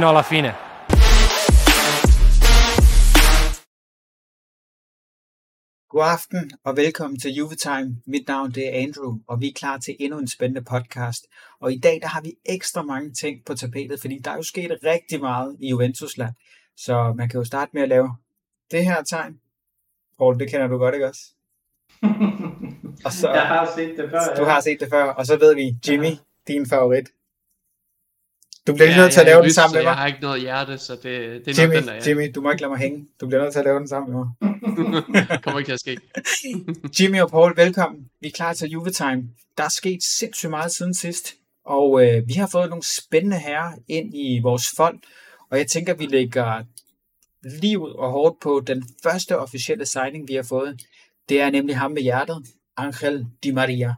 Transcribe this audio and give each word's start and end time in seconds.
fino 0.00 0.08
alla 0.08 0.22
fine. 0.22 0.54
God 5.88 6.02
aften 6.02 6.50
og 6.64 6.76
velkommen 6.76 7.18
til 7.20 7.30
Juvetime. 7.30 7.96
Mit 8.06 8.28
navn 8.28 8.50
det 8.50 8.68
er 8.68 8.82
Andrew, 8.82 9.18
og 9.28 9.40
vi 9.40 9.48
er 9.48 9.52
klar 9.56 9.78
til 9.78 9.96
endnu 10.00 10.18
en 10.18 10.28
spændende 10.28 10.64
podcast. 10.64 11.26
Og 11.60 11.72
i 11.72 11.78
dag 11.78 11.98
der 12.02 12.08
har 12.08 12.20
vi 12.20 12.32
ekstra 12.44 12.82
mange 12.82 13.12
ting 13.12 13.44
på 13.46 13.54
tapetet, 13.54 14.00
fordi 14.00 14.18
der 14.18 14.30
er 14.30 14.36
jo 14.36 14.42
sket 14.42 14.78
rigtig 14.84 15.20
meget 15.20 15.56
i 15.60 15.68
Juventusland. 15.70 16.34
Så 16.76 17.12
man 17.16 17.28
kan 17.28 17.38
jo 17.38 17.44
starte 17.44 17.70
med 17.74 17.82
at 17.82 17.88
lave 17.88 18.16
det 18.70 18.84
her 18.84 19.02
tegn. 19.02 19.40
Paul, 20.18 20.38
det 20.38 20.50
kender 20.50 20.66
du 20.66 20.78
godt, 20.78 20.94
ikke 20.94 21.08
også? 21.08 21.22
og 23.06 23.12
så, 23.12 23.30
jeg 23.32 23.46
har 23.46 23.72
set 23.76 23.94
det 23.96 24.10
før. 24.10 24.34
Du 24.36 24.42
ja. 24.42 24.48
har 24.48 24.60
set 24.60 24.80
det 24.80 24.88
før, 24.90 25.04
og 25.04 25.26
så 25.26 25.36
ved 25.36 25.54
vi, 25.54 25.76
Jimmy, 25.88 26.06
ja. 26.06 26.16
din 26.48 26.66
favorit. 26.68 27.08
Du 28.66 28.74
bliver 28.74 28.90
ja, 28.90 28.96
nødt 28.96 29.12
til 29.12 29.20
at 29.20 29.26
lave 29.26 29.42
den 29.42 29.52
sammen 29.52 29.74
med 29.74 29.82
mig. 29.82 29.88
Jeg 29.88 29.96
har 29.96 30.06
ikke 30.06 30.20
noget 30.20 30.40
hjerte, 30.40 30.78
så 30.78 30.92
det, 30.92 31.02
det 31.02 31.58
er 31.58 31.62
Jimmy, 31.62 31.74
nok 31.74 31.82
den, 31.82 31.88
der 31.88 31.94
er. 31.94 32.08
Jimmy, 32.08 32.30
du 32.34 32.40
må 32.40 32.50
ikke 32.50 32.62
lade 32.62 32.70
mig 32.70 32.78
hænge. 32.78 33.06
Du 33.20 33.26
bliver 33.26 33.42
nødt 33.42 33.52
til 33.52 33.58
at 33.58 33.64
lave 33.64 33.78
den 33.78 33.88
sammen 33.88 34.12
med 34.12 34.24
mig. 34.24 35.40
kommer 35.42 35.58
ikke 35.58 35.68
til 35.68 35.72
at 35.72 35.80
ske. 35.80 35.98
Jimmy 37.00 37.20
og 37.20 37.30
Paul, 37.30 37.56
velkommen. 37.56 38.06
Vi 38.20 38.28
er 38.28 38.32
klar 38.32 38.52
til 38.52 38.70
Juvetime. 38.70 39.22
Der 39.58 39.64
er 39.64 39.68
sket 39.68 40.02
sindssygt 40.02 40.50
meget 40.50 40.72
siden 40.72 40.94
sidst, 40.94 41.34
og 41.66 42.06
øh, 42.06 42.28
vi 42.28 42.32
har 42.32 42.48
fået 42.52 42.68
nogle 42.68 42.82
spændende 42.82 43.38
herrer 43.38 43.72
ind 43.88 44.14
i 44.14 44.40
vores 44.42 44.68
folk, 44.76 44.98
og 45.50 45.58
jeg 45.58 45.66
tænker, 45.66 45.94
vi 45.94 46.06
lægger 46.06 46.62
livet 47.42 47.92
og 47.92 48.10
hårdt 48.10 48.40
på 48.40 48.62
den 48.66 48.84
første 49.02 49.38
officielle 49.38 49.86
signing, 49.86 50.28
vi 50.28 50.34
har 50.34 50.42
fået. 50.42 50.80
Det 51.28 51.40
er 51.40 51.50
nemlig 51.50 51.76
ham 51.76 51.90
med 51.90 52.02
hjertet, 52.02 52.42
Angel 52.76 53.26
Di 53.44 53.50
Maria. 53.50 53.94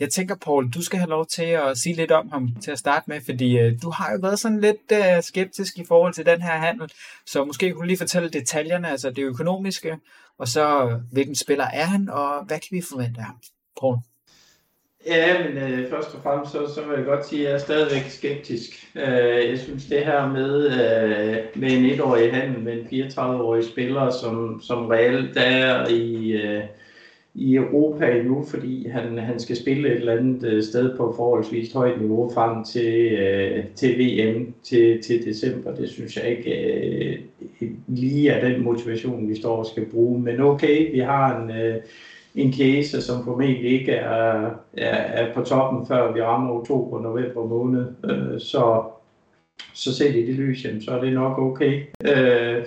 Jeg 0.00 0.10
tænker, 0.10 0.34
Paul, 0.34 0.70
du 0.70 0.82
skal 0.82 0.98
have 0.98 1.10
lov 1.10 1.26
til 1.26 1.44
at 1.44 1.78
sige 1.78 1.96
lidt 1.96 2.10
om 2.10 2.30
ham 2.30 2.48
til 2.62 2.70
at 2.70 2.78
starte 2.78 3.04
med, 3.10 3.20
fordi 3.24 3.58
øh, 3.58 3.72
du 3.82 3.90
har 3.90 4.12
jo 4.12 4.18
været 4.22 4.38
sådan 4.38 4.60
lidt 4.60 4.92
øh, 4.92 5.22
skeptisk 5.22 5.78
i 5.78 5.84
forhold 5.84 6.14
til 6.14 6.26
den 6.26 6.42
her 6.42 6.52
handel, 6.52 6.92
så 7.26 7.44
måske 7.44 7.70
kunne 7.70 7.82
du 7.82 7.86
lige 7.86 7.98
fortælle 7.98 8.28
detaljerne, 8.28 8.90
altså 8.90 9.10
det 9.10 9.22
økonomiske, 9.22 9.96
og 10.38 10.48
så 10.48 10.84
øh, 10.84 11.12
hvilken 11.12 11.34
spiller 11.34 11.64
er 11.64 11.84
han, 11.84 12.08
og 12.08 12.44
hvad 12.44 12.58
kan 12.58 12.68
vi 12.76 12.82
forvente 12.90 13.20
af 13.20 13.24
ham, 13.24 13.36
Paul? 13.80 13.96
Ja, 15.06 15.44
men 15.44 15.58
øh, 15.58 15.90
først 15.90 16.14
og 16.14 16.22
fremmest 16.22 16.52
så, 16.52 16.74
så 16.74 16.86
vil 16.86 16.96
jeg 16.96 17.04
godt 17.04 17.26
sige, 17.26 17.42
at 17.42 17.48
jeg 17.48 17.54
er 17.54 17.58
stadigvæk 17.58 18.10
skeptisk. 18.10 18.92
Øh, 18.94 19.50
jeg 19.50 19.58
synes 19.58 19.84
det 19.84 20.04
her 20.04 20.28
med, 20.28 20.66
øh, 20.66 21.60
med 21.60 21.72
en 21.72 21.84
etårig 21.84 22.34
handel 22.34 22.62
med 22.62 22.72
en 22.72 23.08
34-årig 23.10 23.64
spiller, 23.64 24.10
som, 24.10 24.60
som 24.62 24.86
reelt 24.86 25.36
er 25.36 25.88
i... 25.88 26.32
Øh, 26.32 26.64
i 27.38 27.56
Europa 27.56 28.18
endnu, 28.18 28.44
fordi 28.44 28.88
han, 28.88 29.18
han 29.18 29.40
skal 29.40 29.56
spille 29.56 29.88
et 29.88 29.94
eller 29.94 30.16
andet 30.16 30.44
øh, 30.44 30.62
sted 30.62 30.96
på 30.96 31.14
forholdsvis 31.16 31.72
højt 31.72 32.00
niveau 32.00 32.30
frem 32.34 32.64
til, 32.64 33.12
øh, 33.12 33.64
til 33.74 33.98
VM 33.98 34.54
til, 34.62 35.02
til 35.02 35.24
december. 35.24 35.74
Det 35.74 35.88
synes 35.88 36.16
jeg 36.16 36.30
ikke 36.30 36.50
øh, 37.60 37.70
lige 37.86 38.30
er 38.30 38.48
den 38.48 38.64
motivation, 38.64 39.28
vi 39.28 39.36
står 39.36 39.56
og 39.56 39.66
skal 39.66 39.86
bruge. 39.86 40.20
Men 40.20 40.40
okay, 40.40 40.92
vi 40.92 40.98
har 40.98 41.40
en, 41.40 41.50
øh, 41.50 41.76
en 42.34 42.52
case, 42.52 43.02
som 43.02 43.24
formentlig 43.24 43.70
ikke 43.80 43.92
er, 43.92 44.50
er, 44.76 44.96
er 44.96 45.34
på 45.34 45.40
toppen, 45.42 45.86
før 45.86 46.12
vi 46.12 46.22
rammer 46.22 46.52
oktober 46.54 47.00
november 47.00 47.46
måned. 47.46 47.86
Øh, 48.04 48.40
så, 48.40 48.82
så 49.74 49.94
set 49.94 50.16
i 50.16 50.26
det 50.26 50.34
lys, 50.34 50.64
jamen, 50.64 50.82
så 50.82 50.90
er 50.90 51.00
det 51.00 51.12
nok 51.12 51.38
okay. 51.38 51.82
Øh, 52.04 52.64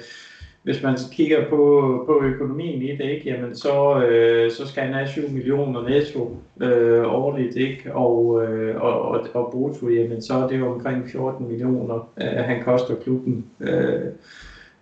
hvis 0.64 0.84
man 0.84 0.98
kigger 1.12 1.50
på, 1.50 2.04
på 2.08 2.26
økonomien 2.26 2.82
i 2.82 2.96
det, 2.96 3.06
ikke, 3.06 3.30
jamen 3.30 3.56
så, 3.56 4.04
øh, 4.04 4.52
så 4.52 4.68
skal 4.68 4.84
han 4.84 4.94
have 4.94 5.08
7 5.08 5.22
millioner 5.30 5.90
netto 5.90 6.38
øh, 6.62 7.14
årligt, 7.14 7.56
ikke? 7.56 7.96
Og, 7.96 8.44
øh, 8.44 8.82
og, 8.82 9.02
og, 9.02 9.28
og 9.34 9.50
brutto, 9.52 9.90
jamen 9.90 10.22
så 10.22 10.34
er 10.34 10.48
det 10.48 10.60
jo 10.60 10.74
omkring 10.74 11.10
14 11.10 11.48
millioner, 11.48 12.10
øh, 12.22 12.44
han 12.46 12.64
koster 12.64 12.96
klubben 12.96 13.46
øh, 13.60 14.02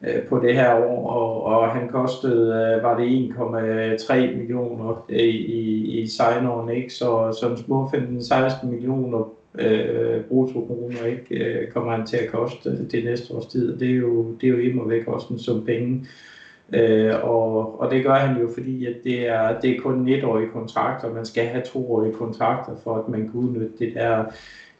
øh, 0.07 0.23
på 0.29 0.39
det 0.39 0.55
her 0.55 0.75
år, 0.75 1.09
og, 1.09 1.43
og 1.43 1.69
han 1.69 1.87
kostede, 1.87 2.75
øh, 2.77 2.83
var 2.83 2.97
det 2.99 3.33
1,3 4.09 4.37
millioner 4.37 5.05
i, 5.09 5.29
i, 5.29 6.01
i 6.01 6.07
sign 6.07 6.69
ikke? 6.69 6.93
Så, 6.93 7.37
så 7.41 7.63
små 7.65 7.87
15-16 7.87 8.67
millioner 8.67 9.29
øh, 9.55 10.21
bruttokroner 10.21 11.05
ikke 11.05 11.45
øh, 11.45 11.71
kommer 11.71 11.91
han 11.95 12.07
til 12.07 12.17
at 12.17 12.31
koste 12.31 12.87
det 12.91 13.03
næste 13.03 13.33
års 13.33 13.45
tid. 13.45 13.77
Det 13.79 13.89
er 13.89 13.95
jo, 13.95 14.31
det 14.41 14.47
er 14.47 14.51
jo 14.51 14.59
imod 14.59 14.89
væk 14.89 15.07
også 15.07 15.27
en 15.33 15.39
sum 15.39 15.65
penge. 15.65 16.05
Øh, 16.73 17.13
og, 17.23 17.79
og 17.79 17.91
det 17.91 18.03
gør 18.03 18.13
han 18.13 18.41
jo, 18.41 18.49
fordi 18.53 18.85
at 18.85 18.95
det, 19.03 19.27
er, 19.27 19.59
det 19.59 19.75
er 19.75 19.81
kun 19.81 20.07
etårige 20.07 20.49
kontrakter. 20.49 21.13
Man 21.13 21.25
skal 21.25 21.45
have 21.45 21.63
toårige 21.63 22.13
kontrakter, 22.13 22.75
for 22.83 22.95
at 22.95 23.09
man 23.09 23.21
kan 23.21 23.39
udnytte 23.39 23.77
det 23.79 23.93
der 23.95 24.25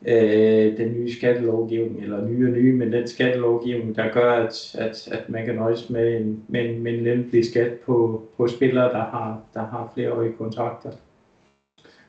øh, 0.06 0.78
den 0.78 0.94
nye 0.94 1.12
skattelovgivning, 1.12 2.04
eller 2.04 2.28
nye 2.28 2.48
og 2.48 2.52
nye, 2.52 2.74
men 2.74 2.94
den 2.94 3.08
skattelovgivning, 3.08 3.96
der 3.96 4.12
gør, 4.14 4.32
at, 4.32 4.76
at, 4.78 5.08
at 5.12 5.30
man 5.30 5.46
kan 5.46 5.56
nøjes 5.56 5.90
med 5.90 6.18
en, 6.18 6.44
med 6.48 6.70
en, 6.70 6.84
med 6.84 6.94
en 6.94 7.04
lempelig 7.04 7.46
skat 7.46 7.72
på, 7.86 8.24
på 8.38 8.48
spillere, 8.48 8.90
der 8.90 9.04
har, 9.04 9.42
der 9.54 9.60
har 9.60 9.92
flereårige 9.94 10.34
kontrakter. 10.38 10.90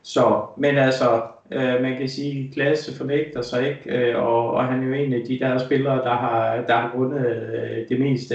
Så, 0.02 0.42
men 0.56 0.76
altså, 0.76 1.22
øh, 1.52 1.82
man 1.82 1.98
kan 1.98 2.08
sige, 2.08 2.44
at 2.44 2.54
klasse 2.54 2.96
fornægter 2.96 3.42
sig 3.42 3.68
ikke, 3.68 4.10
øh, 4.10 4.22
og, 4.22 4.50
og 4.50 4.64
han 4.64 4.82
er 4.82 4.86
jo 4.86 4.92
en 4.92 5.12
af 5.12 5.20
de 5.28 5.38
der 5.38 5.58
spillere, 5.58 5.96
der 5.96 6.14
har, 6.14 6.64
der 6.66 6.76
har 6.76 6.92
vundet 6.96 7.26
øh, 7.26 7.88
det 7.88 8.00
meste 8.00 8.34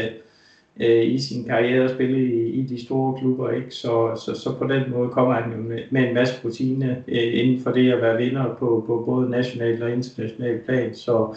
øh, 0.79 1.05
i 1.05 1.19
sin 1.19 1.45
karriere 1.45 1.83
og 1.83 1.89
spillet 1.89 2.29
i, 2.29 2.49
i 2.49 2.63
de 2.63 2.85
store 2.85 3.19
klubber, 3.19 3.51
ikke? 3.51 3.71
Så, 3.71 4.21
så, 4.25 4.41
så 4.41 4.55
på 4.57 4.67
den 4.67 4.91
måde 4.91 5.09
kommer 5.09 5.33
han 5.33 5.51
jo 5.51 5.57
med, 5.57 5.79
med 5.91 6.07
en 6.07 6.13
masse 6.13 6.35
rutine 6.45 7.03
øh, 7.07 7.39
inden 7.39 7.63
for 7.63 7.71
det 7.71 7.91
at 7.91 8.01
være 8.01 8.17
vinder 8.17 8.55
på, 8.59 8.83
på 8.87 9.03
både 9.05 9.29
national 9.29 9.83
og 9.83 9.91
international 9.91 10.59
plan, 10.65 10.95
så 10.95 11.35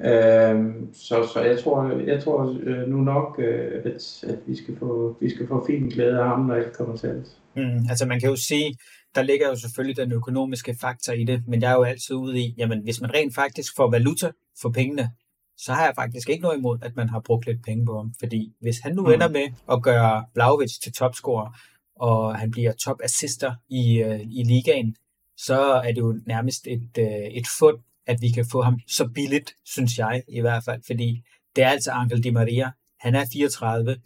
Øh, 0.00 0.74
så, 0.92 1.28
så 1.32 1.40
jeg 1.40 1.58
tror, 1.58 2.00
jeg 2.06 2.22
tror 2.22 2.56
øh, 2.62 2.88
nu 2.88 2.96
nok, 2.96 3.36
øh, 3.38 3.70
at, 3.84 4.24
at 4.28 4.38
vi 4.46 4.56
skal 4.56 4.76
få 4.78 5.16
vi 5.20 5.30
skal 5.30 5.48
få 5.48 5.66
fin 5.66 5.88
glæde 5.88 6.18
af 6.18 6.24
ham, 6.24 6.40
når 6.40 6.54
alt 6.54 6.72
kommer 6.72 6.96
til. 6.96 7.24
Mm, 7.56 7.86
altså 7.90 8.06
man 8.06 8.20
kan 8.20 8.28
jo 8.28 8.36
sige, 8.36 8.76
der 9.14 9.22
ligger 9.22 9.48
jo 9.48 9.56
selvfølgelig 9.56 9.96
den 9.96 10.12
økonomiske 10.12 10.76
faktor 10.80 11.12
i 11.12 11.24
det, 11.24 11.42
men 11.48 11.62
jeg 11.62 11.70
er 11.70 11.74
jo 11.74 11.82
altid 11.82 12.14
ude 12.14 12.40
i, 12.40 12.54
jamen 12.58 12.82
hvis 12.82 13.00
man 13.00 13.14
rent 13.14 13.34
faktisk 13.34 13.76
får 13.76 13.90
valuta 13.90 14.30
for 14.60 14.70
pengene, 14.70 15.10
så 15.56 15.72
har 15.72 15.84
jeg 15.84 15.94
faktisk 15.94 16.28
ikke 16.28 16.42
noget 16.42 16.58
imod, 16.58 16.78
at 16.82 16.96
man 16.96 17.08
har 17.08 17.20
brugt 17.20 17.46
lidt 17.46 17.64
penge 17.64 17.86
på 17.86 17.96
ham. 17.96 18.14
Fordi 18.18 18.52
hvis 18.60 18.78
han 18.78 18.94
nu 18.94 19.02
mm. 19.02 19.12
ender 19.12 19.28
med 19.28 19.46
at 19.72 19.82
gøre 19.82 20.24
Blaovic 20.34 20.78
til 20.82 20.92
topscorer, 20.92 21.56
og 21.96 22.36
han 22.38 22.50
bliver 22.50 22.72
top 22.72 22.96
assister 23.04 23.54
i, 23.68 24.04
uh, 24.04 24.20
i 24.20 24.42
ligaen, 24.44 24.96
så 25.36 25.60
er 25.62 25.92
det 25.92 25.98
jo 25.98 26.20
nærmest 26.26 26.66
et, 26.66 26.90
uh, 26.98 27.36
et 27.38 27.46
fund, 27.58 27.78
at 28.06 28.18
vi 28.20 28.30
kan 28.30 28.46
få 28.52 28.62
ham 28.62 28.80
så 28.88 29.08
billigt, 29.14 29.54
synes 29.64 29.98
jeg 29.98 30.22
i 30.28 30.40
hvert 30.40 30.64
fald. 30.64 30.82
Fordi 30.86 31.22
det 31.56 31.64
er 31.64 31.68
altså 31.68 31.90
Angel 31.90 32.24
Di 32.24 32.30
Maria. 32.30 32.70
Han 33.00 33.14
er 33.14 33.24
34. 33.32 33.96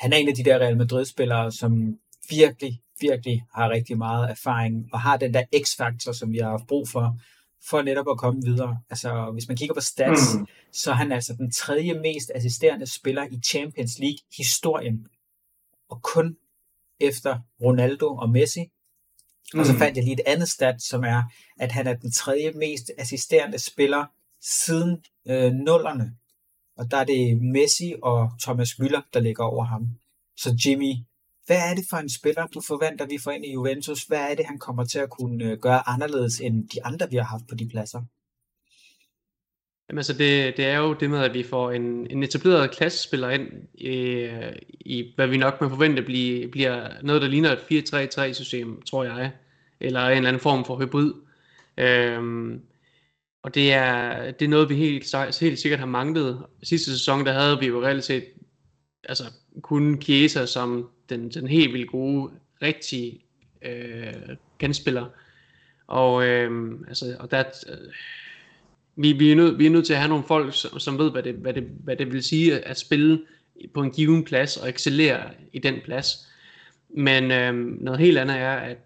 Han 0.00 0.12
er 0.12 0.16
en 0.16 0.28
af 0.28 0.34
de 0.34 0.44
der 0.44 0.58
Real 0.58 0.76
Madrid-spillere, 0.76 1.52
som 1.52 1.98
virkelig, 2.30 2.80
virkelig 3.02 3.44
har 3.54 3.70
rigtig 3.70 3.98
meget 3.98 4.30
erfaring, 4.30 4.88
og 4.92 5.00
har 5.00 5.16
den 5.16 5.34
der 5.34 5.44
x-faktor, 5.64 6.12
som 6.12 6.32
vi 6.32 6.38
har 6.38 6.50
haft 6.50 6.66
brug 6.66 6.88
for, 6.88 7.18
for 7.68 7.82
netop 7.82 8.06
at 8.10 8.18
komme 8.18 8.42
videre. 8.42 8.78
Altså, 8.90 9.30
hvis 9.32 9.48
man 9.48 9.56
kigger 9.56 9.74
på 9.74 9.80
stats, 9.80 10.34
mm. 10.34 10.46
så 10.72 10.90
er 10.90 10.94
han 10.94 11.12
altså 11.12 11.34
den 11.34 11.50
tredje 11.50 11.94
mest 11.94 12.30
assisterende 12.34 12.86
spiller 12.86 13.26
i 13.30 13.40
Champions 13.40 13.98
League-historien, 13.98 15.06
og 15.88 16.02
kun 16.02 16.36
efter 17.00 17.38
Ronaldo 17.62 18.16
og 18.16 18.30
Messi. 18.30 18.64
Mm. 19.54 19.60
Og 19.60 19.66
så 19.66 19.72
mm. 19.72 19.78
fandt 19.78 19.96
jeg 19.96 20.04
lige 20.04 20.14
et 20.14 20.26
andet 20.26 20.48
stat, 20.48 20.82
som 20.82 21.04
er, 21.04 21.22
at 21.60 21.72
han 21.72 21.86
er 21.86 21.94
den 21.94 22.12
tredje 22.12 22.52
mest 22.52 22.90
assisterende 22.98 23.58
spiller 23.58 24.06
siden 24.40 25.04
øh, 25.26 25.52
nullerne. 25.52 26.16
Og 26.76 26.90
der 26.90 26.96
er 26.96 27.04
det 27.04 27.42
Messi 27.42 27.94
og 28.02 28.30
Thomas 28.42 28.70
Müller, 28.70 29.00
der 29.14 29.20
ligger 29.20 29.44
over 29.44 29.64
ham. 29.64 29.88
Så 30.36 30.58
Jimmy, 30.66 30.94
hvad 31.46 31.70
er 31.70 31.74
det 31.74 31.84
for 31.90 31.96
en 31.96 32.08
spiller, 32.08 32.46
du 32.46 32.60
forventer, 32.60 33.06
vi 33.06 33.18
får 33.24 33.30
ind 33.30 33.44
i 33.44 33.52
Juventus? 33.52 34.02
Hvad 34.02 34.30
er 34.30 34.34
det, 34.34 34.46
han 34.46 34.58
kommer 34.58 34.84
til 34.84 34.98
at 34.98 35.10
kunne 35.10 35.44
øh, 35.44 35.58
gøre 35.58 35.88
anderledes 35.88 36.40
end 36.40 36.68
de 36.68 36.84
andre, 36.84 37.10
vi 37.10 37.16
har 37.16 37.24
haft 37.24 37.44
på 37.48 37.54
de 37.54 37.68
pladser? 37.68 38.02
Jamen 39.88 39.98
altså, 39.98 40.12
det, 40.12 40.56
det 40.56 40.64
er 40.64 40.78
jo 40.78 40.94
det 40.94 41.10
med, 41.10 41.18
at 41.18 41.34
vi 41.34 41.42
får 41.42 41.70
en, 41.70 42.06
en 42.10 42.22
etableret 42.22 42.70
klassespiller 42.70 43.30
ind 43.30 43.48
i, 43.74 44.28
i, 44.80 45.12
hvad 45.16 45.26
vi 45.26 45.36
nok 45.36 45.60
må 45.60 45.68
forvente 45.68 46.02
blive, 46.02 46.48
bliver 46.48 46.88
noget, 47.02 47.22
der 47.22 47.28
ligner 47.28 47.52
et 47.52 47.58
4-3-3-system, 47.58 48.82
tror 48.82 49.04
jeg. 49.04 49.32
Eller 49.80 50.00
en 50.00 50.16
eller 50.16 50.28
anden 50.28 50.40
form 50.40 50.64
for 50.64 50.76
hybrid. 50.76 51.12
Øhm, 51.76 52.60
og 53.42 53.54
det 53.54 53.72
er, 53.72 54.30
det 54.30 54.44
er 54.44 54.48
noget, 54.48 54.68
vi 54.68 54.74
helt, 54.74 55.14
helt 55.40 55.58
sikkert 55.58 55.78
har 55.78 55.86
manglet. 55.86 56.46
Sidste 56.62 56.90
sæson, 56.90 57.26
der 57.26 57.32
havde 57.32 57.58
vi 57.58 57.66
jo 57.66 57.82
reelt 57.82 58.04
set 58.04 58.24
altså, 59.08 59.24
kun 59.62 60.02
Chiesa 60.02 60.46
som 60.46 60.90
den, 61.08 61.30
den 61.30 61.46
helt 61.46 61.72
vildt 61.72 61.90
gode, 61.90 62.30
rigtige 62.62 63.20
øh, 63.62 64.36
kandspiller. 64.58 65.06
Og, 65.86 66.26
øh, 66.26 66.80
altså, 66.88 67.16
og 67.18 67.30
der, 67.30 67.44
øh, 67.68 67.92
vi, 68.96 69.12
vi, 69.12 69.32
er 69.32 69.36
nød, 69.36 69.56
vi 69.56 69.66
er 69.66 69.70
nødt 69.70 69.86
til 69.86 69.92
at 69.92 69.98
have 69.98 70.08
nogle 70.08 70.24
folk, 70.24 70.54
som, 70.54 70.78
som 70.78 70.98
ved, 70.98 71.10
hvad 71.10 71.22
det, 71.22 71.34
hvad, 71.34 71.54
det, 71.54 71.62
hvad 71.84 71.96
det 71.96 72.12
vil 72.12 72.22
sige 72.22 72.60
at 72.60 72.78
spille 72.78 73.20
på 73.74 73.82
en 73.82 73.90
given 73.90 74.24
plads 74.24 74.56
og 74.56 74.68
excellere 74.68 75.30
i 75.52 75.58
den 75.58 75.74
plads. 75.84 76.28
Men 76.96 77.30
øh, 77.30 77.54
noget 77.54 78.00
helt 78.00 78.18
andet 78.18 78.36
er, 78.36 78.52
at 78.52 78.76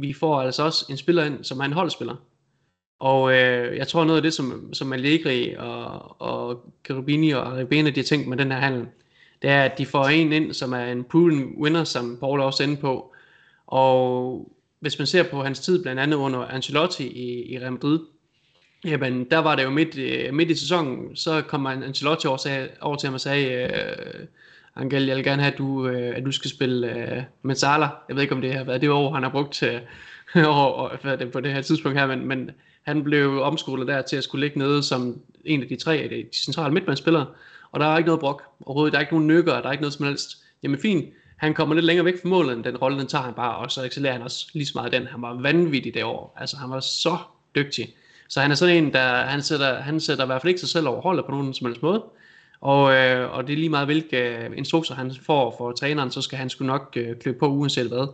vi 0.00 0.12
får 0.12 0.40
altså 0.40 0.62
også 0.62 0.86
en 0.90 0.96
spiller 0.96 1.24
ind, 1.24 1.44
som 1.44 1.60
er 1.60 1.64
en 1.64 1.72
holdspiller. 1.72 2.16
Og 3.00 3.32
øh, 3.32 3.76
jeg 3.76 3.88
tror 3.88 4.04
noget 4.04 4.16
af 4.16 4.22
det, 4.22 4.34
som, 4.34 4.74
som 4.74 4.92
Allegri 4.92 5.54
og, 5.54 6.20
og 6.20 6.72
Cherubini 6.86 7.30
og 7.30 7.52
Ribene, 7.52 7.90
de 7.90 8.00
har 8.00 8.04
tænkt 8.04 8.28
med 8.28 8.36
den 8.36 8.52
her 8.52 8.58
handel, 8.58 8.86
det 9.42 9.50
er, 9.50 9.62
at 9.62 9.78
de 9.78 9.86
får 9.86 10.04
en 10.04 10.32
ind, 10.32 10.52
som 10.52 10.72
er 10.72 10.84
en 10.84 11.04
proven 11.04 11.54
winner, 11.58 11.84
som 11.84 12.16
Paul 12.20 12.40
også 12.40 12.62
inde 12.62 12.76
på. 12.76 13.14
Og 13.66 14.52
hvis 14.80 14.98
man 14.98 15.06
ser 15.06 15.22
på 15.22 15.42
hans 15.42 15.60
tid, 15.60 15.82
blandt 15.82 16.00
andet 16.00 16.16
under 16.16 16.40
Ancelotti 16.40 17.06
i, 17.06 17.52
i 17.54 17.58
Real 17.58 17.72
Madrid, 17.72 18.00
jamen 18.84 19.24
der 19.30 19.38
var 19.38 19.56
det 19.56 19.62
jo 19.62 19.70
midt, 19.70 19.98
øh, 19.98 20.34
midt 20.34 20.50
i 20.50 20.54
sæsonen, 20.54 21.16
så 21.16 21.42
kom 21.42 21.66
Ancelotti 21.66 22.26
over, 22.26 22.36
sag, 22.36 22.68
over 22.80 22.96
til 22.96 23.06
ham 23.06 23.14
og 23.14 23.20
sagde, 23.20 23.46
øh, 23.52 24.26
Angel, 24.76 25.06
jeg 25.06 25.16
vil 25.16 25.24
gerne 25.24 25.42
have, 25.42 25.52
at 25.52 25.58
du, 25.58 25.86
øh, 25.88 26.16
at 26.16 26.24
du 26.24 26.32
skal 26.32 26.50
spille 26.50 26.96
øh, 26.96 27.22
med 27.42 27.54
Salah. 27.54 27.88
Jeg 28.08 28.16
ved 28.16 28.22
ikke, 28.22 28.34
om 28.34 28.40
det 28.40 28.54
har 28.54 28.64
været 28.64 28.80
det 28.80 28.90
år, 28.90 29.14
han 29.14 29.22
har 29.22 29.30
brugt 29.30 29.52
til, 29.52 29.80
øh, 30.36 30.42
over, 30.58 31.16
det, 31.16 31.32
på 31.32 31.40
det 31.40 31.52
her 31.52 31.62
tidspunkt 31.62 31.98
her, 31.98 32.06
men, 32.06 32.28
men 32.28 32.50
han 32.82 33.04
blev 33.04 33.42
omskolet 33.42 33.88
der 33.88 34.02
til 34.02 34.16
at 34.16 34.24
skulle 34.24 34.46
ligge 34.46 34.58
nede 34.58 34.82
som 34.82 35.20
en 35.44 35.62
af 35.62 35.68
de 35.68 35.76
tre 35.76 36.08
de 36.32 36.36
centrale 36.36 36.74
midtbandsspillere, 36.74 37.26
og 37.72 37.80
der 37.80 37.86
er 37.86 37.96
ikke 37.96 38.06
noget 38.06 38.20
brok 38.20 38.42
overhovedet, 38.66 38.92
der 38.92 38.98
er 38.98 39.00
ikke 39.00 39.12
nogen 39.12 39.26
nykker, 39.26 39.60
der 39.60 39.68
er 39.68 39.72
ikke 39.72 39.82
noget 39.82 39.94
som 39.94 40.06
helst. 40.06 40.38
Jamen 40.62 40.80
fint, 40.80 41.04
han 41.36 41.54
kommer 41.54 41.74
lidt 41.74 41.84
længere 41.84 42.04
væk 42.04 42.22
fra 42.22 42.28
målet, 42.28 42.56
end 42.56 42.64
den 42.64 42.76
rolle, 42.76 42.98
den 42.98 43.06
tager 43.06 43.24
han 43.24 43.34
bare, 43.34 43.56
og 43.56 43.70
så 43.70 43.84
excellerer 43.84 44.12
han 44.12 44.22
også 44.22 44.50
lige 44.52 44.66
så 44.66 44.72
meget 44.74 44.92
den. 44.92 45.06
Han 45.06 45.22
var 45.22 45.34
vanvittig 45.34 45.94
det 45.94 46.04
år, 46.04 46.36
altså 46.36 46.56
han 46.56 46.70
var 46.70 46.80
så 46.80 47.16
dygtig. 47.54 47.94
Så 48.28 48.40
han 48.40 48.50
er 48.50 48.54
sådan 48.54 48.84
en, 48.84 48.92
der 48.92 49.22
han 49.22 49.42
sætter, 49.42 49.80
han 49.80 50.00
sætter 50.00 50.24
i 50.24 50.26
hvert 50.26 50.42
fald 50.42 50.48
ikke 50.48 50.60
sig 50.60 50.68
selv 50.68 50.88
over 50.88 51.00
holdet 51.00 51.24
på 51.24 51.30
nogen 51.30 51.54
som 51.54 51.66
helst 51.66 51.82
måde. 51.82 52.04
Og, 52.60 52.94
øh, 52.94 53.32
og 53.32 53.46
det 53.46 53.52
er 53.52 53.56
lige 53.56 53.68
meget, 53.68 53.86
hvilke 53.86 54.16
øh, 54.16 54.50
instrukser 54.56 54.94
han 54.94 55.12
får 55.26 55.54
for 55.58 55.72
træneren, 55.72 56.10
så 56.10 56.22
skal 56.22 56.38
han 56.38 56.50
sgu 56.50 56.64
nok 56.64 56.92
øh, 56.96 57.16
klø 57.16 57.32
på 57.32 57.48
uanset 57.48 57.88
hvad. 57.88 58.06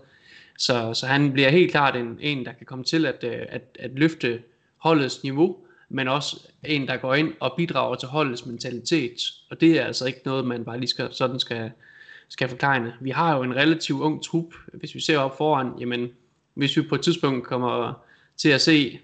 Så, 0.59 0.95
så 0.95 1.07
han 1.07 1.33
bliver 1.33 1.51
helt 1.51 1.71
klart 1.71 1.97
en, 1.97 2.19
en 2.21 2.45
der 2.45 2.53
kan 2.53 2.67
komme 2.67 2.85
til 2.85 3.07
at, 3.07 3.25
øh, 3.25 3.47
at, 3.49 3.63
at 3.79 3.91
løfte 3.97 4.43
holdets 4.77 5.23
niveau, 5.23 5.57
men 5.89 6.09
også 6.09 6.49
en, 6.65 6.89
der 6.89 6.97
går 6.97 7.15
ind 7.15 7.33
og 7.41 7.55
bidrager 7.57 7.95
til 7.95 8.09
holdets 8.09 8.47
mentalitet. 8.47 9.17
Og 9.51 9.61
det 9.61 9.81
er 9.81 9.85
altså 9.85 10.07
ikke 10.07 10.21
noget, 10.25 10.45
man 10.45 10.65
bare 10.65 10.79
lige 10.79 10.89
skal, 10.89 11.09
sådan 11.13 11.41
skal, 11.41 11.71
skal 12.29 12.49
forklare. 12.49 12.93
Vi 13.01 13.11
har 13.11 13.37
jo 13.37 13.43
en 13.43 13.57
relativt 13.57 14.01
ung 14.01 14.23
trup, 14.23 14.55
hvis 14.73 14.95
vi 14.95 15.01
ser 15.01 15.19
op 15.19 15.37
foran, 15.37 15.73
jamen, 15.81 16.09
hvis 16.55 16.77
vi 16.77 16.83
på 16.83 16.95
et 16.95 17.01
tidspunkt 17.01 17.47
kommer 17.47 18.03
til 18.37 18.49
at 18.49 18.61
se, 18.61 18.99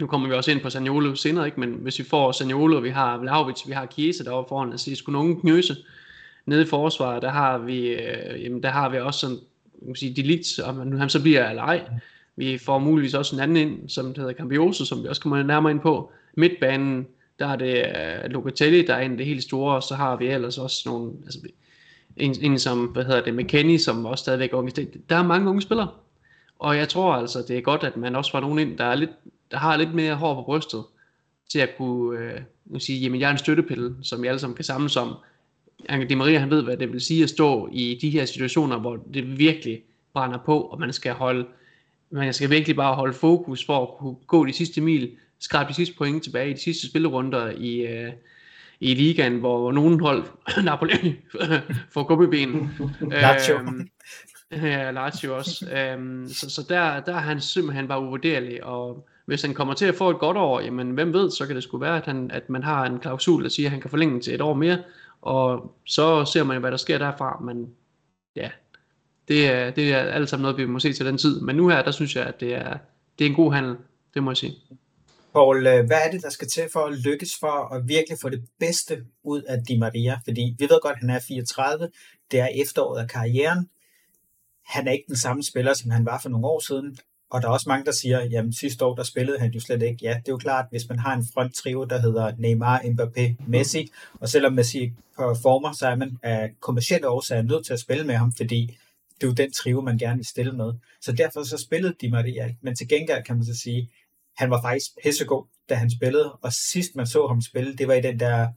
nu 0.00 0.06
kommer 0.06 0.28
vi 0.28 0.34
også 0.34 0.50
ind 0.50 0.60
på 0.60 0.70
Saniolo 0.70 1.14
senere, 1.14 1.46
ikke? 1.46 1.60
men 1.60 1.70
hvis 1.70 1.98
vi 1.98 2.04
får 2.04 2.32
Saniolo, 2.32 2.78
vi 2.78 2.90
har 2.90 3.18
Vlaovic, 3.18 3.66
vi 3.66 3.72
har 3.72 3.86
Chiesa 3.86 4.24
deroppe 4.24 4.48
foran, 4.48 4.70
altså 4.70 4.90
det 4.90 4.98
skulle 4.98 5.18
nogen 5.18 5.40
knøse. 5.40 5.76
Nede 6.46 6.62
i 6.62 6.66
forsvaret, 6.66 7.22
der 7.22 7.30
har 7.30 7.58
vi, 7.58 7.88
øh, 7.88 8.44
jamen, 8.44 8.62
der 8.62 8.70
har 8.70 8.88
vi 8.88 8.98
også 8.98 9.20
sådan, 9.20 9.36
man 9.82 9.86
kan 9.86 9.96
sige, 9.96 10.14
Delict, 10.16 10.60
om 10.60 10.74
nu 10.74 10.96
han 10.96 11.10
så 11.10 11.22
bliver 11.22 11.48
eller 11.48 11.62
ej. 11.62 11.84
Vi 12.36 12.58
får 12.58 12.78
muligvis 12.78 13.14
også 13.14 13.36
en 13.36 13.42
anden 13.42 13.56
ind, 13.56 13.88
som 13.88 14.06
hedder 14.06 14.32
Campioso, 14.32 14.84
som 14.84 15.02
vi 15.02 15.08
også 15.08 15.22
kommer 15.22 15.42
nærmere 15.42 15.70
ind 15.70 15.80
på. 15.80 16.12
Midtbanen, 16.34 17.06
der 17.38 17.46
er 17.46 17.56
det 17.56 17.84
uh, 18.24 18.30
Locatelli, 18.30 18.86
der 18.86 18.94
er 18.94 19.00
en 19.00 19.10
af 19.10 19.16
det 19.16 19.26
helt 19.26 19.42
store, 19.42 19.74
og 19.74 19.82
så 19.82 19.94
har 19.94 20.16
vi 20.16 20.26
ellers 20.26 20.58
også 20.58 20.82
nogle, 20.86 21.12
altså, 21.24 21.38
en, 22.16 22.34
en 22.40 22.58
som, 22.58 22.84
hvad 22.84 23.04
hedder 23.04 23.24
det, 23.24 23.34
McKenny, 23.34 23.78
som 23.78 24.06
også 24.06 24.22
stadigvæk 24.22 24.52
er 24.52 24.56
unge. 24.56 24.86
Der 25.08 25.16
er 25.16 25.22
mange 25.22 25.50
unge 25.50 25.62
spillere, 25.62 25.88
og 26.58 26.76
jeg 26.76 26.88
tror 26.88 27.12
altså, 27.14 27.44
det 27.48 27.58
er 27.58 27.60
godt, 27.60 27.84
at 27.84 27.96
man 27.96 28.16
også 28.16 28.30
får 28.30 28.40
nogen 28.40 28.58
ind, 28.58 28.78
der, 28.78 28.84
er 28.84 28.94
lidt, 28.94 29.10
der 29.50 29.56
har 29.56 29.76
lidt 29.76 29.94
mere 29.94 30.14
hår 30.14 30.34
på 30.34 30.42
brystet, 30.42 30.84
til 31.48 31.58
at 31.58 31.70
kunne 31.78 32.18
øh, 32.18 32.40
sige, 32.78 32.98
jamen 32.98 33.20
jeg 33.20 33.26
er 33.26 33.32
en 33.32 33.38
støttepille, 33.38 33.94
som 34.02 34.22
vi 34.22 34.26
alle 34.26 34.38
sammen 34.38 34.56
kan 34.56 34.64
samles 34.64 34.96
om. 34.96 35.14
Angel 35.88 36.08
Di 36.08 36.14
Maria, 36.14 36.38
han 36.38 36.50
ved, 36.50 36.62
hvad 36.62 36.76
det 36.76 36.92
vil 36.92 37.00
sige 37.00 37.22
at 37.22 37.28
stå 37.28 37.68
i 37.72 37.98
de 38.00 38.10
her 38.10 38.24
situationer, 38.24 38.78
hvor 38.78 38.96
det 39.14 39.38
virkelig 39.38 39.82
brænder 40.12 40.38
på, 40.46 40.60
og 40.60 40.80
man 40.80 40.92
skal 40.92 41.12
holde, 41.12 41.46
man 42.10 42.32
skal 42.32 42.50
virkelig 42.50 42.76
bare 42.76 42.94
holde 42.94 43.14
fokus 43.14 43.66
for 43.66 43.82
at 43.82 43.98
kunne 43.98 44.16
gå 44.26 44.46
de 44.46 44.52
sidste 44.52 44.80
mil, 44.80 45.10
skrabe 45.38 45.68
de 45.68 45.74
sidste 45.74 45.94
point 45.98 46.22
tilbage 46.22 46.50
i 46.50 46.52
de 46.52 46.60
sidste 46.60 46.88
spillerunder 46.88 47.50
i, 47.50 47.86
øh, 47.86 48.12
i 48.80 48.94
ligaen, 48.94 49.38
hvor 49.38 49.72
nogen 49.72 50.00
hold, 50.00 50.24
Napoli, 50.64 51.16
får 51.94 52.02
gummibenen. 52.02 52.70
Lazio. 53.10 53.58
Øhm, 53.58 53.88
ja, 54.52 54.90
Lazio 54.90 55.36
også. 55.36 55.70
Øhm, 55.70 56.28
så, 56.28 56.50
så 56.50 56.62
der, 56.68 57.00
der 57.00 57.14
er 57.14 57.20
han 57.20 57.40
simpelthen 57.40 57.88
bare 57.88 58.02
uvurderlig, 58.02 58.64
og 58.64 59.08
hvis 59.26 59.42
han 59.42 59.54
kommer 59.54 59.74
til 59.74 59.86
at 59.86 59.94
få 59.94 60.10
et 60.10 60.18
godt 60.18 60.36
år, 60.36 60.60
jamen 60.60 60.90
hvem 60.90 61.12
ved, 61.12 61.30
så 61.30 61.46
kan 61.46 61.56
det 61.56 61.62
sgu 61.62 61.78
være, 61.78 61.96
at, 61.96 62.06
han, 62.06 62.30
at 62.30 62.50
man 62.50 62.62
har 62.62 62.86
en 62.86 62.98
klausul, 62.98 63.42
der 63.42 63.48
siger, 63.48 63.66
at 63.66 63.70
han 63.70 63.80
kan 63.80 63.90
forlænge 63.90 64.20
til 64.20 64.34
et 64.34 64.40
år 64.40 64.54
mere, 64.54 64.78
og 65.22 65.76
så 65.84 66.24
ser 66.24 66.44
man, 66.44 66.60
hvad 66.60 66.70
der 66.70 66.76
sker 66.76 66.98
derfra, 66.98 67.40
men 67.44 67.70
ja, 68.36 68.50
det 69.28 69.46
er, 69.46 69.70
det 69.70 69.92
er 69.92 69.98
alt 69.98 70.28
sammen 70.28 70.42
noget, 70.42 70.56
vi 70.56 70.66
må 70.66 70.78
se 70.78 70.92
til 70.92 71.06
den 71.06 71.18
tid. 71.18 71.40
Men 71.40 71.56
nu 71.56 71.68
her, 71.68 71.82
der 71.82 71.90
synes 71.90 72.16
jeg, 72.16 72.26
at 72.26 72.40
det 72.40 72.54
er, 72.54 72.78
det 73.18 73.24
er 73.24 73.28
en 73.30 73.36
god 73.36 73.52
handel, 73.52 73.76
det 74.14 74.22
må 74.22 74.30
jeg 74.30 74.36
sige. 74.36 74.54
Paul, 75.32 75.66
øh, 75.66 75.86
hvad 75.86 75.98
er 76.04 76.10
det, 76.10 76.22
der 76.22 76.30
skal 76.30 76.48
til 76.48 76.62
for 76.72 76.80
at 76.80 76.98
lykkes 76.98 77.30
for 77.40 77.74
at 77.74 77.88
virkelig 77.88 78.18
få 78.22 78.28
det 78.28 78.44
bedste 78.60 79.04
ud 79.24 79.42
af 79.42 79.58
Di 79.68 79.78
Maria? 79.78 80.20
Fordi 80.24 80.54
vi 80.58 80.64
ved 80.64 80.80
godt, 80.82 80.92
at 80.92 81.00
han 81.00 81.10
er 81.10 81.18
34, 81.28 81.88
det 82.30 82.40
er 82.40 82.48
efteråret 82.54 83.02
af 83.02 83.08
karrieren. 83.08 83.68
Han 84.64 84.88
er 84.88 84.92
ikke 84.92 85.04
den 85.08 85.16
samme 85.16 85.42
spiller, 85.42 85.74
som 85.74 85.90
han 85.90 86.06
var 86.06 86.20
for 86.22 86.28
nogle 86.28 86.46
år 86.46 86.60
siden. 86.60 86.98
Og 87.30 87.42
der 87.42 87.48
er 87.48 87.52
også 87.52 87.68
mange, 87.68 87.84
der 87.84 87.92
siger, 87.92 88.24
jamen 88.24 88.52
sidste 88.52 88.84
år, 88.84 88.94
der 88.94 89.02
spillede 89.02 89.38
han 89.38 89.50
jo 89.50 89.60
slet 89.60 89.82
ikke. 89.82 89.98
Ja, 90.02 90.08
det 90.08 90.28
er 90.28 90.32
jo 90.32 90.36
klart, 90.36 90.66
hvis 90.70 90.88
man 90.88 90.98
har 90.98 91.16
en 91.16 91.24
front 91.34 91.54
trio, 91.54 91.84
der 91.84 92.00
hedder 92.00 92.32
Neymar, 92.38 92.78
Mbappé, 92.78 93.34
Messi, 93.46 93.92
og 94.20 94.28
selvom 94.28 94.52
Messi 94.52 94.92
performer, 95.16 95.72
så 95.72 95.86
er 95.88 95.94
man 95.94 96.18
af 96.22 96.52
kommersielle 96.60 97.08
årsager 97.08 97.42
nødt 97.42 97.66
til 97.66 97.72
at 97.72 97.80
spille 97.80 98.04
med 98.04 98.14
ham, 98.14 98.32
fordi 98.32 98.78
det 99.16 99.22
er 99.22 99.26
jo 99.26 99.34
den 99.34 99.52
trio, 99.52 99.80
man 99.80 99.98
gerne 99.98 100.16
vil 100.16 100.26
stille 100.26 100.52
med. 100.52 100.72
Så 101.00 101.12
derfor 101.12 101.42
så 101.42 101.58
spillede 101.58 101.94
Di 102.00 102.10
Maria 102.10 102.46
ikke. 102.46 102.58
Men 102.62 102.76
til 102.76 102.88
gengæld 102.88 103.24
kan 103.24 103.36
man 103.36 103.44
så 103.44 103.54
sige, 103.54 103.90
han 104.36 104.50
var 104.50 104.62
faktisk 104.62 104.90
pissegod, 105.02 105.46
da 105.68 105.74
han 105.74 105.90
spillede, 105.90 106.32
og 106.32 106.52
sidst 106.52 106.96
man 106.96 107.06
så 107.06 107.26
ham 107.26 107.40
spille, 107.40 107.76
det 107.76 107.88
var 107.88 107.94
i 107.94 108.00
den 108.00 108.20
der 108.20 108.48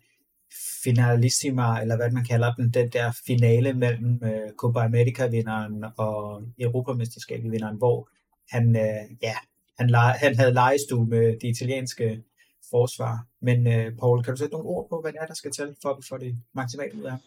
finalissima, 0.83 1.81
eller 1.81 1.95
hvad 1.95 2.11
man 2.11 2.25
kalder 2.25 2.53
den, 2.53 2.69
den 2.69 2.89
der 2.89 3.11
finale 3.25 3.73
mellem 3.73 4.19
uh, 4.21 4.55
Copa 4.57 4.79
America-vinderen 4.79 5.85
og 5.97 6.43
Europamesterskabet-vinderen, 6.59 7.77
hvor 7.77 8.09
han, 8.49 8.67
uh, 8.69 9.23
ja, 9.23 9.35
han, 9.79 9.93
han 9.95 10.35
havde 10.35 10.53
legestue 10.53 11.05
med 11.05 11.39
det 11.41 11.43
italienske 11.43 12.23
forsvar. 12.69 13.25
Men 13.41 13.67
uh, 13.67 13.97
Paul, 13.99 14.23
kan 14.23 14.33
du 14.33 14.37
sætte 14.37 14.51
nogle 14.51 14.67
ord 14.67 14.89
på, 14.89 15.01
hvad 15.01 15.11
det 15.11 15.21
er, 15.21 15.25
der 15.25 15.33
skal 15.33 15.51
til, 15.51 15.75
for 15.81 15.89
at 15.89 16.05
få 16.09 16.17
det 16.17 16.37
maksimalt 16.53 16.93
ud 16.93 17.03
af 17.03 17.11
ham? 17.11 17.19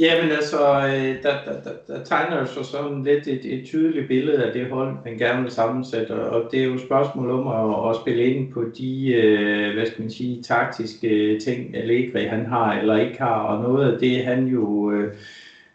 Jamen 0.00 0.30
altså, 0.30 0.86
øh, 0.86 1.22
der, 1.22 1.34
der, 1.44 1.60
der, 1.64 1.94
der 1.94 2.04
tegner 2.04 2.38
jo 2.38 2.46
så 2.46 2.62
sådan 2.62 3.04
lidt 3.04 3.28
et, 3.28 3.54
et 3.54 3.66
tydeligt 3.66 4.08
billede 4.08 4.44
af 4.44 4.52
det 4.52 4.70
hold, 4.70 4.94
man 5.04 5.18
gerne 5.18 5.42
vil 5.42 5.50
sammensætte, 5.50 6.10
og 6.10 6.48
det 6.50 6.60
er 6.60 6.64
jo 6.64 6.74
et 6.74 6.80
spørgsmål 6.80 7.30
om 7.30 7.46
at, 7.48 7.90
at 7.90 7.96
spille 7.96 8.24
ind 8.24 8.52
på 8.52 8.64
de, 8.78 9.12
øh, 9.12 9.74
hvad 9.74 9.86
skal 9.86 10.00
man 10.02 10.10
sige, 10.10 10.42
taktiske 10.42 11.40
ting, 11.44 11.76
Allegri 11.76 12.24
han 12.24 12.46
har 12.46 12.72
eller 12.78 12.96
ikke 12.96 13.18
har, 13.18 13.40
og 13.40 13.62
noget 13.62 13.92
af 13.92 13.98
det 13.98 14.24
han 14.24 14.46
jo, 14.46 14.90
øh, 14.90 15.14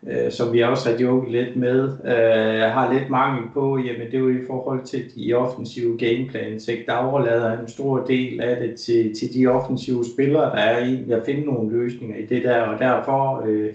øh, 0.07 0.31
som 0.31 0.53
vi 0.53 0.63
også 0.63 0.89
har 0.89 0.97
joket 0.97 1.31
lidt 1.31 1.55
med, 1.55 1.83
øh, 2.05 2.71
har 2.71 2.93
lidt 2.93 3.09
mangel 3.09 3.43
på, 3.53 3.77
jamen 3.77 4.07
det 4.07 4.13
er 4.13 4.19
jo 4.19 4.29
i 4.29 4.45
forhold 4.47 4.85
til 4.85 5.03
de 5.15 5.33
offensive 5.33 5.97
gameplans, 5.97 6.67
ikke? 6.67 6.83
der 6.85 6.93
overlader 6.93 7.59
en 7.59 7.67
stor 7.67 8.05
del 8.05 8.41
af 8.41 8.59
det 8.61 8.75
til, 8.75 9.15
til 9.15 9.33
de 9.33 9.47
offensive 9.47 10.05
spillere, 10.13 10.45
der 10.45 10.61
er 10.61 10.85
i 10.85 11.11
at 11.11 11.25
finde 11.25 11.45
nogle 11.45 11.71
løsninger 11.71 12.17
i 12.17 12.25
det 12.25 12.43
der, 12.43 12.61
og 12.61 12.79
derfor 12.79 13.43
øh, 13.47 13.73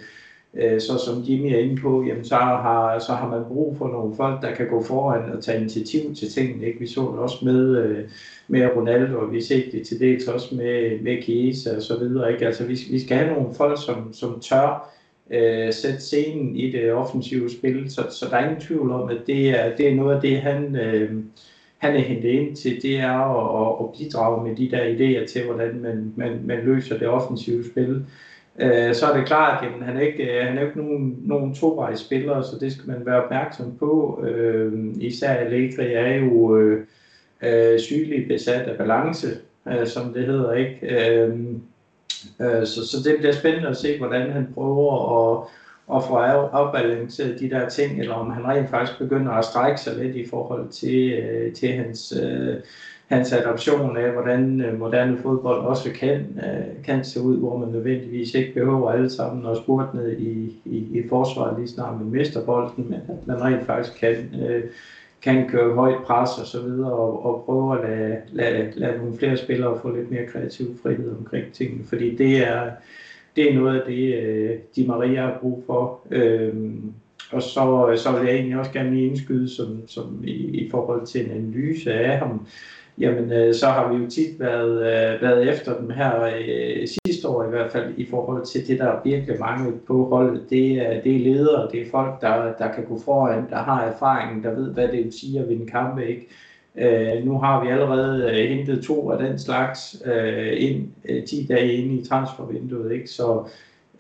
øh, 0.55 0.81
så 0.81 0.99
som 0.99 1.23
Jimmy 1.29 1.53
er 1.53 1.59
inde 1.59 1.83
på, 1.83 2.05
jamen 2.09 2.25
så, 2.25 2.35
har, 2.35 2.99
så 2.99 3.13
har 3.13 3.29
man 3.29 3.45
brug 3.49 3.77
for 3.79 3.89
nogle 3.89 4.17
folk, 4.17 4.43
der 4.43 4.55
kan 4.55 4.69
gå 4.69 4.83
foran 4.83 5.33
og 5.33 5.43
tage 5.43 5.61
initiativ 5.61 6.15
til 6.15 6.33
tingene. 6.33 6.67
Ikke? 6.67 6.79
Vi 6.79 6.87
så 6.87 7.01
det 7.01 7.19
også 7.19 7.45
med, 7.45 7.77
øh, 7.77 8.05
med 8.49 8.69
Ronaldo, 8.77 9.19
og 9.19 9.33
vi 9.33 9.41
ser 9.41 9.61
det 9.73 9.87
til 9.87 10.01
dels 10.01 10.29
også 10.29 10.55
med, 10.55 11.01
med 11.01 11.23
Chiesa 11.23 11.77
og 11.77 11.83
så 11.83 11.99
videre. 11.99 12.33
Ikke? 12.33 12.47
Altså, 12.47 12.65
vi, 12.65 12.79
vi 12.91 13.01
skal 13.01 13.17
have 13.17 13.33
nogle 13.33 13.55
folk, 13.55 13.79
som, 13.87 14.13
som 14.13 14.41
tør 14.41 14.94
øh, 15.31 15.73
sætte 15.73 16.01
scenen 16.01 16.57
i 16.57 16.73
det 16.73 16.93
offensive 16.93 17.51
spil, 17.51 17.91
så, 17.91 18.03
så 18.11 18.27
der 18.31 18.37
er 18.37 18.45
ingen 18.45 18.61
tvivl 18.61 18.91
om, 18.91 19.09
at 19.09 19.19
det 19.27 19.51
er, 19.51 19.77
det 19.77 19.89
er 19.89 19.95
noget 19.95 20.15
af 20.15 20.21
det, 20.21 20.41
han, 20.41 20.77
øh, 20.77 21.11
han 21.79 21.97
er 21.97 22.01
hentet 22.01 22.29
ind 22.29 22.57
til, 22.57 22.83
det 22.83 23.01
er 23.01 23.19
at, 23.19 23.85
at 23.85 23.99
bidrage 23.99 24.49
med 24.49 24.57
de 24.57 24.71
der 24.71 24.85
idéer 24.85 25.27
til, 25.33 25.45
hvordan 25.45 25.81
man, 25.81 26.13
man, 26.17 26.41
man 26.45 26.59
løser 26.65 26.99
det 26.99 27.09
offensive 27.09 27.65
spil 27.65 28.05
øh, 28.59 28.95
så 28.95 29.07
er 29.07 29.17
det 29.17 29.27
klart, 29.27 29.65
at 29.65 29.87
han 29.87 29.97
er 29.97 30.01
ikke, 30.01 30.39
øh, 30.39 30.47
han 30.47 30.59
er 30.59 30.67
ikke 30.67 30.79
nogen, 30.79 31.17
nogen 31.23 31.57
spiller, 31.97 32.43
så 32.43 32.59
det 32.61 32.73
skal 32.73 32.89
man 32.89 33.07
være 33.07 33.25
opmærksom 33.25 33.77
på. 33.79 34.25
Øh, 34.25 34.73
især 35.01 35.35
Allegri 35.35 35.93
er 35.93 36.15
jo 36.17 36.57
øh, 36.57 36.87
øh, 37.43 37.81
sygeligt 37.81 38.29
besat 38.29 38.69
af 38.69 38.79
balance, 38.79 39.29
øh, 39.69 39.87
som 39.87 40.13
det 40.13 40.27
hedder. 40.27 40.53
ikke. 40.53 40.79
Øh, 40.83 41.39
øh, 42.41 42.67
så, 42.67 42.87
så 42.87 42.97
det 43.05 43.17
bliver 43.19 43.33
spændende 43.33 43.69
at 43.69 43.77
se, 43.77 43.99
hvordan 43.99 44.33
han 44.33 44.49
prøver 44.55 44.93
at, 45.33 45.47
at 45.97 46.05
få 46.05 46.15
afbalanceret 46.17 47.41
de 47.41 47.51
der 47.51 47.69
ting, 47.69 48.01
eller 48.01 48.15
om 48.15 48.31
han 48.31 48.47
rent 48.47 48.71
faktisk 48.71 48.99
begynder 48.99 49.33
at 49.33 49.45
strække 49.45 49.81
sig 49.81 49.97
lidt 49.97 50.17
i 50.17 50.27
forhold 50.27 50.69
til, 50.69 51.13
øh, 51.13 51.53
til 51.53 51.73
hans... 51.73 52.13
Øh, 52.23 52.57
hans 53.07 53.33
adoption 53.33 53.97
af, 53.97 54.11
hvordan 54.11 54.61
øh, 54.61 54.79
moderne 54.79 55.19
fodbold 55.19 55.59
også 55.59 55.91
kan, 55.91 56.41
øh, 56.47 56.85
kan 56.85 57.05
se 57.05 57.21
ud, 57.21 57.39
hvor 57.39 57.59
man 57.59 57.69
nødvendigvis 57.69 58.35
ikke 58.35 58.55
behøver 58.55 58.91
alle 58.91 59.11
sammen 59.11 59.47
at 59.47 59.57
spurte 59.57 59.97
ned 59.97 60.19
i, 60.19 60.57
i, 60.65 60.77
i 60.77 61.09
forsvaret 61.09 61.59
lige 61.59 61.69
snart 61.69 62.01
man 62.01 62.11
mister 62.11 62.45
bolden, 62.45 62.91
men 62.91 63.01
at 63.09 63.27
man 63.27 63.43
rent 63.43 63.67
faktisk 63.67 63.99
kan, 64.01 64.17
øh, 64.49 64.63
kan 65.25 65.49
køre 65.49 65.75
højt 65.75 66.03
pres 66.05 66.31
og 66.39 66.47
så 66.47 66.63
videre, 66.63 66.93
og, 66.93 67.27
og 67.27 67.43
prøve 67.47 67.79
at 67.79 67.91
lade, 67.91 68.21
lade, 68.33 68.73
lade 68.77 68.99
nogle 68.99 69.19
flere 69.19 69.37
spillere 69.37 69.79
få 69.83 69.97
lidt 69.97 70.11
mere 70.11 70.27
kreativ 70.27 70.79
frihed 70.83 71.17
omkring 71.19 71.53
tingene, 71.53 71.85
fordi 71.85 72.17
det 72.17 72.47
er, 72.49 72.71
det 73.37 73.51
er 73.51 73.55
noget 73.55 73.81
af 73.81 73.87
det, 73.87 74.15
øh, 74.15 74.59
de 74.77 74.87
Maria 74.87 75.21
har 75.21 75.39
brug 75.41 75.63
for. 75.67 76.01
Øhm, 76.11 76.93
og 77.33 77.43
så, 77.43 77.93
så 77.97 78.13
vil 78.13 78.27
jeg 78.27 78.35
egentlig 78.35 78.59
også 78.59 78.73
gerne 78.73 78.91
lige 78.91 79.07
indskyde 79.07 79.49
som, 79.49 79.89
som 79.89 80.21
i, 80.25 80.33
i 80.33 80.71
forhold 80.71 81.07
til 81.07 81.25
en 81.25 81.31
analyse 81.31 81.93
af 81.93 82.19
ham. 82.19 82.47
Jamen, 82.99 83.33
øh, 83.33 83.55
så 83.55 83.67
har 83.67 83.93
vi 83.93 84.03
jo 84.03 84.11
tit 84.11 84.41
været, 84.41 84.79
øh, 84.79 85.23
været 85.23 85.49
efter 85.49 85.79
dem 85.79 85.91
her 85.91 86.25
øh, 86.25 86.89
sidste 87.07 87.29
år 87.29 87.45
i 87.45 87.51
hvert 87.51 87.73
fald 87.73 87.95
i 87.97 88.07
forhold 88.11 88.45
til 88.47 88.67
det, 88.69 88.79
der 88.79 88.85
er 88.85 89.01
virkelig 89.05 89.41
manglet 89.41 89.81
på 89.87 90.05
holdet. 90.05 90.51
Det 90.51 90.73
er, 90.73 91.03
det 91.03 91.17
er 91.17 91.35
ledere, 91.35 91.69
det 91.73 91.81
er 91.81 91.91
folk, 91.91 92.21
der, 92.21 92.53
der 92.53 92.73
kan 92.73 92.85
gå 92.85 93.01
foran, 93.05 93.51
der 93.51 93.57
har 93.57 93.85
erfaring, 93.85 94.45
der 94.45 94.55
ved, 94.55 94.75
hvad 94.75 94.89
det 94.89 95.05
vil 95.05 95.13
sige 95.13 95.41
at 95.41 95.49
vinde 95.49 95.67
kampe. 95.67 96.07
Ikke? 96.07 96.29
Øh, 96.77 97.25
nu 97.25 97.39
har 97.39 97.65
vi 97.65 97.71
allerede 97.71 98.31
øh, 98.31 98.57
hentet 98.57 98.85
to 98.85 99.11
af 99.11 99.19
den 99.19 99.39
slags 99.39 100.03
øh, 100.05 100.53
ind 100.57 100.89
øh, 101.09 101.25
10 101.25 101.47
dage 101.49 101.73
inde 101.73 101.95
i 101.95 102.05
transfervinduet. 102.05 102.93
Ikke? 102.93 103.09
Så, 103.09 103.49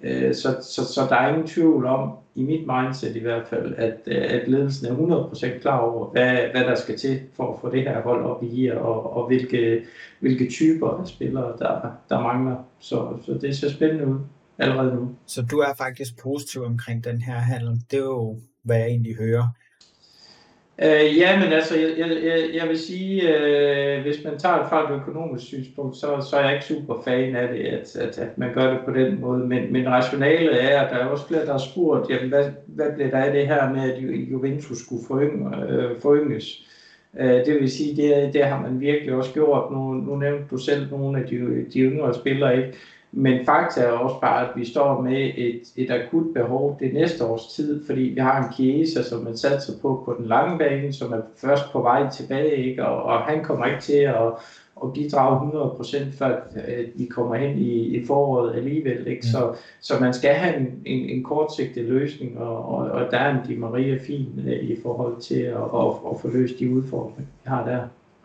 øh, 0.03 0.35
så, 0.35 0.57
så, 0.63 0.85
så 0.95 1.01
der 1.09 1.17
er 1.17 1.29
ingen 1.29 1.47
tvivl 1.47 1.87
om, 1.87 2.13
i 2.35 2.43
mit 2.43 2.67
mindset 2.67 3.17
i 3.17 3.19
hvert 3.19 3.47
fald, 3.47 3.75
at, 3.77 3.99
øh, 4.07 4.25
at 4.29 4.49
ledelsen 4.49 4.87
er 4.87 5.29
100% 5.57 5.59
klar 5.61 5.79
over, 5.79 6.11
hvad, 6.11 6.37
hvad 6.51 6.65
der 6.65 6.75
skal 6.75 6.99
til 6.99 7.21
for 7.37 7.53
at 7.53 7.61
få 7.61 7.71
det 7.71 7.83
her 7.83 8.03
hold 8.03 8.25
op 8.25 8.43
i 8.43 8.47
gear, 8.47 8.79
og, 8.79 9.17
og 9.17 9.27
hvilke, 9.27 9.85
hvilke 10.21 10.51
typer 10.51 10.89
af 10.89 11.07
spillere, 11.07 11.57
der, 11.59 11.91
der 12.09 12.21
mangler. 12.21 12.57
Så, 12.79 13.17
så 13.27 13.39
det 13.41 13.57
ser 13.57 13.71
spændende 13.71 14.07
ud 14.07 14.19
allerede 14.59 14.95
nu. 14.95 15.09
Så 15.27 15.43
du 15.43 15.59
er 15.59 15.75
faktisk 15.79 16.23
positiv 16.23 16.63
omkring 16.63 17.05
den 17.05 17.21
her 17.21 17.39
handel. 17.39 17.81
Det 17.91 17.97
er 17.99 18.05
jo, 18.05 18.39
hvad 18.63 18.77
jeg 18.77 18.87
egentlig 18.87 19.17
hører. 19.17 19.49
Øh, 20.83 21.19
ja, 21.19 21.41
men 21.41 21.53
altså, 21.53 21.79
jeg, 21.79 22.11
jeg, 22.25 22.45
jeg 22.55 22.69
vil 22.69 22.79
sige, 22.79 23.39
øh, 23.39 24.03
hvis 24.03 24.25
man 24.25 24.39
tager 24.39 24.59
det 24.59 24.67
fra 24.69 24.93
et 24.93 25.01
økonomisk 25.01 25.47
synspunkt, 25.47 25.97
så, 25.97 26.27
så 26.31 26.37
er 26.37 26.45
jeg 26.45 26.53
ikke 26.53 26.65
super 26.65 27.03
fan 27.05 27.37
af 27.37 27.49
det, 27.49 27.61
at, 27.61 27.97
at, 27.97 28.19
at 28.19 28.39
man 28.39 28.55
gør 28.55 28.71
det 28.71 28.81
på 28.85 28.93
den 28.93 29.21
måde. 29.21 29.47
Men, 29.47 29.73
men 29.73 29.89
rationalet 29.89 30.65
er, 30.65 30.81
at 30.81 30.91
der 30.91 30.97
er 30.97 31.07
også 31.07 31.27
flere, 31.29 31.47
der 31.47 31.53
har 31.53 31.59
spurgt, 31.59 32.11
jamen, 32.11 32.29
hvad, 32.29 32.45
hvad 32.67 32.93
bliver 32.95 33.11
der 33.11 33.19
af 33.19 33.33
det 33.33 33.47
her 33.47 33.73
med, 33.73 33.93
at 33.93 33.99
Juventus 34.31 34.79
skulle 34.79 35.07
forynge, 35.07 35.67
øh, 35.69 36.01
forynges? 36.01 36.69
Øh, 37.19 37.47
det 37.47 37.61
vil 37.61 37.71
sige, 37.71 37.97
det, 37.97 38.35
det 38.35 38.45
har 38.45 38.63
man 38.63 38.81
virkelig 38.81 39.15
også 39.15 39.33
gjort. 39.33 39.73
Nu, 39.73 39.95
nu 39.95 40.17
nævnte 40.17 40.45
du 40.51 40.57
selv 40.57 40.91
nogle 40.91 41.19
af 41.19 41.27
de, 41.27 41.37
de 41.73 41.81
yngre 41.81 42.15
spillere, 42.15 42.57
ikke? 42.57 42.79
Men 43.17 43.45
fakta 43.47 43.81
er 43.81 43.89
også 43.89 44.21
bare, 44.21 44.49
at 44.49 44.57
vi 44.57 44.65
står 44.65 45.01
med 45.01 45.31
et, 45.37 45.63
et 45.77 45.91
akut 45.91 46.35
behov 46.35 46.77
det 46.81 46.95
næste 46.95 47.25
års 47.25 47.47
tid, 47.47 47.87
fordi 47.87 48.03
vi 48.03 48.21
har 48.21 48.45
en 48.45 48.53
Chiesa, 48.53 49.03
som 49.03 49.25
man 49.25 49.37
satser 49.37 49.73
på 49.83 50.03
på 50.05 50.15
den 50.19 50.27
lange 50.27 50.59
bane, 50.59 50.93
som 50.93 51.13
er 51.13 51.21
først 51.37 51.73
på 51.73 51.83
vej 51.83 52.11
tilbage, 52.11 52.57
ikke? 52.57 52.87
Og, 52.87 53.03
og 53.03 53.21
han 53.21 53.45
kommer 53.45 53.67
ikke 53.67 53.81
til 53.81 53.99
at, 53.99 54.33
at 54.83 54.93
bidrage 54.95 55.51
100% 55.51 56.19
før 56.19 56.41
at 56.55 56.87
vi 56.95 57.07
kommer 57.07 57.35
hen 57.35 57.59
i, 57.59 57.97
i 57.97 58.07
foråret 58.07 58.57
alligevel. 58.57 59.07
Ikke? 59.07 59.23
Mm. 59.25 59.31
Så, 59.33 59.55
så 59.81 59.95
man 60.01 60.15
skal 60.15 60.35
have 60.35 60.57
en, 60.57 60.83
en, 60.85 61.11
en 61.11 61.23
kortsigtet 61.23 61.85
løsning, 61.85 62.39
og, 62.39 62.69
og, 62.69 62.91
og 62.91 63.11
der 63.11 63.19
er 63.19 63.31
en 63.31 63.47
Di 63.49 63.57
Maria 63.57 63.99
fin 64.07 64.29
øh, 64.47 64.53
i 64.53 64.77
forhold 64.83 65.21
til 65.21 65.41
at, 65.41 65.57
at, 65.57 65.89
at 66.11 66.21
få 66.21 66.29
løst 66.33 66.59
de 66.59 66.71
udfordringer, 66.71 67.33
vi 67.45 67.49
har 67.49 67.65
der. 67.67 67.81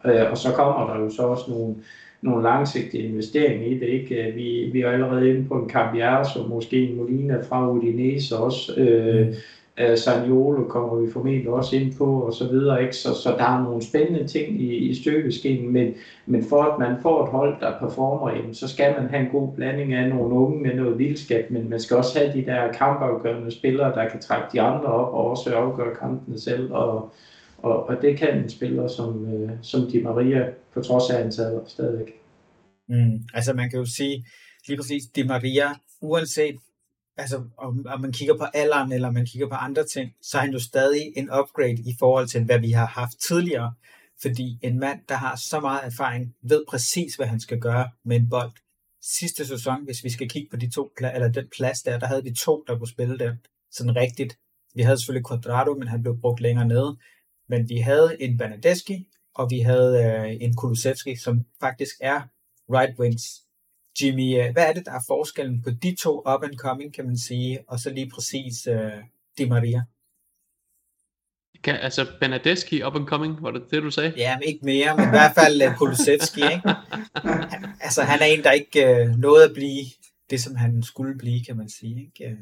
Øh, 0.06 0.32
og 0.32 0.38
så 0.38 0.54
kommer 0.54 0.94
der 0.94 1.04
jo 1.04 1.10
så 1.10 1.22
også 1.22 1.52
nogle 1.52 1.76
nogle 2.22 2.44
langsigtede 2.44 3.04
investeringer 3.04 3.68
i 3.68 3.80
det. 3.80 3.88
Ikke? 3.88 4.32
Vi, 4.36 4.70
vi 4.72 4.82
er 4.82 4.90
allerede 4.90 5.30
inde 5.30 5.48
på 5.48 5.54
en 5.54 5.70
Cambiasso, 5.70 6.44
måske 6.44 6.90
en 6.90 6.98
Molina 6.98 7.42
fra 7.42 7.72
Udinese 7.72 8.38
også. 8.38 8.74
Øh, 8.78 9.20
øh 9.20 9.28
mm. 9.28 9.34
Saniolo 9.96 10.64
kommer 10.64 10.96
vi 10.96 11.12
formentlig 11.12 11.50
også 11.50 11.76
ind 11.76 11.94
på, 11.98 12.22
og 12.22 12.34
så 12.34 12.48
videre. 12.48 12.82
Ikke? 12.82 12.96
Så, 12.96 13.14
så 13.14 13.30
der 13.38 13.44
er 13.44 13.64
nogle 13.64 13.82
spændende 13.82 14.28
ting 14.28 14.62
i, 14.62 14.76
i 14.76 14.94
støbeskeen, 14.94 15.74
men, 15.74 15.94
men 16.26 16.44
for 16.44 16.64
at 16.64 16.80
man 16.80 16.96
får 17.02 17.24
et 17.24 17.30
hold, 17.30 17.56
der 17.60 17.80
performer, 17.80 18.36
jamen, 18.36 18.54
så 18.54 18.68
skal 18.68 18.96
man 19.00 19.10
have 19.10 19.26
en 19.26 19.32
god 19.32 19.56
blanding 19.56 19.94
af 19.94 20.10
nogle 20.10 20.36
unge 20.36 20.62
med 20.62 20.76
noget 20.76 21.00
vildskab, 21.00 21.52
men 21.52 21.70
man 21.70 21.80
skal 21.80 21.98
også 21.98 22.20
have 22.20 22.34
de 22.34 22.46
der 22.46 22.72
kampafgørende 22.72 23.52
spillere, 23.52 23.96
der 23.96 24.10
kan 24.10 24.20
trække 24.20 24.48
de 24.54 24.62
andre 24.62 24.88
op 24.88 25.14
og 25.14 25.30
også 25.32 25.56
afgøre 25.56 25.96
kampene 25.96 26.40
selv, 26.40 26.74
og, 26.74 27.12
og, 27.64 27.88
og 27.88 28.02
det 28.02 28.18
kan 28.18 28.38
en 28.38 28.50
spiller 28.50 28.88
som, 28.88 29.34
øh, 29.34 29.52
som 29.62 29.92
Di 29.92 30.02
Maria, 30.02 30.50
på 30.74 30.82
trods 30.82 31.10
af 31.10 31.24
antallet, 31.24 31.62
stadigvæk. 31.68 32.14
Mm, 32.88 33.20
altså 33.34 33.54
man 33.54 33.70
kan 33.70 33.80
jo 33.80 33.86
sige, 33.86 34.26
lige 34.68 34.78
præcis 34.78 35.04
Di 35.16 35.24
Maria, 35.24 35.68
uanset 36.02 36.56
altså, 37.18 37.44
om, 37.58 37.86
om 37.88 38.02
man 38.02 38.12
kigger 38.12 38.38
på 38.38 38.44
alderen, 38.54 38.92
eller 38.92 39.12
man 39.12 39.26
kigger 39.26 39.48
på 39.48 39.56
andre 39.56 39.86
ting, 39.86 40.12
så 40.22 40.38
er 40.38 40.42
han 40.42 40.52
jo 40.52 40.60
stadig 40.60 41.14
en 41.16 41.30
upgrade 41.40 41.82
i 41.86 41.96
forhold 42.00 42.28
til, 42.28 42.44
hvad 42.44 42.60
vi 42.60 42.72
har 42.72 42.86
haft 42.86 43.18
tidligere. 43.28 43.74
Fordi 44.22 44.60
en 44.62 44.80
mand, 44.80 45.00
der 45.10 45.16
har 45.16 45.36
så 45.36 45.60
meget 45.60 45.80
erfaring, 45.84 46.36
ved 46.42 46.64
præcis, 46.70 47.16
hvad 47.16 47.28
han 47.28 47.40
skal 47.40 47.60
gøre 47.60 47.90
med 48.04 48.16
en 48.16 48.30
bold. 48.30 48.52
Sidste 49.02 49.46
sæson, 49.46 49.84
hvis 49.84 50.04
vi 50.04 50.10
skal 50.10 50.30
kigge 50.30 50.50
på 50.50 50.58
de 50.58 50.70
to, 50.70 50.92
eller 51.14 51.32
den 51.32 51.48
plads 51.58 51.82
der, 51.82 52.00
der 52.00 52.08
havde 52.08 52.24
vi 52.24 52.32
to, 52.32 52.64
der 52.68 52.78
kunne 52.78 52.88
spille 52.88 53.20
den 53.20 53.40
sådan 53.72 53.96
rigtigt. 53.96 54.38
Vi 54.76 54.82
havde 54.82 54.98
selvfølgelig 54.98 55.28
Quadrado, 55.28 55.74
men 55.74 55.88
han 55.88 56.02
blev 56.02 56.18
brugt 56.22 56.42
længere 56.42 56.68
nede. 56.68 56.98
Men 57.50 57.70
vi 57.70 57.78
havde 57.78 58.18
en 58.20 58.38
Bernadeschi, 58.38 59.08
og 59.36 59.50
vi 59.50 59.60
havde 59.60 60.04
øh, 60.06 60.38
en 60.42 60.56
Kulusevski, 60.56 61.16
som 61.16 61.46
faktisk 61.60 61.96
er 62.02 62.22
right 62.70 63.00
wings. 63.00 63.24
Jimmy, 64.02 64.40
øh, 64.40 64.52
hvad 64.54 64.70
er 64.70 64.74
det, 64.74 64.86
der 64.86 64.92
er 64.92 65.04
forskellen 65.08 65.62
på 65.62 65.70
de 65.70 65.96
to 65.96 66.20
up 66.20 66.44
and 66.44 66.58
coming, 66.58 66.94
kan 66.94 67.06
man 67.06 67.18
sige, 67.18 67.60
og 67.68 67.80
så 67.80 67.90
lige 67.90 68.10
præcis 68.10 68.68
øh, 68.68 68.92
Di 69.38 69.46
Maria? 69.46 69.84
Kan, 71.64 71.76
altså 71.76 72.06
Bernadeschi 72.20 72.84
up 72.84 72.96
and 72.96 73.08
coming, 73.08 73.44
var 73.44 73.52
det 73.52 73.64
det, 73.72 73.84
du 73.84 73.92
sagde? 73.92 74.14
Ja, 74.18 74.38
men 74.38 74.48
ikke 74.48 74.66
mere, 74.66 74.96
men 74.96 75.06
i 75.06 75.10
hvert 75.10 75.36
fald 75.36 75.68
uh, 75.68 75.78
Kulusevski, 75.78 76.42
ikke? 76.42 76.70
Han, 77.16 77.66
altså, 77.86 78.02
han 78.02 78.20
er 78.22 78.26
en, 78.26 78.44
der 78.44 78.52
ikke 78.52 79.08
uh, 79.10 79.20
nåede 79.20 79.44
at 79.44 79.54
blive 79.54 79.86
det, 80.30 80.42
som 80.42 80.56
han 80.56 80.84
skulle 80.84 81.18
blive, 81.18 81.46
kan 81.46 81.58
man 81.58 81.70
sige, 81.70 82.02
ikke? 82.02 82.38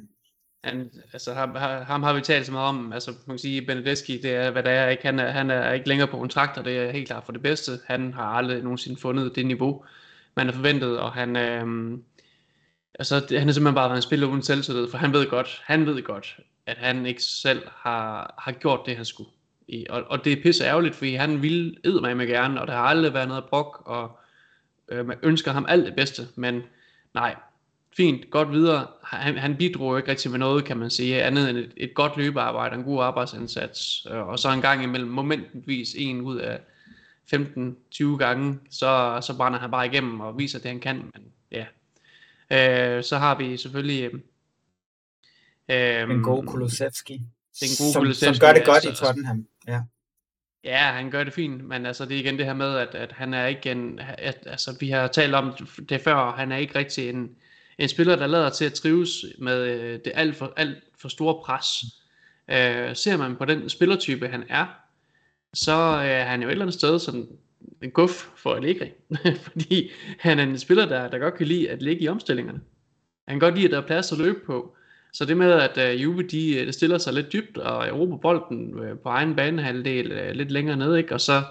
Han, 0.64 0.92
altså 1.14 1.34
ham, 1.34 1.56
ham 1.86 2.04
har 2.04 2.14
vi 2.14 2.22
talt 2.22 2.46
så 2.46 2.52
meget 2.52 2.68
om, 2.68 2.94
altså 2.94 3.12
man 3.12 3.34
kan 3.34 3.40
sige, 3.40 3.66
Benedeschi, 3.66 4.22
det 4.22 4.32
er 4.32 4.52
hvad 4.52 4.64
der 4.64 4.70
er, 4.70 4.90
ikke? 4.90 5.04
Han, 5.04 5.20
er, 5.20 5.30
han 5.30 5.50
er 5.50 5.72
ikke 5.72 5.88
længere 5.88 6.08
på 6.08 6.18
kontrakt, 6.18 6.58
og 6.58 6.66
det 6.66 6.78
er 6.78 6.92
helt 6.92 7.08
klart 7.08 7.24
for 7.26 7.32
det 7.32 7.42
bedste. 7.42 7.72
Han 7.86 8.14
har 8.14 8.24
aldrig 8.24 8.64
nogensinde 8.64 9.00
fundet 9.02 9.36
det 9.36 9.46
niveau, 9.46 9.86
man 10.36 10.46
har 10.46 10.54
forventet, 10.54 11.00
og 11.00 11.12
han, 11.12 11.36
øh, 11.36 11.98
altså, 13.00 13.16
han 13.16 13.50
er 13.50 13.54
simpelthen 13.54 13.76
bare 13.76 13.96
en 13.96 14.02
spiller 14.02 14.28
uden 14.28 14.42
selvtillid, 14.42 14.90
for 14.92 14.98
han 14.98 15.14
ved 15.14 15.30
godt, 15.30 15.62
han 15.66 15.86
ved 15.86 16.04
godt, 16.04 16.40
at 16.66 16.78
han 16.78 17.06
ikke 17.06 17.24
selv 17.24 17.62
har, 17.76 18.36
har 18.38 18.52
gjort 18.52 18.80
det, 18.86 18.96
han 18.96 19.06
skulle. 19.06 19.30
I, 19.68 19.86
og, 19.90 20.04
og 20.04 20.26
det 20.26 20.34
er 20.34 20.42
pisse 20.44 20.64
ærgerligt, 20.64 20.96
fordi 20.96 21.14
han 21.16 21.42
ville 21.42 21.76
mig 22.02 22.18
med 22.18 22.28
gerne, 22.28 22.62
og 22.62 22.68
der 22.68 22.74
har 22.74 22.84
aldrig 22.84 23.14
været 23.14 23.28
noget 23.28 23.46
brok, 23.46 23.84
og 23.86 24.20
øh, 24.90 25.06
man 25.06 25.18
ønsker 25.24 25.52
ham 25.52 25.66
alt 25.70 25.86
det 25.86 25.96
bedste, 25.96 26.28
men 26.36 26.62
nej, 27.14 27.36
fint, 27.98 28.30
godt 28.30 28.52
videre. 28.52 28.88
Han, 29.04 29.38
han 29.38 29.58
bidrog 29.58 29.98
ikke 29.98 30.12
rigtig 30.12 30.32
med 30.32 30.40
noget, 30.40 30.66
kan 30.66 30.78
man 30.78 30.90
sige, 30.90 31.24
andet 31.24 31.50
end 31.50 31.58
et, 31.58 31.74
et 31.78 31.94
godt 31.94 32.18
løbearbejde, 32.18 32.76
en 32.76 32.84
god 32.84 33.04
arbejdsindsats, 33.04 34.08
øh, 34.12 34.28
og 34.28 34.40
så 34.40 34.52
en 34.52 34.62
gang 34.62 34.84
imellem 34.84 35.10
momentvis 35.10 35.96
en 35.98 36.22
ud 36.22 36.38
af 36.38 36.60
15-20 37.34 38.18
gange, 38.18 38.60
så, 38.70 39.20
så 39.22 39.38
brænder 39.38 39.60
han 39.60 39.72
bare 39.72 39.86
igennem 39.86 40.20
og 40.20 40.38
viser 40.38 40.60
det, 40.60 40.68
han 40.68 40.80
kan. 40.80 40.96
Men, 40.98 41.24
ja. 41.52 41.66
øh, 42.98 43.04
så 43.04 43.18
har 43.18 43.38
vi 43.38 43.58
selvfølgelig... 43.58 44.12
Øh, 45.70 46.10
en 46.10 46.24
god 46.24 46.46
Kulusevski. 46.46 47.14
Den 47.60 47.70
gode 47.80 48.14
som, 48.14 48.14
som 48.14 48.36
gør 48.40 48.54
det 48.54 48.66
godt 48.66 48.86
altså, 48.86 49.04
i 49.04 49.08
Tottenham. 49.08 49.46
Ja. 49.68 49.82
Ja, 50.64 50.78
han 50.78 51.12
gør 51.12 51.24
det 51.24 51.34
fint, 51.34 51.64
men 51.64 51.86
altså 51.86 52.06
det 52.06 52.16
er 52.16 52.20
igen 52.20 52.38
det 52.38 52.46
her 52.46 52.54
med, 52.54 52.78
at, 52.78 52.96
at 52.96 53.12
han 53.12 53.34
er 53.34 53.46
ikke 53.46 53.72
en, 53.72 54.00
at, 54.18 54.38
altså 54.46 54.78
vi 54.80 54.90
har 54.90 55.08
talt 55.08 55.36
om 55.36 55.54
det 55.90 56.02
før, 56.02 56.32
han 56.32 56.52
er 56.52 56.58
ikke 56.58 56.80
rigtig 56.80 57.10
en, 57.10 57.30
en 57.78 57.90
spiller, 57.90 58.16
der 58.16 58.28
lader 58.28 58.50
til 58.50 58.66
at 58.66 58.74
trives 58.74 59.26
med 59.40 59.70
øh, 59.70 60.00
det 60.06 60.12
alt 60.16 60.36
for, 60.36 60.54
alt 60.56 60.78
for 61.02 61.08
store 61.08 61.42
pres. 61.46 61.68
Øh, 62.50 62.96
ser 62.96 63.18
man 63.18 63.36
på 63.36 63.46
den 63.46 63.70
spillertype, 63.70 64.28
han 64.28 64.44
er, 64.50 64.66
så 65.54 65.72
øh, 65.72 66.06
er 66.06 66.24
han 66.24 66.42
jo 66.42 66.48
et 66.48 66.52
eller 66.52 66.66
andet 66.66 66.74
sted 66.74 67.00
sådan 67.00 67.28
en 67.82 67.92
guf 67.92 68.28
for 68.36 68.54
Allegri. 68.54 68.92
Fordi 69.48 69.90
han 70.20 70.40
er 70.40 70.44
en 70.44 70.58
spiller, 70.58 70.86
der, 70.86 71.10
der 71.10 71.18
godt 71.18 71.34
kan 71.34 71.48
lide 71.48 71.70
at 71.70 71.82
ligge 71.82 72.02
i 72.04 72.08
omstillingerne. 72.08 72.60
Han 73.28 73.40
kan 73.40 73.40
godt 73.40 73.56
lide, 73.56 73.66
at 73.66 73.72
der 73.72 73.82
er 73.82 73.88
plads 73.88 74.12
at 74.12 74.18
løbe 74.18 74.40
på. 74.46 74.76
Så 75.14 75.26
det 75.26 75.38
med, 75.38 75.52
at 75.52 75.94
uh, 75.94 76.04
Juve 76.04 76.24
de, 76.24 76.60
øh, 76.60 76.68
de 76.68 76.72
stiller 76.72 76.98
sig 76.98 77.14
lidt 77.14 77.34
dybt 77.34 77.58
og 77.58 77.88
erobrer 77.88 78.18
bolden 78.18 78.74
uh, 78.80 79.00
på 79.04 79.10
egen 79.10 79.36
banehalvdel 79.36 80.12
uh, 80.12 80.36
lidt 80.36 80.52
længere 80.52 80.78
ned, 80.78 80.96
ikke? 80.96 81.14
og 81.14 81.22
så 81.22 81.44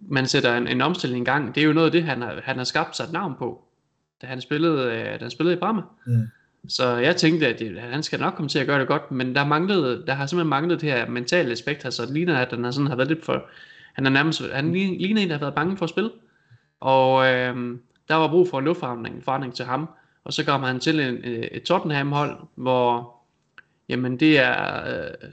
man 0.00 0.26
sætter 0.26 0.56
en, 0.56 0.68
en 0.68 0.80
omstilling 0.80 1.22
i 1.22 1.24
gang, 1.24 1.54
det 1.54 1.60
er 1.60 1.66
jo 1.66 1.72
noget 1.72 1.86
af 1.86 1.92
det, 1.92 2.02
han 2.02 2.22
har, 2.22 2.40
han 2.44 2.56
har 2.56 2.64
skabt 2.64 2.96
sig 2.96 3.04
et 3.04 3.12
navn 3.12 3.34
på, 3.38 3.65
da 4.22 4.26
han 4.26 4.40
spillede, 4.40 4.86
uh, 4.86 4.92
da 4.92 5.18
han 5.20 5.30
spillede 5.30 5.56
i 5.56 5.58
Parma. 5.60 5.82
Mm. 6.06 6.22
Så 6.68 6.96
jeg 6.96 7.16
tænkte, 7.16 7.46
at 7.46 7.58
det, 7.58 7.80
han 7.80 8.02
skal 8.02 8.20
nok 8.20 8.34
komme 8.34 8.48
til 8.48 8.58
at 8.58 8.66
gøre 8.66 8.80
det 8.80 8.88
godt, 8.88 9.10
men 9.10 9.34
der, 9.34 9.44
manglede, 9.44 10.04
der 10.06 10.14
har 10.14 10.26
simpelthen 10.26 10.48
manglet 10.48 10.80
det 10.80 10.92
her 10.92 11.08
mentale 11.08 11.52
aspekt, 11.52 11.84
altså 11.84 12.02
det 12.02 12.12
ligner, 12.12 12.38
at 12.38 12.50
han 12.50 12.64
har, 12.64 12.70
sådan, 12.70 12.86
har 12.86 12.96
været 12.96 13.08
lidt 13.08 13.24
for, 13.24 13.46
han 13.92 14.06
er 14.06 14.10
nærmest, 14.10 14.42
han 14.52 14.72
ligner 14.72 15.22
en, 15.22 15.28
der 15.28 15.34
har 15.34 15.40
været 15.40 15.54
bange 15.54 15.76
for 15.76 15.84
at 15.84 15.90
spille, 15.90 16.10
og 16.80 17.26
øh, 17.26 17.78
der 18.08 18.14
var 18.14 18.28
brug 18.28 18.48
for 18.48 18.58
en 18.58 18.64
luftforandring 18.64 19.24
forandring 19.24 19.54
til 19.54 19.64
ham, 19.64 19.88
og 20.24 20.32
så 20.32 20.44
kommer 20.44 20.66
han 20.66 20.80
til 20.80 21.00
en, 21.00 21.20
et 21.24 21.62
Tottenham-hold, 21.62 22.36
hvor 22.54 23.16
jamen 23.88 24.20
det 24.20 24.38
er, 24.38 24.86
øh, 24.88 25.30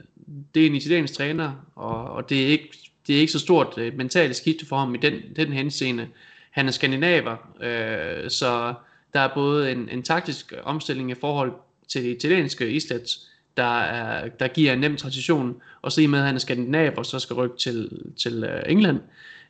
det 0.54 0.62
er 0.62 0.66
en 0.66 0.74
italiensk 0.74 1.14
træner, 1.14 1.52
og, 1.74 2.04
og 2.04 2.28
det 2.30 2.42
er 2.42 2.46
ikke 2.46 2.68
det 3.06 3.16
er 3.16 3.20
ikke 3.20 3.32
så 3.32 3.38
stort 3.38 3.78
øh, 3.78 3.96
mentalt 3.96 4.36
skifte 4.36 4.66
for 4.66 4.76
ham 4.76 4.94
i 4.94 4.98
den, 4.98 5.14
den 5.36 5.52
henseende. 5.52 6.08
Han 6.54 6.66
er 6.66 6.70
skandinaver, 6.70 7.36
øh, 7.60 8.30
så 8.30 8.74
der 9.12 9.20
er 9.20 9.34
både 9.34 9.72
en, 9.72 9.88
en 9.88 10.02
taktisk 10.02 10.52
omstilling 10.62 11.10
i 11.10 11.14
forhold 11.14 11.52
til 11.88 12.04
det 12.04 12.16
italienske 12.16 12.70
islet, 12.70 13.08
der, 13.56 13.78
er, 13.80 14.28
der 14.28 14.48
giver 14.48 14.72
en 14.72 14.78
nem 14.78 14.96
transition, 14.96 15.62
og 15.82 15.92
så 15.92 16.00
i 16.00 16.06
med, 16.06 16.18
at 16.18 16.24
han 16.24 16.34
er 16.34 16.38
skandinaver, 16.38 17.02
så 17.02 17.18
skal 17.18 17.34
rykke 17.34 17.56
til, 17.56 18.02
til 18.22 18.44
øh, 18.44 18.62
England, 18.66 19.00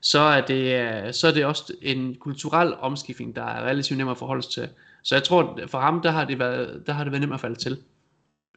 så 0.01 0.19
er, 0.19 0.41
det, 0.41 0.81
øh, 0.81 1.13
så 1.13 1.29
er 1.29 1.33
det 1.33 1.45
også 1.45 1.73
en 1.83 2.15
kulturel 2.15 2.75
omskiftning, 2.75 3.37
der 3.37 3.43
er 3.43 3.67
relativt 3.69 3.99
nem 3.99 4.09
at 4.09 4.19
forholde 4.19 4.43
sig 4.43 4.53
til. 4.53 4.69
Så 5.03 5.15
jeg 5.15 5.25
tror, 5.25 5.61
for 5.67 5.81
ham, 5.81 6.03
der 6.03 6.11
har 6.11 6.25
det 6.25 6.39
været, 6.39 6.83
der 6.87 6.93
har 6.93 7.05
det 7.05 7.13
været 7.13 7.21
nemt 7.21 7.35
at 7.35 7.41
falde 7.41 7.57
til. 7.57 7.79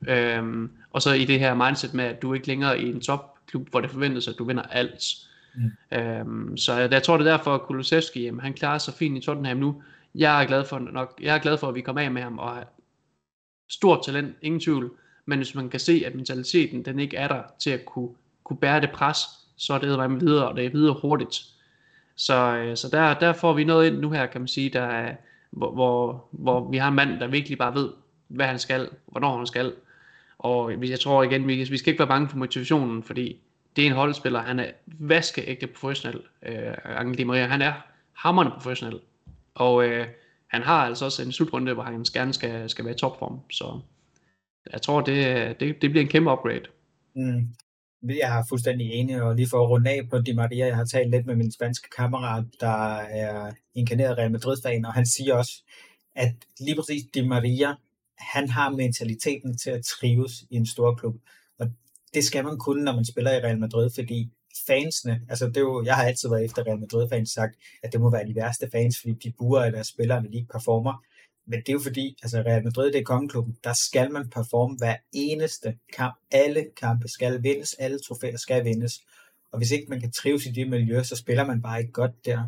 Øhm, 0.08 0.72
og 0.92 1.02
så 1.02 1.14
i 1.14 1.26
det 1.26 1.40
her 1.40 1.54
mindset 1.54 1.94
med, 1.94 2.06
at 2.06 2.22
du 2.22 2.34
ikke 2.34 2.48
længere 2.48 2.78
er 2.78 2.82
i 2.82 2.90
en 2.90 3.02
topklub, 3.02 3.70
hvor 3.70 3.82
det 3.82 3.92
forventes, 3.92 4.28
at 4.28 4.36
du 4.38 4.44
vinder 4.44 4.64
alt. 4.64 5.04
Mm. 5.56 5.98
Øhm, 5.98 6.58
så 6.58 6.74
jeg, 6.74 6.92
jeg 6.92 7.04
tror, 7.04 7.18
det 7.18 7.28
er 7.28 7.32
derfor, 7.32 7.56
at 7.56 7.62
Kulusevski, 7.62 8.24
jamen, 8.24 8.40
han 8.40 8.54
klarer 8.54 8.78
sig 8.78 8.94
fint 8.94 9.18
i 9.18 9.26
Tottenham 9.26 9.58
nu. 9.58 9.84
Jeg 10.16 10.44
er 10.44 10.48
glad 10.48 10.66
for, 10.66 10.80
nok, 10.80 11.20
jeg 11.22 11.36
er 11.36 11.40
glad 11.40 11.58
for, 11.58 11.68
at 11.68 11.76
vi 11.76 11.82
kommer 11.82 12.02
af 12.02 12.12
med 12.12 12.22
ham, 12.22 12.40
og 12.40 12.64
stort 13.70 14.00
talent, 14.06 14.36
ingen 14.42 14.62
tvivl. 14.62 14.92
Men 15.26 15.40
hvis 15.40 15.56
man 15.56 15.70
kan 15.70 15.80
se, 15.80 16.04
at 16.06 16.16
mentaliteten 16.16 16.86
den 16.86 17.00
ikke 17.00 17.18
er 17.18 17.28
der 17.28 17.42
til 17.60 17.70
at 17.70 17.86
kunne, 17.86 18.10
kunne 18.44 18.58
bære 18.58 18.82
det 18.82 18.92
pres, 18.92 19.20
så 19.58 19.74
er 19.74 19.78
det 19.78 20.12
med 20.12 20.20
videre, 20.20 20.48
og 20.48 20.56
det 20.56 20.66
er 20.66 20.70
videre 20.70 20.96
hurtigt. 21.02 21.36
Så, 22.16 22.58
øh, 22.58 22.78
så 22.78 22.90
der, 22.92 23.14
der 23.14 23.34
får 23.34 23.54
vi 23.54 23.64
noget 23.64 23.88
ind 23.88 24.00
nu 24.00 24.12
her, 24.12 24.26
kan 24.26 24.42
man 24.42 24.48
sige, 24.48 24.70
der 24.70 24.82
er, 24.82 25.16
hvor, 25.52 25.72
hvor, 25.72 26.28
hvor 26.32 26.72
vi 26.72 26.78
har 26.78 26.88
en 26.88 26.96
mand, 26.96 27.20
der 27.20 27.28
virkelig 27.28 27.58
bare 27.58 27.76
ved, 27.76 27.90
hvad 28.28 28.46
han 28.46 28.60
skal, 28.60 28.90
hvornår 29.06 29.38
han 29.38 29.48
skal. 29.48 29.74
Og 30.38 30.88
jeg 30.90 31.00
tror 31.00 31.24
igen, 31.24 31.48
vi, 31.48 31.56
vi 31.56 31.78
skal 31.78 31.92
ikke 31.92 32.00
være 32.00 32.08
bange 32.08 32.30
for 32.30 32.38
motivationen, 32.38 33.04
fordi 33.04 33.42
det 33.78 33.84
er 33.84 33.88
en 33.88 33.96
holdspiller, 33.96 34.42
han 34.42 34.60
er 34.60 34.72
vaskeægte 34.86 35.68
professionel, 35.68 36.22
øh, 36.44 36.74
Angel 36.86 37.18
Di 37.18 37.24
Maria, 37.24 37.48
han 37.48 37.62
er 37.62 37.74
hammerende 38.14 38.54
professionel. 38.56 39.00
Og 39.56 39.86
øh, 39.86 40.08
han 40.48 40.62
har 40.62 40.86
altså 40.86 41.06
også 41.06 41.24
en 41.24 41.32
slutrunde, 41.32 41.74
hvor 41.74 41.84
han 41.84 42.06
gerne 42.14 42.34
skal, 42.34 42.70
skal 42.70 42.86
være 42.86 42.94
i 42.94 42.98
topform. 42.98 43.40
Så 43.52 43.80
jeg 44.74 44.82
tror, 44.82 45.02
det, 45.02 45.60
det, 45.60 45.82
det 45.82 45.90
bliver 45.90 46.04
en 46.04 46.10
kæmpe 46.10 46.32
upgrade. 46.32 46.66
Mm. 47.16 47.48
Jeg 48.04 48.40
er 48.40 48.44
fuldstændig 48.50 48.92
enig, 48.92 49.22
og 49.22 49.36
lige 49.36 49.50
for 49.50 49.64
at 49.64 49.70
runde 49.70 49.90
af 49.90 50.10
på 50.10 50.22
Di 50.22 50.34
Maria, 50.34 50.66
jeg 50.66 50.76
har 50.76 50.86
talt 50.86 51.12
lidt 51.12 51.26
med 51.26 51.36
min 51.36 51.52
spanske 51.52 51.90
kammerat, 51.98 52.46
der 52.60 52.96
er 52.96 53.52
inkarneret 53.76 54.18
Real 54.18 54.32
Madrid-fan, 54.32 54.86
og 54.86 54.94
han 54.94 55.06
siger 55.06 55.36
også, 55.36 55.64
at 56.16 56.34
lige 56.60 56.76
præcis 56.76 57.04
Di 57.14 57.22
Maria, 57.22 57.76
han 58.18 58.50
har 58.50 58.70
mentaliteten 58.70 59.58
til 59.58 59.70
at 59.70 59.86
trives 59.86 60.42
i 60.50 60.56
en 60.56 60.66
stor 60.66 60.96
klub. 60.96 61.16
Det 62.18 62.26
skal 62.26 62.44
man 62.44 62.58
kunne, 62.58 62.84
når 62.84 62.96
man 62.96 63.06
spiller 63.06 63.32
i 63.32 63.40
Real 63.40 63.60
Madrid, 63.60 63.90
fordi 63.96 64.30
fansene, 64.68 65.22
altså 65.30 65.48
det 65.48 65.58
er 65.58 65.62
jo, 65.62 65.84
jeg 65.86 65.96
har 65.96 66.04
altid 66.04 66.30
været 66.30 66.46
efter 66.46 66.68
Real 66.68 66.80
Madrid-fans 66.80 67.30
sagt, 67.30 67.56
at 67.84 67.94
det 67.94 68.02
må 68.02 68.12
være 68.12 68.28
de 68.28 68.36
værste 68.36 68.70
fans, 68.72 69.00
fordi 69.00 69.14
de 69.14 69.34
burer 69.38 69.66
af 69.66 69.72
deres 69.72 69.88
spillere, 69.88 70.22
når 70.22 70.30
de 70.30 70.38
ikke 70.38 70.52
performer. 70.52 71.04
Men 71.48 71.60
det 71.60 71.70
er 71.70 71.74
jo 71.74 71.80
fordi, 71.80 72.18
altså 72.24 72.38
Real 72.38 72.64
Madrid, 72.64 72.92
det 72.92 73.00
er 73.00 73.04
kongeklubben, 73.04 73.58
der 73.64 73.74
skal 73.74 74.12
man 74.12 74.30
performe 74.30 74.78
hver 74.78 74.96
eneste 75.14 75.78
kamp. 75.94 76.16
Alle 76.32 76.66
kampe 76.78 77.08
skal 77.08 77.44
vindes, 77.44 77.74
alle 77.74 78.00
trofæer 78.00 78.38
skal 78.38 78.66
vindes. 78.66 78.94
Og 79.52 79.58
hvis 79.58 79.72
ikke 79.72 79.90
man 79.90 80.00
kan 80.00 80.12
trives 80.12 80.46
i 80.46 80.52
det 80.52 80.70
miljø, 80.70 81.04
så 81.04 81.16
spiller 81.16 81.46
man 81.46 81.62
bare 81.62 81.80
ikke 81.80 81.92
godt 81.92 82.26
der. 82.26 82.48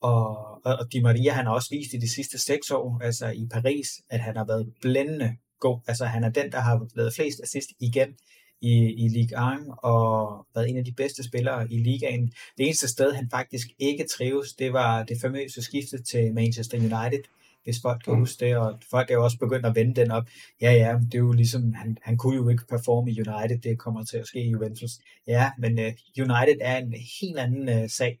Og, 0.00 0.26
og, 0.66 0.76
og 0.80 0.92
Di 0.92 1.00
Maria, 1.00 1.32
han 1.32 1.46
har 1.46 1.54
også 1.54 1.68
vist 1.70 1.92
i 1.92 1.96
de 1.96 2.14
sidste 2.14 2.38
seks 2.38 2.70
år, 2.70 3.00
altså 3.02 3.28
i 3.28 3.46
Paris, 3.50 3.88
at 4.08 4.20
han 4.20 4.36
har 4.36 4.44
været 4.44 4.72
blændende 4.80 5.36
god. 5.60 5.80
Altså 5.86 6.04
han 6.04 6.24
er 6.24 6.30
den, 6.30 6.52
der 6.52 6.60
har 6.60 6.88
lavet 6.94 7.14
flest 7.14 7.40
assist 7.42 7.70
igen 7.80 8.16
i, 8.64 9.04
i 9.04 9.08
Ligue 9.08 9.54
1 9.54 9.74
og 9.78 10.46
været 10.54 10.68
en 10.68 10.76
af 10.76 10.84
de 10.84 10.92
bedste 10.92 11.24
spillere 11.24 11.72
i 11.72 11.78
ligaen. 11.78 12.26
Det 12.58 12.66
eneste 12.66 12.88
sted, 12.88 13.12
han 13.12 13.30
faktisk 13.30 13.68
ikke 13.78 14.06
trives, 14.18 14.52
det 14.52 14.72
var 14.72 15.02
det 15.02 15.20
famøse 15.20 15.62
skifte 15.62 16.02
til 16.02 16.34
Manchester 16.34 16.78
United, 16.78 17.22
hvis 17.64 17.76
folk 17.82 18.02
kan 18.04 18.12
mm. 18.12 18.18
huske 18.18 18.44
det, 18.44 18.56
og 18.56 18.78
folk 18.90 19.10
er 19.10 19.14
jo 19.14 19.24
også 19.24 19.38
begyndt 19.38 19.66
at 19.66 19.74
vende 19.74 19.94
den 19.94 20.10
op. 20.10 20.28
Ja, 20.60 20.72
ja, 20.72 20.98
det 21.04 21.14
er 21.14 21.18
jo 21.18 21.32
ligesom, 21.32 21.72
han, 21.72 21.98
han 22.02 22.16
kunne 22.16 22.36
jo 22.36 22.48
ikke 22.48 22.66
performe 22.66 23.10
i 23.10 23.20
United, 23.20 23.58
det 23.58 23.78
kommer 23.78 24.04
til 24.04 24.16
at 24.16 24.26
ske 24.26 24.44
i 24.44 24.50
Juventus. 24.50 24.90
Ja, 25.26 25.50
men 25.58 25.78
uh, 25.78 25.84
United 26.18 26.56
er 26.60 26.76
en 26.76 26.94
helt 27.20 27.38
anden 27.38 27.82
uh, 27.82 27.90
sag, 27.90 28.18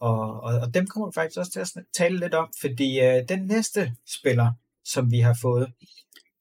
og, 0.00 0.40
og, 0.42 0.60
og 0.60 0.74
dem 0.74 0.86
kommer 0.86 1.08
vi 1.08 1.14
faktisk 1.14 1.38
også 1.38 1.52
til 1.52 1.60
at 1.60 1.84
tale 1.94 2.18
lidt 2.18 2.34
om, 2.34 2.48
fordi 2.60 3.00
uh, 3.00 3.28
den 3.28 3.46
næste 3.46 3.92
spiller, 4.06 4.52
som 4.84 5.10
vi 5.10 5.18
har 5.18 5.38
fået, 5.42 5.72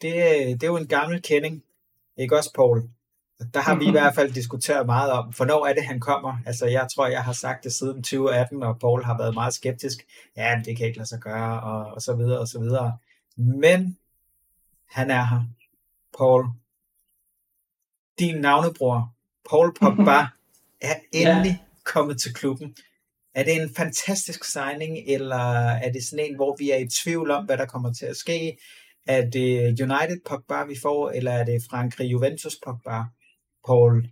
det, 0.02 0.14
det 0.62 0.64
er 0.64 0.68
jo 0.68 0.78
en 0.78 0.88
gammel 0.88 1.22
kending, 1.22 1.64
ikke 2.18 2.38
også, 2.38 2.54
Paul? 2.56 2.90
Der 3.54 3.60
har 3.60 3.76
vi 3.76 3.86
i 3.86 3.92
hvert 4.00 4.16
fald 4.16 4.32
diskuteret 4.32 4.86
meget 4.86 5.12
om, 5.12 5.34
hvornår 5.36 5.66
er 5.66 5.74
det, 5.74 5.86
han 5.86 6.00
kommer. 6.00 6.38
Altså, 6.46 6.66
jeg 6.66 6.88
tror, 6.96 7.08
jeg 7.08 7.24
har 7.24 7.34
sagt 7.34 7.64
det 7.64 7.74
siden 7.74 8.04
2018, 8.04 8.64
og 8.64 8.80
Paul 8.80 9.04
har 9.04 9.18
været 9.18 9.34
meget 9.34 9.54
skeptisk. 9.54 10.06
Ja, 10.38 10.62
det 10.66 10.78
kan 10.78 10.86
ikke 10.86 10.98
lade 10.98 11.10
sig 11.10 11.20
gøre, 11.20 11.62
og, 11.62 11.86
og 11.94 12.02
så 12.02 12.16
videre, 12.16 12.40
og 12.40 12.48
så 12.48 12.60
videre. 12.60 12.98
Men 13.38 13.98
han 14.90 15.12
er 15.12 15.26
her. 15.26 15.42
Paul. 16.18 16.46
Din 18.20 18.42
navnebror, 18.42 19.14
Paul 19.50 19.74
Pogba, 19.80 20.28
er 20.90 20.96
endelig 21.12 21.60
ja. 21.62 21.82
kommet 21.84 22.22
til 22.22 22.34
klubben. 22.34 22.76
Er 23.36 23.44
det 23.44 23.62
en 23.62 23.76
fantastisk 23.76 24.44
signing, 24.44 24.98
eller 25.08 25.70
er 25.70 25.92
det 25.92 26.04
sådan 26.04 26.26
en, 26.26 26.36
hvor 26.36 26.56
vi 26.60 26.72
er 26.72 26.78
i 26.78 26.88
tvivl 27.04 27.32
om, 27.32 27.46
hvad 27.46 27.58
der 27.58 27.66
kommer 27.66 27.94
til 27.94 28.06
at 28.06 28.18
ske? 28.18 28.58
Er 29.08 29.30
det 29.30 29.82
United 29.82 30.20
Pogba, 30.26 30.64
vi 30.64 30.76
får, 30.82 31.10
eller 31.10 31.32
er 31.32 31.46
det 31.46 31.64
Frankrig 31.70 32.12
Juventus 32.12 32.56
Pogba? 32.66 33.04
Paul 33.68 34.08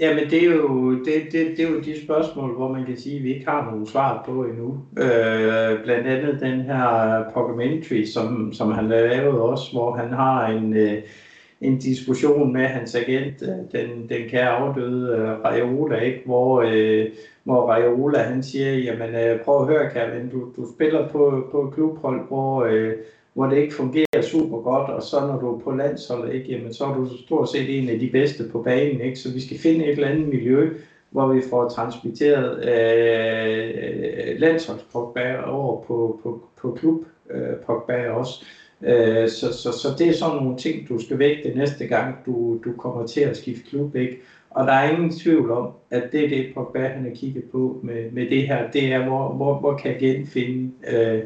Ja, 0.00 0.06
Jamen, 0.06 0.30
det 0.30 0.44
er, 0.44 0.50
jo, 0.54 0.94
det, 1.04 1.32
det, 1.32 1.56
det 1.56 1.60
er 1.60 1.70
jo 1.70 1.80
de 1.80 2.04
spørgsmål, 2.04 2.56
hvor 2.56 2.72
man 2.72 2.86
kan 2.86 2.96
sige, 2.96 3.16
at 3.16 3.24
vi 3.24 3.34
ikke 3.34 3.50
har 3.50 3.70
nogen 3.70 3.86
svar 3.86 4.22
på 4.26 4.44
endnu. 4.44 4.84
Øh, 4.98 5.84
blandt 5.84 6.06
andet 6.06 6.40
den 6.40 6.60
her 6.60 7.24
documentary, 7.34 8.04
som, 8.04 8.52
som 8.52 8.72
han 8.72 8.88
lavede 8.88 9.42
også, 9.42 9.72
hvor 9.72 9.96
han 9.96 10.12
har 10.12 10.46
en, 10.46 10.76
øh, 10.76 11.02
en 11.60 11.78
diskussion 11.78 12.52
med 12.52 12.66
hans 12.66 12.94
agent, 12.94 13.42
øh, 13.42 13.80
den, 13.80 14.08
den 14.08 14.28
kære 14.28 14.48
afdøde 14.48 15.16
øh, 15.16 15.44
Raiola, 15.44 15.96
ikke? 15.96 16.22
Hvor, 16.24 16.62
øh, 16.66 17.06
hvor 17.44 17.66
Raiola 17.66 18.18
han 18.18 18.42
siger, 18.42 18.74
jamen 18.74 19.14
øh, 19.14 19.40
prøv 19.40 19.60
at 19.60 19.68
høre 19.68 19.90
Kevin, 19.90 20.30
du, 20.30 20.52
du 20.56 20.72
spiller 20.74 21.08
på, 21.08 21.48
på 21.50 21.72
klubhold, 21.74 22.28
hvor, 22.28 22.64
øh, 22.64 22.92
hvor 23.34 23.46
det 23.46 23.56
ikke 23.56 23.74
fungerer 23.74 24.09
super 24.22 24.58
godt, 24.58 24.90
og 24.90 25.02
så 25.02 25.20
når 25.20 25.40
du 25.40 25.54
er 25.54 25.58
på 25.58 25.70
landsholdet, 25.70 26.34
ikke, 26.34 26.52
jamen, 26.52 26.74
så 26.74 26.84
er 26.84 26.94
du 26.94 27.08
stort 27.18 27.48
set 27.48 27.78
en 27.78 27.88
af 27.88 27.98
de 27.98 28.10
bedste 28.12 28.48
på 28.52 28.62
banen. 28.62 29.00
Ikke? 29.00 29.16
Så 29.16 29.32
vi 29.32 29.40
skal 29.40 29.58
finde 29.58 29.84
et 29.84 29.90
eller 29.90 30.08
andet 30.08 30.28
miljø, 30.28 30.70
hvor 31.10 31.26
vi 31.32 31.42
får 31.50 31.68
transmitteret 31.68 32.64
øh, 32.64 34.40
landsholdspogba 34.40 35.42
over 35.46 35.82
på, 35.84 36.20
på, 36.22 36.42
på 36.60 36.72
klub 36.80 37.04
øh, 37.30 37.56
Pogba 37.66 38.10
også. 38.10 38.44
Øh, 38.82 39.28
så, 39.28 39.52
så, 39.52 39.72
så 39.72 39.88
det 39.98 40.08
er 40.08 40.12
sådan 40.12 40.36
nogle 40.36 40.56
ting, 40.56 40.88
du 40.88 40.98
skal 40.98 41.18
vægte 41.18 41.58
næste 41.58 41.86
gang, 41.86 42.14
du, 42.26 42.60
du 42.64 42.72
kommer 42.72 43.06
til 43.06 43.20
at 43.20 43.36
skifte 43.36 43.70
klub. 43.70 43.96
Ikke? 43.96 44.18
Og 44.50 44.66
der 44.66 44.72
er 44.72 44.90
ingen 44.90 45.10
tvivl 45.10 45.50
om, 45.50 45.68
at 45.90 46.02
det 46.12 46.24
er 46.24 46.28
det, 46.28 46.46
Pogba 46.54 46.88
han 46.88 47.04
har 47.04 47.14
kigget 47.14 47.44
på 47.52 47.80
med, 47.82 48.10
med 48.10 48.30
det 48.30 48.46
her. 48.46 48.70
Det 48.70 48.92
er, 48.92 49.04
hvor, 49.04 49.32
hvor, 49.32 49.58
hvor 49.58 49.76
kan 49.76 49.90
jeg 49.90 50.00
genfinde 50.00 50.70
øh, 50.92 51.22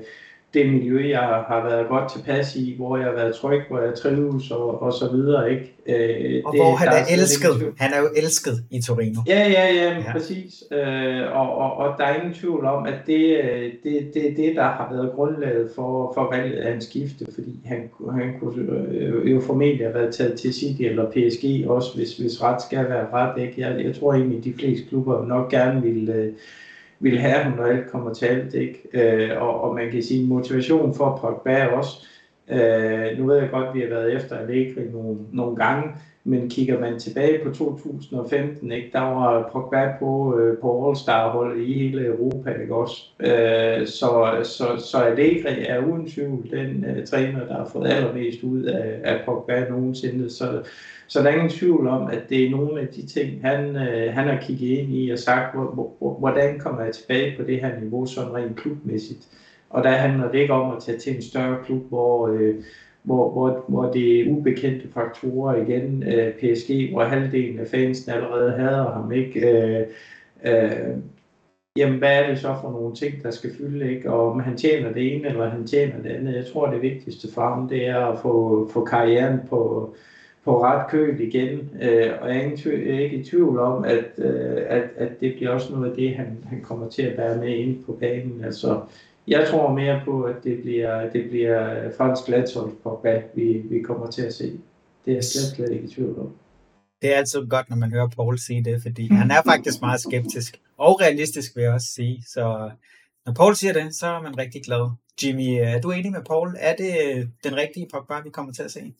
det 0.55 0.73
miljø, 0.73 1.09
jeg 1.09 1.21
har 1.21 1.69
været 1.69 1.89
godt 1.89 2.13
tilpas 2.13 2.57
i, 2.57 2.75
hvor 2.77 2.97
jeg 2.97 3.07
har 3.07 3.15
været 3.15 3.35
tryg, 3.35 3.63
hvor 3.69 3.81
jeg 3.81 3.95
trives 3.95 4.51
og, 4.51 4.83
og 4.83 4.93
så 4.93 5.09
videre. 5.13 5.51
Ikke? 5.53 5.75
Øh, 5.87 6.43
og 6.45 6.53
det, 6.53 6.61
hvor 6.61 6.77
han 6.77 6.89
er, 6.89 6.93
er 6.93 7.05
elsket. 7.13 7.73
Han 7.79 7.93
er 7.93 8.01
jo 8.01 8.09
elsket 8.17 8.65
i 8.71 8.81
Torino. 8.83 9.21
Ja, 9.27 9.49
ja, 9.49 9.75
ja, 9.75 9.99
ja. 9.99 10.13
præcis. 10.13 10.65
Øh, 10.73 11.23
og, 11.33 11.55
og, 11.55 11.77
og 11.77 11.95
der 11.99 12.05
er 12.05 12.15
ingen 12.15 12.35
tvivl 12.35 12.65
om, 12.65 12.87
at 12.87 12.95
det 13.07 13.45
er 13.45 13.57
øh, 13.57 13.73
det, 13.83 14.11
det, 14.15 14.37
det, 14.37 14.57
der 14.57 14.63
har 14.63 14.89
været 14.93 15.13
grundlaget 15.15 15.71
for, 15.75 16.13
for 16.15 16.37
valget 16.37 16.57
af 16.57 16.75
en 16.75 16.81
skifte, 16.81 17.27
fordi 17.35 17.61
han, 17.65 17.91
han 18.13 18.35
kunne 18.41 18.89
øh, 18.91 19.33
jo 19.33 19.41
formentlig 19.41 19.87
have 19.87 19.95
været 19.95 20.15
taget 20.15 20.39
til 20.41 20.55
City 20.55 20.83
eller 20.83 21.11
PSG 21.11 21.67
også, 21.67 21.97
hvis, 21.97 22.17
hvis 22.17 22.43
ret 22.43 22.63
skal 22.63 22.89
være 22.89 23.07
ret. 23.13 23.43
Ikke? 23.43 23.55
Jeg, 23.57 23.85
jeg 23.85 23.95
tror 23.95 24.13
egentlig, 24.13 24.39
at 24.39 24.45
de 24.45 24.55
fleste 24.59 24.89
klubber 24.89 25.27
nok 25.27 25.51
gerne 25.51 25.83
vil... 25.83 26.09
Øh, 26.09 26.33
vil 27.01 27.19
have 27.19 27.43
ham, 27.43 27.53
når 27.53 27.65
alt 27.65 27.91
kommer 27.91 28.15
til 28.15 28.27
alt. 28.27 28.55
Ikke? 28.55 28.89
Øh, 28.93 29.43
og, 29.43 29.61
og 29.61 29.75
man 29.75 29.91
kan 29.91 30.03
sige, 30.03 30.27
motivation 30.27 30.95
for 30.95 31.19
Pogba 31.21 31.67
også. 31.67 32.07
Øh, 32.49 33.19
nu 33.19 33.27
ved 33.27 33.37
jeg 33.37 33.51
godt, 33.51 33.69
at 33.69 33.75
vi 33.75 33.81
har 33.81 33.89
været 33.89 34.13
efter 34.13 34.39
Allegri 34.39 34.83
nogle, 34.93 35.19
nogle 35.33 35.57
gange, 35.57 35.95
men 36.27 36.51
kigger 36.51 36.81
man 36.81 36.99
tilbage 36.99 37.45
på 37.45 37.55
2015, 37.55 38.73
ikke, 38.73 38.91
der 38.93 39.01
var 39.01 39.51
Pogba 39.53 39.93
på, 39.99 40.39
øh, 40.39 40.59
på 40.59 40.89
All-Star-holdet 40.89 41.63
i 41.63 41.73
hele 41.73 42.07
Europa, 42.07 42.51
ikke 42.51 42.75
også? 42.75 43.05
Øh, 43.21 43.87
så, 43.87 44.41
så, 44.43 44.87
så 44.91 44.99
Allegri 44.99 45.67
er 45.69 45.79
uden 45.79 46.11
tvivl 46.11 46.51
den 46.51 46.85
øh, 46.85 47.07
træner, 47.07 47.47
der 47.47 47.55
har 47.55 47.69
fået 47.73 47.89
allermest 47.89 48.43
ud 48.43 48.63
af, 48.63 49.01
af 49.05 49.21
Pogba 49.25 49.69
nogensinde. 49.69 50.31
Så, 50.31 50.63
så 51.07 51.23
der 51.23 51.29
er 51.29 51.35
ingen 51.35 51.51
tvivl 51.51 51.87
om, 51.87 52.07
at 52.11 52.29
det 52.29 52.45
er 52.45 52.51
nogle 52.51 52.81
af 52.81 52.89
de 52.89 53.07
ting, 53.07 53.41
han, 53.43 53.77
øh, 53.77 54.15
han 54.15 54.29
har 54.29 54.41
kigget 54.43 54.79
ind 54.79 54.95
i 54.95 55.11
og 55.11 55.19
sagt, 55.19 55.55
hvor, 55.55 55.95
hvor, 55.99 56.15
hvordan 56.19 56.59
kommer 56.59 56.83
jeg 56.83 56.95
tilbage 56.95 57.37
på 57.37 57.43
det 57.43 57.61
her 57.61 57.81
niveau, 57.81 58.07
sådan 58.07 58.35
rent 58.35 58.57
klubmæssigt. 58.57 59.29
Og 59.71 59.85
der 59.85 59.91
handler 59.91 60.31
det 60.31 60.39
ikke 60.39 60.53
om 60.53 60.77
at 60.77 60.83
tage 60.83 60.99
til 60.99 61.17
en 61.17 61.23
større 61.23 61.57
klub, 61.65 61.89
hvor, 61.89 62.29
øh, 62.29 62.55
hvor, 63.05 63.31
hvor, 63.31 63.65
hvor 63.69 63.93
det 63.93 64.21
er 64.21 64.31
ubekendte 64.31 64.89
faktorer 64.95 65.63
igen. 65.63 66.03
Øh, 66.03 66.33
PSG, 66.33 66.93
hvor 66.93 67.05
halvdelen 67.05 67.59
af 67.59 67.67
fansen 67.67 68.13
allerede 68.13 68.53
hader 68.53 68.93
ham, 68.93 69.13
ikke? 69.13 69.49
Øh, 69.51 69.87
øh, 70.45 70.97
jamen 71.77 71.99
hvad 71.99 72.23
er 72.23 72.27
det 72.29 72.39
så 72.39 72.57
for 72.63 72.71
nogle 72.71 72.95
ting, 72.95 73.23
der 73.23 73.31
skal 73.31 73.51
fylde, 73.59 73.91
ikke? 73.91 74.13
Og 74.13 74.31
om 74.31 74.41
han 74.41 74.57
tjener 74.57 74.93
det 74.93 75.15
ene, 75.15 75.29
eller 75.29 75.51
han 75.51 75.67
tjener 75.67 76.03
det 76.03 76.11
andet. 76.11 76.35
Jeg 76.35 76.47
tror, 76.53 76.71
det 76.71 76.83
vigtigste 76.83 77.33
for 77.33 77.43
ham, 77.43 77.69
det 77.69 77.87
er 77.87 78.07
at 78.07 78.19
få, 78.19 78.69
få 78.73 78.85
karrieren 78.85 79.41
på, 79.49 79.95
på 80.45 80.63
ret 80.63 80.91
køl 80.91 81.21
igen. 81.21 81.71
Øh, 81.83 82.13
og 82.21 82.29
jeg 82.29 82.37
er, 82.37 82.51
ikke, 82.51 82.89
jeg 82.89 82.97
er 82.97 83.01
ikke 83.01 83.17
i 83.17 83.25
tvivl 83.25 83.59
om, 83.59 83.85
at, 83.85 84.05
øh, 84.19 84.63
at, 84.69 84.83
at 84.97 85.21
det 85.21 85.35
bliver 85.37 85.51
også 85.51 85.73
noget 85.73 85.91
af 85.91 85.97
det, 85.97 86.15
han, 86.15 86.39
han 86.49 86.61
kommer 86.61 86.89
til 86.89 87.03
at 87.03 87.17
bære 87.17 87.39
med 87.39 87.49
ind 87.49 87.85
på 87.85 87.93
banen. 87.93 88.45
Altså, 88.45 88.81
jeg 89.29 89.49
tror 89.51 89.73
mere 89.73 90.01
på, 90.05 90.23
at 90.23 90.37
det 90.45 90.61
bliver, 90.63 91.11
det 91.11 91.29
bliver 91.31 91.91
fransk 91.97 92.29
landshold 92.29 92.73
på 92.83 93.07
vi, 93.35 93.63
vi 93.71 93.83
kommer 93.83 94.11
til 94.11 94.23
at 94.23 94.35
se. 94.35 94.61
Det 95.05 95.11
er 95.11 95.15
jeg 95.15 95.25
slet, 95.25 95.45
slet 95.45 95.73
ikke 95.73 95.85
i 95.85 95.89
tvivl 95.89 96.19
om. 96.19 96.37
Det 97.03 97.13
er 97.13 97.17
altid 97.17 97.47
godt, 97.47 97.71
når 97.71 97.77
man 97.77 97.91
hører 97.91 98.09
Paul 98.09 98.39
sige 98.39 98.65
det, 98.65 98.83
fordi 98.83 99.13
han 99.23 99.31
er 99.31 99.43
faktisk 99.47 99.81
meget 99.81 100.01
skeptisk. 100.01 100.61
Og 100.79 101.01
realistisk 101.01 101.57
vil 101.57 101.63
jeg 101.63 101.73
også 101.73 101.87
sige. 101.87 102.25
Så 102.27 102.71
når 103.27 103.33
Paul 103.33 103.55
siger 103.55 103.73
det, 103.73 103.95
så 103.95 104.07
er 104.07 104.23
man 104.23 104.39
rigtig 104.39 104.63
glad. 104.63 104.91
Jimmy, 105.23 105.59
er 105.61 105.81
du 105.81 105.91
enig 105.91 106.13
med 106.13 106.25
Paul? 106.27 106.57
Er 106.59 106.77
det 106.77 106.95
den 107.45 107.57
rigtige 107.57 107.89
Pogba, 107.93 108.21
vi 108.21 108.31
kommer 108.31 108.53
til 108.53 108.63
at 108.63 108.71
se? 108.71 108.95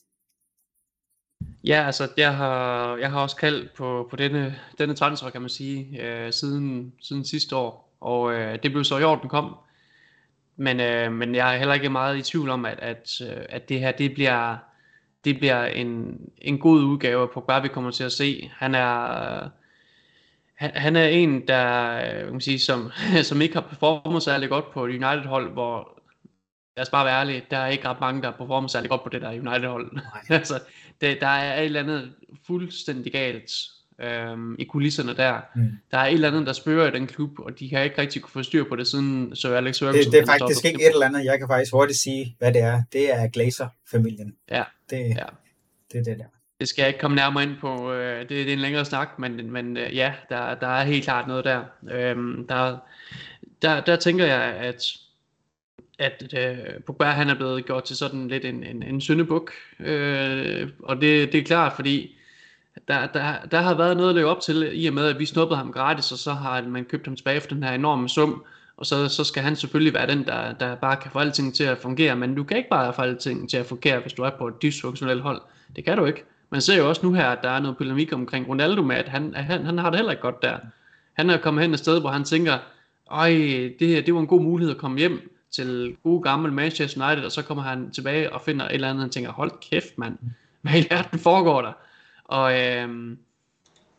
Ja, 1.65 1.87
altså 1.87 2.09
jeg 2.17 2.37
har, 2.37 2.97
jeg 2.97 3.11
har 3.11 3.21
også 3.21 3.37
kaldt 3.37 3.75
på, 3.77 4.07
på 4.11 4.17
denne, 4.17 4.55
denne 4.79 4.95
transfer, 4.95 5.31
kan 5.31 5.41
man 5.41 5.51
sige, 5.51 6.03
øh, 6.03 6.33
siden, 6.33 6.93
siden 7.01 7.25
sidste 7.25 7.57
år. 7.57 7.97
Og 8.01 8.33
øh, 8.33 8.59
det 8.63 8.71
blev 8.73 8.85
så 8.85 8.99
i 8.99 9.03
år, 9.03 9.17
den 9.17 9.29
kom. 9.29 9.57
Men, 10.57 10.81
øh, 10.81 11.13
men 11.13 11.35
jeg 11.35 11.55
er 11.55 11.59
heller 11.59 11.75
ikke 11.75 11.89
meget 11.89 12.19
i 12.19 12.23
tvivl 12.23 12.51
om, 12.51 12.65
at, 12.65 12.79
at, 12.79 13.21
øh, 13.21 13.45
at 13.49 13.69
det 13.69 13.81
her 13.81 13.93
det 13.93 14.15
bliver, 14.15 14.57
det 15.25 15.39
bliver 15.39 15.65
en, 15.65 16.21
en 16.39 16.59
god 16.59 16.83
udgave 16.83 17.23
af 17.23 17.31
Pogba, 17.31 17.59
vi 17.59 17.69
kommer 17.69 17.91
til 17.91 18.05
at 18.05 18.13
se. 18.13 18.51
Han 18.57 18.75
er, 18.75 19.49
han, 20.55 20.71
han 20.75 20.97
er 20.97 21.07
en, 21.07 21.49
der, 21.49 21.95
øh, 21.97 22.25
kan 22.25 22.33
man 22.33 22.41
sige, 22.41 22.59
som, 22.59 22.91
som 23.23 23.41
ikke 23.41 23.55
har 23.55 23.61
performet 23.61 24.23
særlig 24.23 24.49
godt 24.49 24.71
på 24.73 24.85
et 24.85 24.89
United-hold, 24.89 25.53
hvor 25.53 26.03
lad 26.77 26.83
os 26.83 26.91
bare 26.91 27.07
være 27.07 27.21
ærlige, 27.21 27.47
der 27.51 27.59
er 27.59 27.69
ikke 27.69 27.89
ret 27.89 28.01
mange, 28.01 28.23
der 28.23 28.31
performer 28.31 28.69
særlig 28.69 28.91
godt 28.91 29.03
på 29.03 29.09
det 29.09 29.23
der 29.23 29.31
United-hold. 29.31 29.99
altså, 30.29 30.61
det, 31.01 31.21
der 31.21 31.27
er 31.27 31.61
et 31.61 31.65
eller 31.65 31.81
andet 31.81 32.15
fuldstændig 32.47 33.13
galt 33.13 33.53
øhm, 34.01 34.57
i 34.59 34.65
kulisserne 34.65 35.17
der. 35.17 35.41
Mm. 35.57 35.69
Der 35.91 35.99
er 35.99 36.07
et 36.07 36.13
eller 36.13 36.29
andet, 36.29 36.47
der 36.47 36.53
spørger 36.53 36.89
i 36.89 36.91
den 36.91 37.07
klub, 37.07 37.39
og 37.39 37.59
de 37.59 37.69
kan 37.69 37.85
ikke 37.85 37.99
rigtig 37.99 38.23
kunne 38.23 38.33
få 38.33 38.43
styr 38.43 38.65
på 38.69 38.77
det, 38.77 38.87
siden 38.87 39.37
så 39.37 39.55
Alex 39.55 39.79
Ferguson... 39.79 40.05
Det, 40.05 40.13
det 40.13 40.21
er 40.21 40.27
faktisk 40.27 40.65
ikke 40.65 40.83
et 40.83 40.91
eller 40.93 41.07
andet, 41.07 41.25
jeg 41.25 41.39
kan 41.39 41.49
faktisk 41.49 41.73
hurtigt 41.73 41.99
sige, 41.99 42.37
hvad 42.39 42.53
det 42.53 42.61
er. 42.61 42.83
Det 42.93 43.15
er 43.15 43.29
Glazer-familien. 43.29 44.35
Ja. 44.51 44.63
Det, 44.91 44.99
ja. 44.99 45.25
det 45.93 46.01
er 46.01 46.05
det 46.05 46.19
der. 46.19 46.25
Det 46.61 46.69
skal 46.69 46.83
jeg 46.83 46.89
ikke 46.89 47.01
komme 47.01 47.15
nærmere 47.15 47.45
ind 47.45 47.57
på. 47.61 47.93
Øh, 47.93 48.21
det, 48.21 48.29
det 48.29 48.49
er 48.49 48.53
en 48.53 48.59
længere 48.59 48.85
snak, 48.85 49.09
men, 49.19 49.53
men 49.53 49.77
øh, 49.77 49.97
ja, 49.97 50.13
der, 50.29 50.55
der 50.55 50.67
er 50.67 50.85
helt 50.85 51.05
klart 51.05 51.29
noget 51.29 51.45
der. 51.45 51.63
Øhm, 51.91 52.47
der, 52.49 52.79
der. 53.63 53.81
Der 53.81 53.97
tænker 53.97 54.27
jeg, 54.27 54.43
at 54.43 54.97
at 55.99 56.35
øh, 56.39 56.81
Pogba 56.87 57.05
han 57.05 57.29
er 57.29 57.35
blevet 57.35 57.67
gjort 57.67 57.85
til 57.85 57.97
sådan 57.97 58.29
lidt 58.29 58.45
en, 58.45 58.65
en, 58.65 58.83
en 58.83 59.01
syndebuk. 59.01 59.53
Øh, 59.81 60.69
og 60.79 61.01
det, 61.01 61.33
det 61.33 61.41
er 61.41 61.45
klart, 61.45 61.73
fordi 61.77 62.17
der, 62.89 63.07
der, 63.07 63.35
der 63.51 63.61
har 63.61 63.75
været 63.75 63.97
noget 63.97 64.09
at 64.09 64.15
leve 64.15 64.29
op 64.31 64.41
til, 64.41 64.71
i 64.73 64.87
og 64.87 64.95
med 64.95 65.07
at 65.07 65.19
vi 65.19 65.27
snuppede 65.27 65.59
ham 65.59 65.73
gratis, 65.73 66.13
og 66.13 66.19
så 66.19 66.33
har 66.33 66.63
man 66.63 66.85
købt 66.85 67.07
ham 67.07 67.17
tilbage 67.17 67.41
for 67.41 67.49
den 67.49 67.63
her 67.63 67.73
enorme 67.73 68.09
sum, 68.09 68.45
og 68.77 68.87
så, 68.87 69.09
så 69.09 69.25
skal 69.25 69.43
han 69.43 69.57
selvfølgelig 69.57 69.95
være 69.95 70.07
den, 70.07 70.25
der, 70.25 70.53
der 70.53 70.75
bare 70.75 70.97
kan 70.97 71.11
få 71.11 71.19
alting 71.19 71.55
til 71.55 71.65
at 71.65 71.79
fungere, 71.79 72.17
men 72.17 72.35
du 72.35 72.45
kan 72.45 72.57
ikke 72.57 72.71
bare 72.71 72.93
få 72.93 73.03
alting 73.03 73.51
til 73.51 73.57
at 73.57 73.67
fungere, 73.67 74.01
hvis 74.01 74.13
du 74.13 74.23
er 74.23 74.31
på 74.31 74.49
et 74.49 74.63
dysfunktionelt 74.63 75.23
hold. 75.23 75.43
Det 75.77 75.85
kan 75.85 75.99
du 75.99 76.05
ikke. 76.05 76.25
Man 76.51 76.61
ser 76.61 76.77
jo 76.77 76.89
også 76.89 77.07
nu 77.07 77.13
her, 77.13 77.27
at 77.27 77.39
der 77.43 77.51
er 77.51 77.61
noget 77.61 77.77
polemik 77.77 78.13
omkring 78.13 78.49
Ronaldo 78.49 78.83
med, 78.83 78.97
at 78.97 79.09
han, 79.09 79.35
han, 79.35 79.65
han 79.65 79.79
har 79.79 79.91
det 79.91 79.99
heller 79.99 80.13
ikke 80.13 80.23
godt 80.23 80.43
der. 80.43 80.57
Han 81.13 81.31
er 81.31 81.37
kommet 81.37 81.63
hen 81.63 81.73
et 81.73 81.79
sted, 81.79 82.01
hvor 82.01 82.11
han 82.11 82.25
tænker, 82.25 82.59
øj, 83.11 83.31
det 83.79 83.89
her, 83.89 84.03
det 84.03 84.15
var 84.15 84.21
en 84.21 84.27
god 84.27 84.41
mulighed 84.41 84.75
at 84.75 84.81
komme 84.81 84.99
hjem 84.99 85.31
til 85.51 85.97
gode 86.03 86.23
gamle 86.23 86.53
Manchester 86.53 87.07
United, 87.07 87.25
og 87.25 87.33
så 87.33 87.43
kommer 87.43 87.63
han 87.63 87.91
tilbage 87.91 88.33
og 88.33 88.41
finder 88.41 88.67
et 88.67 88.75
eller 88.75 88.89
andet, 88.89 89.01
og 89.01 89.05
han 89.05 89.11
tænker, 89.11 89.33
hold 89.33 89.53
kæft 89.71 89.99
mand, 89.99 90.19
hvad 90.61 90.73
i 90.75 90.87
verden 90.91 91.19
foregår 91.19 91.63
der? 91.63 91.73
Og 92.25 92.61
øhm, 92.61 93.19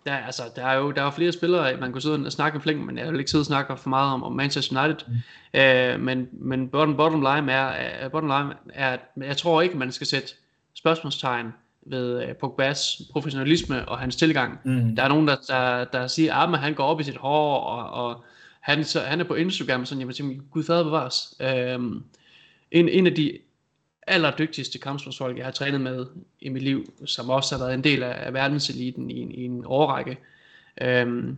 der, 0.05 0.15
altså, 0.15 0.43
der 0.55 0.65
er 0.65 0.77
jo 0.77 0.91
der 0.91 1.01
er 1.01 1.05
jo 1.05 1.11
flere 1.11 1.31
spillere, 1.31 1.77
man 1.77 1.91
kunne 1.91 2.01
sidde 2.01 2.25
og 2.25 2.31
snakke 2.31 2.59
flæng, 2.59 2.85
men 2.85 2.97
jeg 2.97 3.11
vil 3.11 3.19
ikke 3.19 3.31
sidde 3.31 3.41
og 3.41 3.45
snakke 3.45 3.77
for 3.77 3.89
meget 3.89 4.13
om, 4.13 4.23
om 4.23 4.31
Manchester 4.31 4.83
United. 4.83 5.05
Mm. 5.07 5.59
Øh, 5.59 5.99
men 5.99 6.27
men 6.31 6.69
bottom, 6.69 6.97
bottom 6.97 7.21
line 7.21 7.51
er, 7.51 8.09
bottom 8.09 8.29
line 8.29 8.55
er, 8.73 8.93
at 8.93 8.99
jeg 9.17 9.37
tror 9.37 9.61
ikke, 9.61 9.77
man 9.77 9.91
skal 9.91 10.07
sætte 10.07 10.27
spørgsmålstegn 10.73 11.53
ved 11.85 12.23
uh, 12.23 12.29
Pogba's 12.29 13.11
professionalisme 13.11 13.87
og 13.89 13.99
hans 13.99 14.15
tilgang. 14.15 14.59
Mm. 14.63 14.95
Der 14.95 15.03
er 15.03 15.07
nogen, 15.07 15.27
der, 15.27 15.35
der, 15.47 15.85
der 15.85 16.07
siger, 16.07 16.35
at 16.35 16.59
han 16.59 16.73
går 16.73 16.83
op 16.83 16.99
i 16.99 17.03
sit 17.03 17.17
hår, 17.17 17.59
og, 17.59 18.05
og 18.05 18.23
han, 18.61 18.83
så, 18.83 18.99
han 18.99 19.19
er 19.19 19.23
på 19.23 19.33
Instagram, 19.33 19.85
sådan, 19.85 20.07
jeg 20.07 20.15
tænker, 20.15 20.41
gud 20.51 20.63
fader 20.63 20.83
bevares. 20.83 21.35
Øhm, 21.41 22.03
en, 22.71 22.89
en 22.89 23.07
af 23.07 23.15
de 23.15 23.37
allerdygtigste 24.07 24.79
kampsportsfolk, 24.79 25.37
jeg 25.37 25.45
har 25.45 25.51
trænet 25.51 25.81
med 25.81 26.05
i 26.41 26.49
mit 26.49 26.63
liv, 26.63 26.93
som 27.05 27.29
også 27.29 27.57
har 27.57 27.65
været 27.65 27.73
en 27.73 27.83
del 27.83 28.03
af, 28.03 28.25
af 28.25 28.33
verdenseliten 28.33 29.11
i, 29.11 29.33
i 29.33 29.45
en 29.45 29.63
årrække. 29.65 30.17
Øhm, 30.81 31.37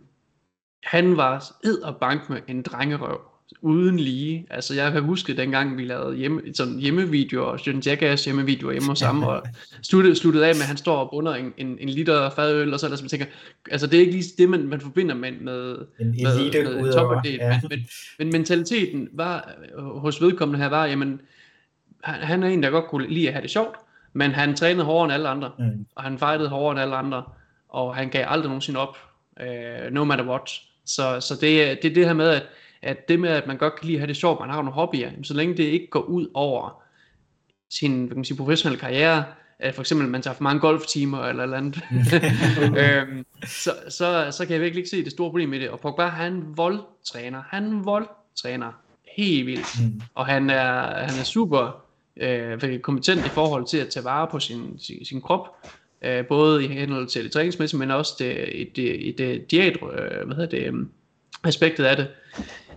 han 0.84 1.16
var 1.16 1.52
ed 1.64 1.78
og 1.78 1.96
bank 1.96 2.30
med 2.30 2.40
en 2.48 2.62
drengerøv 2.62 3.20
uden 3.60 4.00
lige. 4.00 4.46
Altså 4.50 4.74
jeg 4.74 4.92
kan 4.92 5.02
huske 5.02 5.36
dengang 5.36 5.76
vi 5.76 5.84
lavede 5.84 6.16
hjemme, 6.16 6.42
sådan 6.54 6.78
hjemmevideoer, 6.78 7.46
og 7.46 7.66
Jørgen 7.66 7.82
Jackass 7.86 8.24
hjemmevideoer 8.24 8.72
hjemme 8.72 8.88
hos 8.88 9.00
ham, 9.00 9.22
og 9.22 9.42
sluttede, 9.88 10.16
sluttede 10.16 10.46
af 10.46 10.54
med, 10.54 10.62
at 10.62 10.68
han 10.68 10.76
står 10.76 10.96
og 10.96 11.10
bunder 11.10 11.34
en, 11.34 11.54
en, 11.56 11.78
en 11.80 11.88
liter 11.88 12.30
fadøl, 12.30 12.74
og 12.74 12.80
så 12.80 12.86
er 12.86 12.90
sådan, 12.90 13.04
man 13.04 13.08
tænker, 13.08 13.26
altså 13.70 13.86
det 13.86 13.96
er 13.96 14.00
ikke 14.00 14.12
lige 14.12 14.24
det, 14.38 14.48
man, 14.48 14.68
man 14.68 14.80
forbinder 14.80 15.14
med, 15.14 15.32
med, 15.32 15.76
en 16.00 16.06
elite 16.06 16.62
med, 16.62 16.82
med 16.82 16.92
ja. 17.24 17.60
men, 17.62 17.68
men, 17.70 17.86
men, 18.18 18.32
mentaliteten 18.32 19.08
var, 19.12 19.54
hos 19.78 20.22
vedkommende 20.22 20.60
her 20.60 20.68
var, 20.68 20.86
jamen, 20.86 21.20
han, 22.04 22.20
han 22.20 22.42
er 22.42 22.48
en, 22.48 22.62
der 22.62 22.70
godt 22.70 22.86
kunne 22.86 23.08
lide 23.08 23.26
at 23.26 23.32
have 23.32 23.42
det 23.42 23.50
sjovt, 23.50 23.76
men 24.12 24.30
han 24.30 24.56
trænede 24.56 24.84
hårdere 24.84 25.04
end 25.04 25.12
alle 25.12 25.28
andre, 25.28 25.50
mm. 25.58 25.86
og 25.94 26.02
han 26.02 26.18
fightede 26.18 26.48
hårdere 26.48 26.70
end 26.70 26.80
alle 26.80 26.96
andre, 26.96 27.24
og 27.68 27.96
han 27.96 28.08
gav 28.08 28.24
aldrig 28.28 28.48
nogensinde 28.48 28.80
op, 28.80 28.96
uh, 29.40 29.92
no 29.92 30.04
matter 30.04 30.24
what. 30.24 30.60
Så, 30.84 31.20
så 31.20 31.34
det, 31.34 31.82
det 31.82 31.90
er 31.90 31.94
det 31.94 32.06
her 32.06 32.12
med, 32.12 32.28
at 32.28 32.42
at 32.82 33.08
det 33.08 33.20
med, 33.20 33.28
at 33.28 33.46
man 33.46 33.56
godt 33.56 33.76
kan 33.76 33.86
lide 33.86 33.96
at 33.96 34.00
have 34.00 34.08
det 34.08 34.16
sjovt, 34.16 34.40
man 34.40 34.50
har 34.50 34.56
nogle 34.56 34.72
hobbyer, 34.72 35.10
så 35.22 35.34
længe 35.34 35.56
det 35.56 35.62
ikke 35.62 35.86
går 35.90 36.00
ud 36.00 36.26
over 36.34 36.82
sin 37.70 37.98
hvad 37.98 38.08
kan 38.08 38.16
man 38.16 38.24
sige, 38.24 38.36
professionelle 38.36 38.80
karriere, 38.80 39.24
at 39.58 39.74
for 39.74 39.82
eksempel 39.82 40.08
man 40.08 40.22
tager 40.22 40.34
for 40.34 40.42
mange 40.42 40.60
golftimer 40.60 41.24
eller 41.24 41.42
eller 41.42 41.56
andet, 41.56 41.82
øhm, 42.82 43.26
så, 43.44 43.70
så, 43.88 44.28
så 44.30 44.44
kan 44.46 44.52
jeg 44.54 44.60
virkelig 44.60 44.80
ikke 44.80 44.90
se 44.90 45.04
det 45.04 45.12
store 45.12 45.30
problem 45.30 45.52
i 45.52 45.58
det. 45.58 45.70
Og 45.70 45.80
Pogba, 45.80 46.06
han 46.06 46.44
voldtræner, 46.56 47.42
han 47.48 47.84
voldtræner 47.84 48.72
helt 49.16 49.46
vildt, 49.46 49.80
mm. 49.80 50.00
og 50.14 50.26
han 50.26 50.50
er, 50.50 50.82
han 51.06 51.20
er 51.20 51.24
super 51.24 51.84
øh, 52.20 52.78
kompetent 52.78 53.26
i 53.26 53.28
forhold 53.28 53.66
til 53.66 53.78
at 53.78 53.88
tage 53.88 54.04
vare 54.04 54.26
på 54.30 54.40
sin, 54.40 54.78
sin, 54.78 55.04
sin 55.04 55.20
krop, 55.20 55.48
øh, 56.04 56.26
både 56.26 56.64
i 56.64 56.66
henhold 56.66 57.06
til 57.06 57.24
det 57.24 57.32
træningsmæssige, 57.32 57.78
men 57.78 57.90
også 57.90 58.12
det, 58.18 58.68
det, 58.76 59.18
det 59.18 59.50
diæt, 59.50 59.76
øh, 59.82 60.26
hvad 60.26 60.36
hedder 60.36 60.58
det, 60.58 60.66
øh, 60.66 60.86
aspektet 61.44 61.84
af 61.84 61.96
det. 61.96 62.06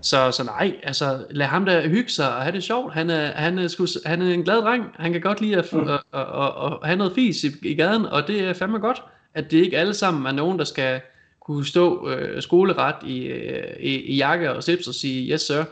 Så, 0.01 0.31
så 0.31 0.43
nej, 0.43 0.75
altså 0.83 1.25
lad 1.29 1.45
ham 1.45 1.65
da 1.65 1.87
hygge 1.87 2.09
sig 2.09 2.35
og 2.35 2.41
have 2.41 2.55
det 2.55 2.63
sjovt. 2.63 2.93
Han 2.93 3.09
er, 3.09 3.25
han 3.25 3.59
er, 3.59 3.67
sku, 3.67 3.87
han 4.05 4.21
er 4.21 4.33
en 4.33 4.43
glad 4.43 4.61
dreng. 4.61 4.85
Han 4.95 5.11
kan 5.11 5.21
godt 5.21 5.41
lide 5.41 5.57
at, 5.57 5.73
mm. 5.73 5.79
at, 5.79 5.89
at, 6.13 6.21
at, 6.21 6.51
at 6.65 6.77
have 6.83 6.97
noget 6.97 7.13
fis 7.15 7.43
i, 7.43 7.51
i 7.61 7.73
gaden, 7.75 8.05
og 8.05 8.27
det 8.27 8.39
er 8.43 8.53
fandme 8.53 8.79
godt, 8.79 9.03
at 9.33 9.51
det 9.51 9.57
ikke 9.57 9.77
alle 9.77 9.93
sammen 9.93 10.25
er 10.25 10.31
nogen, 10.31 10.59
der 10.59 10.65
skal 10.65 11.01
kunne 11.39 11.65
stå 11.65 12.09
øh, 12.09 12.41
skoleret 12.41 12.95
i, 13.05 13.25
øh, 13.25 13.73
i, 13.79 13.95
i 13.95 14.15
jakke 14.15 14.51
og 14.51 14.63
slips 14.63 14.87
og 14.87 14.93
sige, 14.93 15.33
yes 15.33 15.41
sir. 15.41 15.63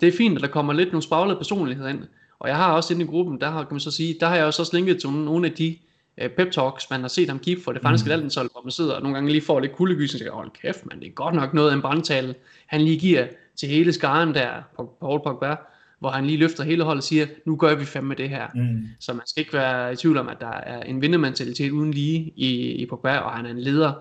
Det 0.00 0.08
er 0.08 0.16
fint, 0.16 0.36
at 0.36 0.42
der 0.42 0.48
kommer 0.48 0.72
lidt 0.72 0.92
nogle 0.92 1.02
spraglede 1.02 1.36
personligheder 1.36 1.88
ind. 1.88 2.04
Og 2.40 2.48
jeg 2.48 2.56
har 2.56 2.72
også 2.72 2.94
inde 2.94 3.04
i 3.04 3.08
gruppen, 3.08 3.40
der 3.40 3.50
har, 3.50 3.64
kan 3.64 3.74
man 3.74 3.80
så 3.80 3.90
sige, 3.90 4.16
der 4.20 4.26
har 4.26 4.36
jeg 4.36 4.44
også 4.44 4.70
linket 4.72 5.00
til 5.00 5.10
nogle 5.10 5.46
af 5.46 5.52
de 5.52 5.76
øh, 6.20 6.30
pep 6.30 6.50
talks, 6.50 6.90
man 6.90 7.00
har 7.00 7.08
set 7.08 7.28
ham 7.28 7.38
give 7.38 7.60
for 7.64 7.72
det 7.72 7.82
franske 7.82 8.06
mm. 8.06 8.08
landshold, 8.08 8.50
hvor 8.52 8.62
man 8.64 8.70
sidder 8.70 8.94
og 8.94 9.02
nogle 9.02 9.14
gange 9.14 9.30
lige 9.32 9.42
får 9.42 9.60
lidt 9.60 9.72
kuldegys 9.72 10.14
og 10.14 10.18
siger, 10.18 10.32
hold 10.32 10.50
kæft, 10.62 10.86
man, 10.86 11.00
det 11.00 11.06
er 11.06 11.12
godt 11.12 11.34
nok 11.34 11.54
noget 11.54 11.70
af 11.70 11.74
en 11.74 11.82
brandtale, 11.82 12.34
han 12.66 12.80
lige 12.80 12.98
giver 12.98 13.26
til 13.56 13.68
hele 13.68 13.92
skaren 13.92 14.34
der, 14.34 14.50
på 14.76 14.96
Paul 15.00 15.20
Pogba, 15.24 15.56
hvor 15.98 16.10
han 16.10 16.26
lige 16.26 16.38
løfter 16.38 16.64
hele 16.64 16.84
holdet 16.84 17.00
og 17.00 17.04
siger, 17.04 17.26
nu 17.46 17.56
gør 17.56 17.74
vi 17.74 17.84
fandme 17.84 18.14
det 18.14 18.28
her. 18.28 18.46
Mm. 18.54 18.88
Så 19.00 19.12
man 19.12 19.26
skal 19.26 19.40
ikke 19.40 19.52
være 19.52 19.92
i 19.92 19.96
tvivl 19.96 20.16
om, 20.16 20.28
at 20.28 20.36
der 20.40 20.52
er 20.52 20.82
en 20.82 21.02
vindermentalitet 21.02 21.70
uden 21.70 21.94
lige 21.94 22.32
i, 22.36 22.72
i 22.72 22.86
Pogba, 22.86 23.16
og 23.16 23.32
han 23.32 23.46
er 23.46 23.50
en 23.50 23.58
leder. 23.60 23.92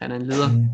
Han 0.00 0.10
er 0.10 0.16
en 0.16 0.26
leder. 0.26 0.52
Mm. 0.52 0.68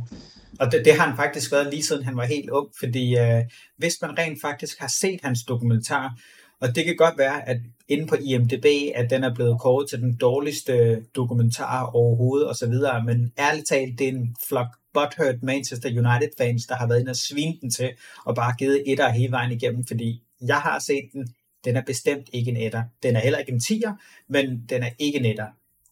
Og 0.60 0.72
det, 0.72 0.82
det 0.84 0.94
har 0.94 1.06
han 1.06 1.16
faktisk 1.16 1.52
været 1.52 1.70
lige 1.70 1.82
siden 1.82 2.04
han 2.04 2.16
var 2.16 2.24
helt 2.24 2.50
ung, 2.50 2.68
fordi 2.78 3.18
øh, 3.18 3.42
hvis 3.76 3.94
man 4.02 4.18
rent 4.18 4.40
faktisk 4.40 4.80
har 4.80 4.92
set 5.00 5.20
hans 5.22 5.42
dokumentar, 5.42 6.14
og 6.60 6.76
det 6.76 6.84
kan 6.84 6.96
godt 6.96 7.18
være, 7.18 7.48
at 7.48 7.56
inde 7.88 8.06
på 8.06 8.14
IMDb, 8.14 8.66
at 8.94 9.10
den 9.10 9.24
er 9.24 9.34
blevet 9.34 9.60
kåret 9.60 9.88
til 9.90 10.00
den 10.00 10.16
dårligste 10.16 11.02
dokumentar 11.16 11.86
overhovedet 11.86 12.48
og 12.48 12.56
så 12.56 12.68
videre, 12.68 13.04
men 13.04 13.32
ærligt 13.38 13.68
talt, 13.68 13.98
det 13.98 14.08
er 14.08 14.12
en 14.12 14.36
flok 14.48 14.66
butthurt 14.94 15.42
Manchester 15.42 15.88
United 15.88 16.30
fans, 16.38 16.66
der 16.66 16.74
har 16.74 16.86
været 16.86 17.00
inde 17.00 17.10
og 17.10 17.16
svine 17.16 17.56
den 17.60 17.70
til, 17.70 17.90
og 18.24 18.34
bare 18.34 18.54
givet 18.58 18.82
etter 18.86 19.08
hele 19.08 19.32
vejen 19.32 19.52
igennem, 19.52 19.86
fordi 19.86 20.22
jeg 20.46 20.56
har 20.56 20.78
set 20.78 21.04
den 21.12 21.34
Den 21.64 21.76
er 21.76 21.82
bestemt 21.82 22.28
ikke 22.32 22.50
en 22.50 22.56
etter. 22.56 22.82
Den 23.02 23.16
er 23.16 23.20
heller 23.20 23.38
ikke 23.38 23.52
en 23.52 23.60
tier, 23.60 23.92
men 24.28 24.64
den 24.68 24.82
er 24.82 24.90
ikke 24.98 25.18
en 25.18 25.24
etter. 25.24 25.46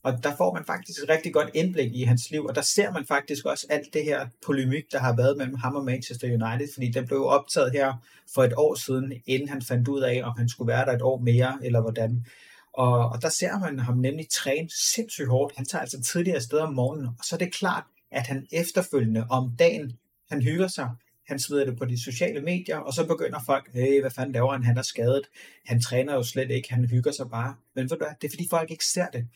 Og 0.08 0.24
der 0.24 0.36
får 0.36 0.54
man 0.54 0.64
faktisk 0.64 1.02
et 1.02 1.08
rigtig 1.08 1.32
godt 1.32 1.50
indblik 1.54 1.94
i 1.94 2.02
hans 2.02 2.30
liv, 2.30 2.44
og 2.44 2.54
der 2.54 2.60
ser 2.60 2.92
man 2.92 3.06
faktisk 3.06 3.44
også 3.44 3.66
alt 3.70 3.94
det 3.94 4.04
her 4.04 4.26
polemik, 4.46 4.84
der 4.92 4.98
har 4.98 5.16
været 5.16 5.36
mellem 5.36 5.54
ham 5.54 5.76
og 5.76 5.84
Manchester 5.84 6.26
United, 6.26 6.68
fordi 6.74 6.90
den 6.90 7.06
blev 7.06 7.26
optaget 7.26 7.72
her 7.72 7.94
for 8.34 8.44
et 8.44 8.52
år 8.56 8.74
siden, 8.74 9.12
inden 9.26 9.48
han 9.48 9.62
fandt 9.62 9.88
ud 9.88 10.00
af, 10.00 10.22
om 10.24 10.34
han 10.38 10.48
skulle 10.48 10.68
være 10.68 10.86
der 10.86 10.92
et 10.92 11.02
år 11.02 11.18
mere, 11.18 11.58
eller 11.62 11.80
hvordan. 11.80 12.26
Og, 12.72 13.08
og 13.08 13.22
der 13.22 13.28
ser 13.28 13.58
man 13.58 13.78
ham 13.78 13.96
nemlig 13.96 14.26
træne 14.28 14.68
sindssygt 14.94 15.28
hårdt. 15.28 15.56
Han 15.56 15.66
tager 15.66 15.82
altså 15.82 16.00
tidligere 16.02 16.40
sted 16.40 16.58
om 16.58 16.74
morgenen, 16.74 17.06
og 17.06 17.24
så 17.24 17.36
er 17.36 17.38
det 17.38 17.52
klart, 17.52 17.84
at 18.10 18.26
han 18.26 18.46
efterfølgende 18.52 19.26
om 19.30 19.52
dagen, 19.58 19.92
han 20.30 20.42
hygger 20.42 20.68
sig, 20.68 20.90
han 21.26 21.38
smider 21.38 21.64
det 21.64 21.78
på 21.78 21.84
de 21.84 22.04
sociale 22.04 22.40
medier, 22.40 22.76
og 22.76 22.92
så 22.92 23.06
begynder 23.06 23.40
folk, 23.46 23.72
hey, 23.74 24.00
hvad 24.00 24.10
fanden 24.10 24.32
laver 24.32 24.52
han, 24.52 24.64
han 24.64 24.78
er 24.78 24.82
skadet, 24.82 25.22
han 25.66 25.80
træner 25.80 26.14
jo 26.14 26.22
slet 26.22 26.50
ikke, 26.50 26.74
han 26.74 26.84
hygger 26.84 27.12
sig 27.12 27.30
bare. 27.30 27.54
Men 27.74 27.82
ved 27.82 27.88
du 27.88 27.96
hvad, 27.96 28.14
det 28.20 28.28
er 28.28 28.32
fordi 28.32 28.46
folk 28.50 28.70
ikke 28.70 28.84
ser 28.84 29.06
det 29.06 29.28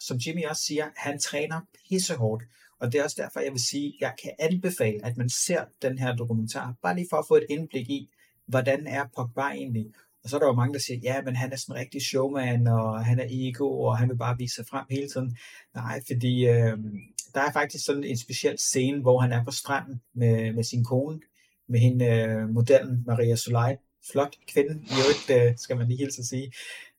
som 0.00 0.16
Jimmy 0.16 0.44
også 0.44 0.62
siger, 0.62 0.86
han 0.96 1.18
træner 1.18 1.60
pissehårdt. 1.88 2.44
Og 2.80 2.92
det 2.92 2.98
er 2.98 3.04
også 3.04 3.22
derfor, 3.22 3.40
jeg 3.40 3.52
vil 3.52 3.60
sige, 3.60 3.94
jeg 4.00 4.12
kan 4.22 4.32
anbefale, 4.38 5.06
at 5.06 5.16
man 5.16 5.30
ser 5.30 5.64
den 5.82 5.98
her 5.98 6.16
dokumentar, 6.16 6.74
bare 6.82 6.94
lige 6.96 7.06
for 7.10 7.16
at 7.16 7.24
få 7.28 7.34
et 7.34 7.46
indblik 7.50 7.90
i, 7.90 8.10
hvordan 8.46 8.86
er 8.86 9.04
Pogba 9.16 9.40
egentlig. 9.40 9.86
Og 10.24 10.30
så 10.30 10.36
er 10.36 10.40
der 10.40 10.46
jo 10.46 10.52
mange, 10.52 10.74
der 10.74 10.80
siger, 10.80 11.00
ja, 11.02 11.22
men 11.22 11.36
han 11.36 11.52
er 11.52 11.56
sådan 11.56 11.76
en 11.76 11.80
rigtig 11.80 12.02
showman, 12.02 12.66
og 12.66 13.04
han 13.04 13.18
er 13.18 13.26
ego, 13.30 13.80
og 13.80 13.98
han 13.98 14.08
vil 14.08 14.16
bare 14.16 14.38
vise 14.38 14.54
sig 14.54 14.66
frem 14.66 14.84
hele 14.90 15.08
tiden. 15.08 15.36
Nej, 15.74 16.00
fordi 16.06 16.46
øh, 16.46 16.78
der 17.34 17.40
er 17.40 17.52
faktisk 17.52 17.84
sådan 17.84 18.04
en 18.04 18.18
speciel 18.18 18.58
scene, 18.58 19.00
hvor 19.00 19.20
han 19.20 19.32
er 19.32 19.44
på 19.44 19.50
stranden 19.50 20.00
med, 20.14 20.52
med 20.52 20.64
sin 20.64 20.84
kone, 20.84 21.20
med 21.68 21.80
hende 21.80 22.04
øh, 22.06 22.48
modellen 22.48 23.04
Maria 23.06 23.36
Soleil, 23.36 23.76
Flot 24.12 24.36
kvinde, 24.52 24.74
i 24.82 24.94
øvrigt, 25.02 25.48
øh, 25.50 25.58
skal 25.58 25.76
man 25.76 25.88
lige 25.88 25.98
hilse 25.98 26.20
at 26.20 26.26
sige 26.26 26.52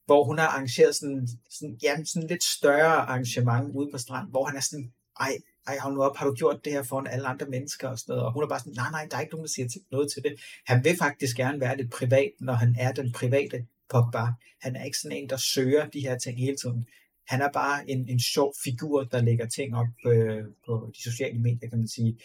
hvor 0.10 0.24
hun 0.24 0.38
har 0.38 0.48
arrangeret 0.48 0.95
sådan, 0.95 1.28
sådan, 1.50 1.78
ja, 1.84 2.04
sådan 2.06 2.28
lidt 2.28 2.43
større 2.43 2.95
arrangement 2.95 3.76
ude 3.76 3.89
på 3.91 3.98
strand, 3.98 4.30
hvor 4.30 4.45
han 4.45 4.58
er 4.58 4.62
sådan, 4.62 4.91
ej, 5.19 5.38
ej, 5.67 5.78
hold 5.80 5.93
nu 5.93 6.04
op, 6.04 6.17
har 6.17 6.26
du 6.26 6.34
gjort 6.34 6.65
det 6.65 6.74
her 6.74 6.84
foran 6.84 7.08
alle 7.08 7.28
andre 7.28 7.45
mennesker 7.45 7.88
og 7.88 8.00
sådan 8.00 8.13
noget, 8.13 8.26
og 8.26 8.34
hun 8.34 8.43
er 8.43 8.48
bare 8.48 8.60
sådan, 8.60 8.74
nej, 8.74 8.91
nej, 8.91 9.08
der 9.12 9.17
er 9.17 9.22
ikke 9.22 9.34
nogen, 9.34 9.45
der 9.45 9.50
siger 9.50 9.67
til, 9.67 9.82
noget 9.91 10.12
til 10.12 10.24
det. 10.24 10.34
Han 10.65 10.84
vil 10.84 10.98
faktisk 10.98 11.38
gerne 11.38 11.60
være 11.60 11.78
lidt 11.78 11.91
privat, 11.91 12.32
når 12.39 12.54
han 12.54 12.76
er 12.80 12.91
den 12.91 13.12
private 13.12 13.65
Pogba. 13.89 14.26
Han 14.62 14.76
er 14.76 14.84
ikke 14.84 14.98
sådan 14.98 15.17
en, 15.17 15.30
der 15.30 15.38
søger 15.38 15.89
de 15.89 16.00
her 16.00 16.17
ting 16.17 16.39
hele 16.39 16.58
tiden. 16.58 16.86
Han 17.28 17.41
er 17.41 17.52
bare 17.52 17.89
en, 17.89 18.10
en 18.10 18.19
sjov 18.19 18.54
figur, 18.63 19.04
der 19.04 19.22
lægger 19.22 19.48
ting 19.48 19.76
op 19.76 19.88
øh, 20.06 20.43
på 20.65 20.91
de 20.95 21.04
sociale 21.04 21.39
medier, 21.39 21.69
kan 21.69 21.80
man 21.80 21.88
sige. 21.88 22.17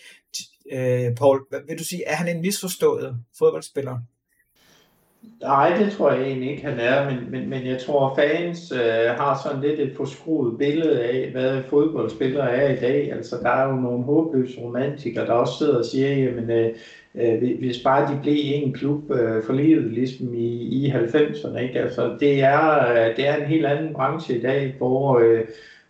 Øh, 0.73 1.15
Paul, 1.15 1.47
hvad 1.49 1.61
vil 1.69 1.79
du 1.79 1.85
sige, 1.85 2.05
er 2.05 2.15
han 2.15 2.29
en 2.37 2.43
misforstået 2.43 3.19
fodboldspiller? 3.39 4.01
Nej, 5.43 5.77
det 5.79 5.93
tror 5.93 6.13
jeg 6.13 6.23
egentlig 6.23 6.51
ikke, 6.51 6.67
han 6.67 6.79
er, 6.79 7.11
men, 7.11 7.31
men, 7.31 7.51
men 7.51 7.67
jeg 7.67 7.79
tror, 7.79 8.15
fans 8.15 8.73
øh, 8.73 9.11
har 9.17 9.41
sådan 9.45 9.63
lidt 9.63 9.81
et 9.81 9.97
forskruet 9.97 10.59
billede 10.59 11.03
af, 11.05 11.31
hvad 11.33 11.63
fodboldspillere 11.63 12.51
er 12.51 12.73
i 12.73 12.81
dag. 12.81 13.13
Altså, 13.13 13.37
der 13.43 13.51
er 13.51 13.69
jo 13.69 13.77
nogle 13.77 14.05
håbløse 14.05 14.61
romantikere, 14.61 15.27
der 15.27 15.33
også 15.33 15.59
sidder 15.59 15.79
og 15.79 15.85
siger, 15.85 16.09
jamen, 16.09 16.51
øh, 16.51 16.75
øh, 17.15 17.59
hvis 17.59 17.79
bare 17.85 18.15
de 18.15 18.21
blev 18.23 18.35
i 18.35 18.53
en 18.53 18.73
klub 18.73 19.11
øh, 19.11 19.43
for 19.43 19.53
livet, 19.53 19.93
ligesom 19.93 20.35
i, 20.35 20.87
i 20.87 20.91
90'erne, 20.91 21.59
ikke? 21.59 21.81
Altså, 21.81 22.17
det 22.21 22.43
er, 22.43 22.93
øh, 22.93 23.17
det 23.17 23.29
er 23.29 23.37
en 23.37 23.47
helt 23.47 23.67
anden 23.67 23.95
branche 23.95 24.39
i 24.39 24.43
dag, 24.43 24.75
hvor, 24.79 25.19
øh, 25.19 25.41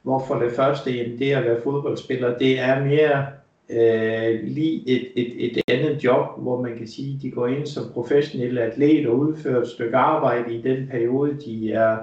hvor 0.03 0.25
for 0.29 0.35
det 0.35 0.53
første, 0.53 0.91
jamen, 0.91 1.19
det 1.19 1.33
at 1.33 1.45
være 1.45 1.63
fodboldspiller, 1.65 2.39
det 2.39 2.61
er 2.61 2.85
mere 2.85 3.27
øh, 3.71 4.41
lige 4.43 4.89
et, 4.89 5.07
et, 5.17 5.57
et 5.57 5.63
andet 5.69 6.05
job, 6.05 6.27
hvor 6.39 6.63
man 6.63 6.77
kan 6.79 6.89
sige, 6.89 7.15
at 7.17 7.23
de 7.23 7.31
går 7.31 7.47
ind 7.47 7.67
som 7.67 7.85
professionelle 7.93 8.63
atleter 8.63 9.11
og 9.11 9.19
udfører 9.19 9.63
et 9.63 9.69
stykke 9.69 9.97
arbejde 9.97 10.55
i 10.55 10.63
den 10.63 10.89
periode, 10.91 11.37
de 11.45 11.73
er, 11.73 11.99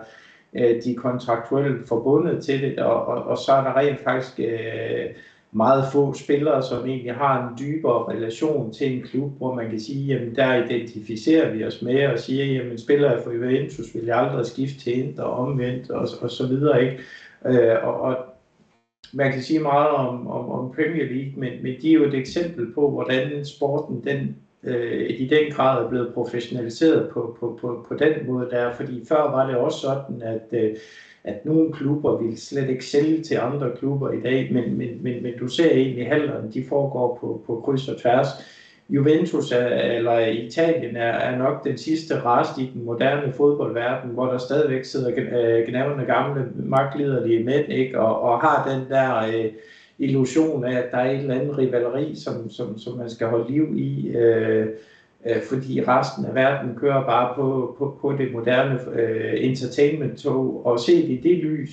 øh, 0.53 0.83
de 0.83 0.91
er 0.91 0.95
kontraktuelt 0.97 1.87
forbundet 1.87 2.43
til 2.43 2.61
det, 2.61 2.79
og, 2.79 3.05
og, 3.05 3.23
og 3.23 3.37
så 3.37 3.51
er 3.51 3.63
der 3.63 3.77
rent 3.77 3.99
faktisk 4.03 4.39
øh, 4.39 5.05
meget 5.51 5.83
få 5.93 6.13
spillere, 6.13 6.63
som 6.63 6.85
egentlig 6.85 7.13
har 7.13 7.47
en 7.47 7.57
dybere 7.59 8.13
relation 8.13 8.73
til 8.73 8.97
en 8.97 9.01
klub, 9.03 9.37
hvor 9.37 9.55
man 9.55 9.69
kan 9.69 9.79
sige, 9.79 10.05
jamen 10.05 10.35
der 10.35 10.65
identificerer 10.65 11.51
vi 11.51 11.63
os 11.63 11.81
med 11.81 12.07
og 12.07 12.19
siger, 12.19 12.45
jamen 12.45 12.77
spiller 12.77 13.21
for 13.23 13.31
Juventus 13.31 13.95
vil 13.95 14.05
jeg 14.05 14.17
aldrig 14.17 14.45
skifte 14.45 14.79
til 14.79 14.99
Inter 14.99 15.23
omvendt 15.23 15.89
og, 15.89 16.07
og 16.21 16.31
så 16.31 16.47
videre, 16.47 16.83
ikke? 16.83 16.97
Øh, 17.45 17.87
og, 17.87 18.01
og 18.01 18.15
man 19.13 19.31
kan 19.31 19.41
sige 19.41 19.59
meget 19.59 19.89
om, 19.89 20.27
om, 20.27 20.49
om 20.49 20.71
Premier 20.75 21.05
League, 21.05 21.33
men, 21.39 21.63
men 21.63 21.81
de 21.81 21.89
er 21.89 21.93
jo 21.93 22.03
et 22.03 22.13
eksempel 22.13 22.73
på, 22.73 22.89
hvordan 22.91 23.45
sporten 23.45 24.03
den, 24.03 24.35
øh, 24.63 25.09
i 25.09 25.27
den 25.27 25.51
grad 25.51 25.85
er 25.85 25.89
blevet 25.89 26.13
professionaliseret 26.13 27.09
på, 27.13 27.37
på, 27.39 27.57
på, 27.61 27.85
på 27.87 27.95
den 27.95 28.25
måde 28.27 28.49
der. 28.49 28.71
Fordi 28.71 29.05
før 29.07 29.31
var 29.31 29.47
det 29.47 29.55
også 29.55 29.79
sådan, 29.79 30.21
at, 30.21 30.59
øh, 30.59 30.75
at 31.23 31.45
nogle 31.45 31.73
klubber 31.73 32.17
ville 32.17 32.37
slet 32.37 32.69
ikke 32.69 32.85
sælge 32.85 33.23
til 33.23 33.35
andre 33.35 33.71
klubber 33.75 34.11
i 34.11 34.21
dag, 34.21 34.53
men, 34.53 34.77
men, 34.77 35.03
men, 35.03 35.23
men 35.23 35.37
du 35.37 35.47
ser 35.47 35.71
egentlig 35.71 36.07
halderne, 36.07 36.51
de 36.51 36.63
foregår 36.69 37.17
på, 37.21 37.41
på 37.45 37.55
kryds 37.55 37.87
og 37.87 37.97
tværs. 37.97 38.27
Juventus 38.91 39.51
er, 39.51 39.67
eller 39.67 40.19
Italien 40.19 40.95
er, 40.95 41.11
er 41.11 41.37
nok 41.37 41.63
den 41.63 41.77
sidste 41.77 42.21
rest 42.21 42.57
i 42.57 42.71
den 42.73 42.85
moderne 42.85 43.33
fodboldverden, 43.33 44.11
hvor 44.11 44.25
der 44.25 44.37
stadigvæk 44.37 44.85
sidder 44.85 45.11
øh, 45.17 45.67
gnavende 45.67 46.05
gamle 46.05 46.47
magtliderlige 46.55 47.43
mænd, 47.43 47.69
ikke? 47.69 47.99
Og, 47.99 48.21
og 48.21 48.41
har 48.41 48.69
den 48.69 48.89
der 48.89 49.17
øh, 49.17 49.51
illusion 49.99 50.65
af, 50.65 50.77
at 50.77 50.91
der 50.91 50.97
er 50.97 51.11
et 51.11 51.19
eller 51.19 51.35
andet 51.35 51.57
rivaleri, 51.57 52.15
som, 52.15 52.49
som, 52.49 52.77
som 52.77 52.97
man 52.97 53.09
skal 53.09 53.27
holde 53.27 53.51
liv 53.51 53.77
i, 53.77 54.09
øh, 54.09 54.67
øh, 55.25 55.41
fordi 55.49 55.83
resten 55.87 56.25
af 56.25 56.35
verden 56.35 56.75
kører 56.75 57.05
bare 57.05 57.33
på, 57.35 57.75
på, 57.77 57.97
på 58.01 58.15
det 58.17 58.31
moderne 58.31 58.79
øh, 58.93 59.33
entertainment-tog, 59.37 60.65
og 60.65 60.79
set 60.79 61.09
i 61.09 61.21
det 61.23 61.37
lys, 61.37 61.69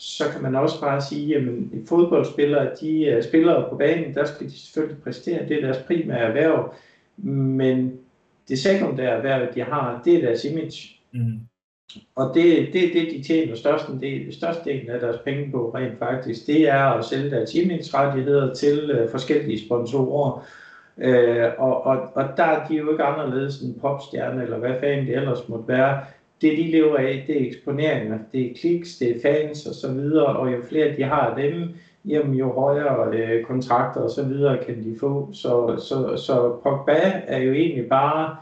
så 0.00 0.24
kan 0.32 0.42
man 0.42 0.56
også 0.56 0.80
bare 0.80 1.02
sige, 1.02 1.36
at 1.36 1.42
fodboldspillere, 1.88 2.70
de 2.80 3.14
uh, 3.16 3.24
spillere 3.24 3.70
på 3.70 3.76
banen, 3.76 4.14
der 4.14 4.24
skal 4.24 4.46
de 4.46 4.58
selvfølgelig 4.60 5.02
præstere, 5.02 5.48
det 5.48 5.56
er 5.56 5.60
deres 5.60 5.84
primære 5.86 6.18
erhverv, 6.18 6.74
men 7.16 7.98
det 8.48 8.58
sekundære 8.58 9.16
erhverv, 9.16 9.54
de 9.54 9.62
har, 9.62 10.02
det 10.04 10.14
er 10.14 10.20
deres 10.20 10.44
image. 10.44 11.00
Mm. 11.12 11.40
Og 12.14 12.34
det 12.34 12.60
er 12.60 12.72
det, 12.72 12.92
det, 12.92 13.08
de 13.10 13.22
tjener 13.22 13.56
størsten 13.56 14.00
del, 14.00 14.34
størstedelen 14.34 14.90
af 14.90 15.00
deres 15.00 15.18
penge 15.24 15.50
på 15.50 15.70
rent 15.74 15.98
faktisk, 15.98 16.46
det 16.46 16.68
er 16.68 16.84
at 16.84 17.04
sælge 17.04 17.30
deres 17.30 17.54
image-rettigheder 17.54 18.54
til 18.54 19.02
uh, 19.02 19.10
forskellige 19.10 19.66
sponsorer. 19.66 20.46
Uh, 20.96 21.64
og, 21.64 21.86
og, 21.86 21.98
og 22.14 22.24
der 22.36 22.44
er 22.44 22.68
de 22.68 22.74
jo 22.74 22.90
ikke 22.90 23.04
anderledes 23.04 23.60
end 23.60 23.80
popstjerne, 23.80 24.42
eller 24.42 24.58
hvad 24.58 24.74
fanden 24.80 25.06
det 25.06 25.16
ellers 25.16 25.48
måtte 25.48 25.68
være 25.68 26.04
det 26.40 26.58
de 26.58 26.70
lever 26.70 26.96
af, 26.96 27.24
det 27.26 27.42
er 27.42 27.46
eksponeringer, 27.46 28.18
det 28.32 28.50
er 28.50 28.54
kliks, 28.54 28.98
det 28.98 29.16
er 29.16 29.20
fans 29.22 29.66
og 29.66 29.74
så 29.74 29.92
videre, 29.92 30.26
og 30.26 30.52
jo 30.52 30.58
flere 30.68 30.96
de 30.96 31.02
har 31.02 31.20
af 31.20 31.42
dem, 31.42 31.68
jamen 32.04 32.34
jo 32.34 32.52
højere 32.52 33.16
øh, 33.16 33.44
kontrakter 33.44 34.00
og 34.00 34.10
så 34.10 34.24
videre 34.24 34.64
kan 34.64 34.84
de 34.84 34.96
få. 35.00 35.28
Så, 35.32 35.76
så, 35.88 36.16
så 36.16 36.56
Pogba 36.62 37.22
er 37.26 37.38
jo 37.38 37.52
egentlig 37.52 37.88
bare 37.88 38.36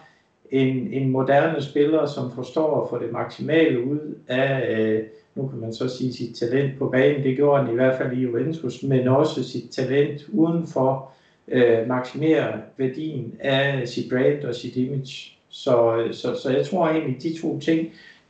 en, 0.50 0.92
en 0.92 1.10
moderne 1.10 1.62
spiller, 1.62 2.06
som 2.06 2.32
forstår 2.34 2.82
at 2.82 2.90
få 2.90 2.98
det 3.04 3.12
maksimale 3.12 3.84
ud 3.84 4.14
af, 4.28 4.78
øh, 4.78 5.02
nu 5.34 5.48
kan 5.48 5.58
man 5.58 5.72
så 5.72 5.88
sige 5.88 6.12
sit 6.12 6.36
talent 6.36 6.78
på 6.78 6.88
banen, 6.88 7.22
det 7.22 7.36
gjorde 7.36 7.62
han 7.62 7.72
i 7.72 7.74
hvert 7.74 7.98
fald 7.98 8.12
i 8.12 8.20
Juventus, 8.20 8.82
men 8.82 9.08
også 9.08 9.44
sit 9.44 9.70
talent 9.70 10.28
udenfor, 10.32 11.12
øh, 11.48 11.88
maksimere 11.88 12.52
værdien 12.76 13.34
af 13.40 13.88
sit 13.88 14.10
brand 14.10 14.44
og 14.44 14.54
sit 14.54 14.76
image. 14.76 15.37
Så, 15.48 16.08
så, 16.12 16.40
så 16.42 16.50
jeg 16.50 16.66
tror 16.66 16.88
egentlig, 16.88 17.22
de 17.22 17.40
to 17.40 17.60
ting, 17.60 17.88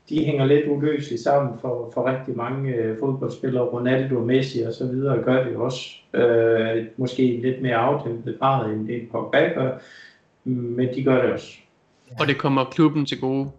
de 0.08 0.24
hænger 0.24 0.46
lidt 0.46 0.66
uløseligt 0.68 1.22
sammen 1.22 1.58
for, 1.60 1.90
for 1.94 2.10
rigtig 2.10 2.36
mange 2.36 2.74
øh, 2.74 2.98
fodboldspillere. 2.98 3.64
Ronaldo, 3.64 4.20
Messi 4.24 4.62
og 4.62 4.72
så 4.72 4.86
videre 4.86 5.22
gør 5.22 5.44
det 5.44 5.56
også. 5.56 5.80
Øh, 6.14 6.86
måske 6.96 7.40
lidt 7.42 7.62
mere 7.62 7.76
afdæmpet 7.76 8.36
grad, 8.38 8.70
end 8.70 8.88
det 8.88 9.08
Pogba 9.12 9.48
gør, 9.48 9.78
men 10.44 10.94
de 10.94 11.04
gør 11.04 11.22
det 11.22 11.32
også. 11.32 11.52
Og 12.20 12.26
det 12.26 12.38
kommer 12.38 12.64
klubben 12.64 13.06
til 13.06 13.20
gode. 13.20 13.50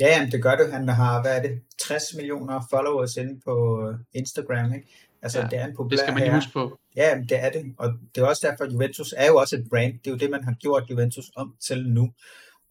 Ja, 0.00 0.06
jamen, 0.06 0.32
det 0.32 0.42
gør 0.42 0.54
det. 0.56 0.72
Han 0.72 0.88
har, 0.88 1.22
hvad 1.22 1.36
er 1.38 1.42
det, 1.42 1.60
60 1.78 2.02
millioner 2.16 2.60
followers 2.70 3.16
inde 3.16 3.40
på 3.44 3.82
øh, 3.88 3.98
Instagram, 4.14 4.74
ikke? 4.74 4.88
Altså, 5.22 5.40
ja, 5.40 5.46
det 5.46 5.58
er 5.58 5.66
en 5.66 5.76
populær 5.76 5.90
Det 5.90 5.98
skal 5.98 6.14
man 6.14 6.22
lige 6.22 6.34
huske 6.34 6.52
på. 6.52 6.78
Ja, 6.96 7.10
det 7.28 7.44
er 7.44 7.50
det. 7.50 7.74
Og 7.78 7.92
det 8.14 8.22
er 8.22 8.26
også 8.26 8.46
derfor, 8.50 8.64
at 8.64 8.72
Juventus 8.72 9.14
er 9.16 9.26
jo 9.26 9.36
også 9.36 9.56
et 9.56 9.66
brand. 9.70 9.92
Det 9.92 10.06
er 10.06 10.10
jo 10.10 10.16
det, 10.16 10.30
man 10.30 10.44
har 10.44 10.54
gjort 10.60 10.82
Juventus 10.90 11.24
om 11.36 11.54
til 11.60 11.88
nu. 11.88 12.12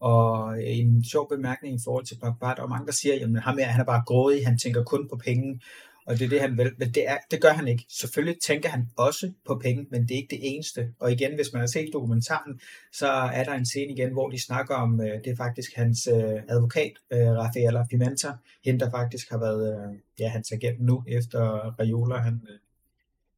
Og 0.00 0.58
øh, 0.58 0.78
en 0.78 1.04
sjov 1.04 1.28
bemærkning 1.28 1.74
i 1.74 1.80
forhold 1.84 2.04
til 2.04 2.18
Pogba, 2.22 2.46
der 2.46 2.62
er 2.62 2.66
mange, 2.66 2.86
der 2.86 2.92
siger, 2.92 3.14
at 3.14 3.42
ham 3.42 3.58
her, 3.58 3.66
han 3.66 3.80
er 3.80 3.84
bare 3.84 4.02
grådig, 4.06 4.46
han 4.46 4.58
tænker 4.58 4.84
kun 4.84 5.08
på 5.08 5.16
penge, 5.16 5.60
og 6.06 6.18
det 6.18 6.24
er 6.24 6.28
det, 6.28 6.40
han 6.40 6.58
vil. 6.58 6.72
Men 6.78 6.88
det, 6.88 7.08
er, 7.10 7.18
det 7.30 7.42
gør 7.42 7.52
han 7.52 7.68
ikke. 7.68 7.86
Selvfølgelig 7.88 8.40
tænker 8.42 8.68
han 8.68 8.88
også 8.96 9.32
på 9.46 9.58
penge, 9.62 9.86
men 9.90 10.02
det 10.02 10.10
er 10.10 10.16
ikke 10.16 10.36
det 10.36 10.38
eneste. 10.42 10.92
Og 10.98 11.12
igen, 11.12 11.34
hvis 11.34 11.52
man 11.52 11.60
har 11.60 11.66
set 11.66 11.90
dokumentaren, 11.92 12.60
så 12.92 13.08
er 13.08 13.44
der 13.44 13.52
en 13.52 13.66
scene 13.66 13.92
igen, 13.92 14.12
hvor 14.12 14.28
de 14.28 14.42
snakker 14.42 14.74
om, 14.74 15.00
øh, 15.00 15.24
det 15.24 15.26
er 15.26 15.36
faktisk 15.36 15.74
hans 15.74 16.08
øh, 16.12 16.42
advokat, 16.48 16.92
øh, 17.10 17.18
Rafaela 17.18 17.84
Pimenta, 17.90 18.32
hende 18.64 18.80
der 18.80 18.90
faktisk 18.90 19.30
har 19.30 19.38
været 19.38 19.72
øh, 19.72 19.98
ja, 20.18 20.28
hans 20.28 20.52
agent 20.52 20.80
nu, 20.80 21.04
efter 21.06 21.40
Raiola 21.80 22.16
han 22.16 22.40
øh, 22.48 22.58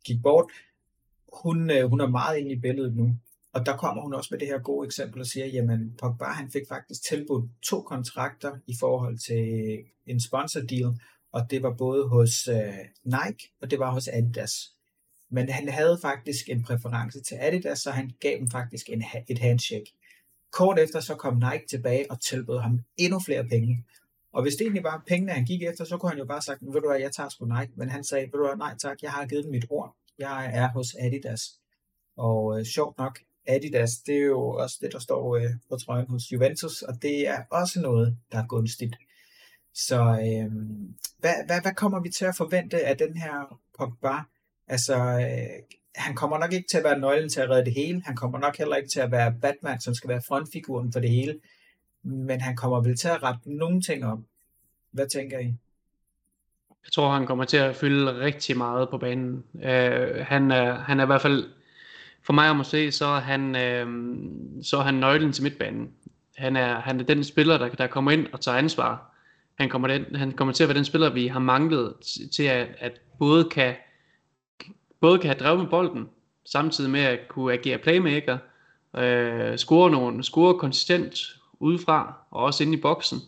gik 0.04 0.22
bort. 0.22 0.46
Hun, 1.42 1.70
hun 1.88 2.00
er 2.00 2.08
meget 2.08 2.38
inde 2.38 2.52
i 2.52 2.60
billedet 2.60 2.96
nu, 2.96 3.16
og 3.58 3.66
der 3.66 3.76
kommer 3.76 4.02
hun 4.02 4.14
også 4.14 4.28
med 4.30 4.38
det 4.38 4.48
her 4.48 4.58
gode 4.58 4.86
eksempel 4.86 5.20
og 5.20 5.26
siger, 5.26 5.46
jamen 5.46 5.94
Pogba 6.00 6.24
han 6.24 6.50
fik 6.50 6.62
faktisk 6.68 7.02
tilbudt 7.02 7.50
to 7.62 7.82
kontrakter 7.82 8.56
i 8.66 8.74
forhold 8.80 9.18
til 9.18 9.78
en 10.06 10.20
sponsor 10.20 10.60
deal, 10.60 11.00
og 11.32 11.50
det 11.50 11.62
var 11.62 11.74
både 11.78 12.08
hos 12.08 12.48
øh, 12.48 12.78
Nike, 13.04 13.52
og 13.62 13.70
det 13.70 13.78
var 13.78 13.90
hos 13.92 14.08
Adidas. 14.08 14.52
Men 15.30 15.48
han 15.48 15.68
havde 15.68 15.98
faktisk 16.02 16.48
en 16.48 16.62
præference 16.62 17.22
til 17.22 17.36
Adidas, 17.40 17.78
så 17.78 17.90
han 17.90 18.10
gav 18.20 18.38
dem 18.38 18.50
faktisk 18.50 18.88
en, 18.88 19.04
et 19.28 19.38
handshake. 19.38 19.92
Kort 20.52 20.78
efter 20.78 21.00
så 21.00 21.14
kom 21.14 21.34
Nike 21.34 21.66
tilbage 21.70 22.10
og 22.10 22.20
tilbød 22.20 22.58
ham 22.58 22.80
endnu 22.96 23.20
flere 23.20 23.44
penge. 23.44 23.84
Og 24.32 24.42
hvis 24.42 24.54
det 24.54 24.60
egentlig 24.60 24.84
var 24.84 25.04
pengene, 25.06 25.32
han 25.32 25.44
gik 25.44 25.62
efter, 25.62 25.84
så 25.84 25.96
kunne 25.96 26.10
han 26.10 26.18
jo 26.18 26.24
bare 26.24 26.36
have 26.36 26.42
sagt, 26.42 26.60
ved 26.62 26.80
du 26.80 26.88
hvad, 26.88 27.00
jeg 27.00 27.12
tager 27.12 27.28
sgu 27.28 27.44
Nike. 27.44 27.72
Men 27.76 27.88
han 27.90 28.04
sagde, 28.04 28.24
ved 28.24 28.38
du 28.38 28.46
hvad, 28.46 28.56
nej 28.56 28.74
tak, 28.82 29.02
jeg 29.02 29.10
har 29.10 29.26
givet 29.26 29.44
dem 29.44 29.52
mit 29.52 29.66
ord. 29.70 29.96
Jeg 30.18 30.50
er 30.54 30.68
hos 30.68 30.94
Adidas. 31.00 31.42
Og 32.16 32.58
øh, 32.58 32.64
sjovt 32.64 32.98
nok, 32.98 33.18
Adidas, 33.48 33.98
det 34.06 34.14
er 34.14 34.26
jo 34.26 34.48
også 34.48 34.78
det, 34.80 34.92
der 34.92 34.98
står 34.98 35.36
øh, 35.36 35.50
på 35.68 35.76
trøjen 35.76 36.08
hos 36.08 36.32
Juventus, 36.32 36.82
og 36.82 37.02
det 37.02 37.28
er 37.28 37.42
også 37.50 37.80
noget, 37.80 38.16
der 38.32 38.38
er 38.38 38.46
gunstigt. 38.46 38.96
Så 39.74 40.00
øh, 40.00 40.52
hvad, 41.18 41.34
hvad, 41.46 41.60
hvad 41.62 41.74
kommer 41.74 42.00
vi 42.00 42.08
til 42.08 42.24
at 42.24 42.36
forvente 42.36 42.80
af 42.86 42.96
den 42.96 43.16
her 43.16 43.58
Pogba? 43.78 44.14
Altså, 44.68 44.96
øh, 44.96 45.62
han 45.94 46.14
kommer 46.14 46.38
nok 46.38 46.52
ikke 46.52 46.68
til 46.68 46.78
at 46.78 46.84
være 46.84 46.98
nøglen 46.98 47.28
til 47.28 47.40
at 47.40 47.50
redde 47.50 47.64
det 47.64 47.74
hele. 47.74 48.02
Han 48.04 48.16
kommer 48.16 48.38
nok 48.38 48.58
heller 48.58 48.76
ikke 48.76 48.88
til 48.88 49.00
at 49.00 49.10
være 49.10 49.34
Batman, 49.42 49.80
som 49.80 49.94
skal 49.94 50.08
være 50.08 50.22
frontfiguren 50.28 50.92
for 50.92 51.00
det 51.00 51.10
hele. 51.10 51.40
Men 52.02 52.40
han 52.40 52.56
kommer 52.56 52.80
vel 52.80 52.96
til 52.96 53.08
at 53.08 53.22
rette 53.22 53.56
nogle 53.56 53.80
ting 53.80 54.04
op. 54.04 54.18
Hvad 54.90 55.06
tænker 55.06 55.38
I? 55.38 55.54
Jeg 56.84 56.92
tror, 56.92 57.12
han 57.12 57.26
kommer 57.26 57.44
til 57.44 57.56
at 57.56 57.76
fylde 57.76 58.20
rigtig 58.20 58.56
meget 58.56 58.88
på 58.90 58.98
banen. 58.98 59.44
Uh, 59.54 59.62
han, 60.20 60.50
er, 60.50 60.78
han 60.78 61.00
er 61.00 61.02
i 61.02 61.06
hvert 61.06 61.22
fald, 61.22 61.44
for 62.28 62.32
mig 62.32 62.60
at 62.60 62.66
se, 62.66 62.92
så 62.92 63.04
er 63.04 63.20
han, 63.20 63.56
øh, 63.56 63.86
så 64.62 64.76
er 64.76 64.82
han 64.82 64.94
nøglen 64.94 65.32
til 65.32 65.42
midtbanen. 65.42 65.88
Han 66.36 66.56
er, 66.56 66.80
han 66.80 67.00
er 67.00 67.04
den 67.04 67.24
spiller, 67.24 67.58
der, 67.58 67.68
der 67.68 67.86
kommer 67.86 68.10
ind 68.10 68.26
og 68.32 68.40
tager 68.40 68.58
ansvar. 68.58 69.14
Han 69.58 69.68
kommer, 69.68 69.88
den, 69.88 70.16
han 70.16 70.32
kommer 70.32 70.54
til 70.54 70.64
at 70.64 70.68
være 70.68 70.76
den 70.76 70.84
spiller, 70.84 71.10
vi 71.10 71.26
har 71.26 71.40
manglet 71.40 71.94
til 72.32 72.42
at, 72.42 72.68
at 72.78 73.00
både 73.18 73.44
kan 73.44 73.74
både 75.00 75.18
kan 75.18 75.30
have 75.30 75.38
drevet 75.38 75.58
med 75.58 75.66
bolden, 75.66 76.08
samtidig 76.46 76.90
med 76.90 77.00
at 77.00 77.28
kunne 77.28 77.52
agere 77.52 77.78
playmaker, 77.78 78.38
øh, 78.96 79.58
score, 79.58 79.90
nogle, 79.90 80.24
score 80.24 80.58
konsistent 80.58 81.14
udefra, 81.60 82.14
og 82.30 82.44
også 82.44 82.64
inde 82.64 82.78
i 82.78 82.80
boksen. 82.80 83.18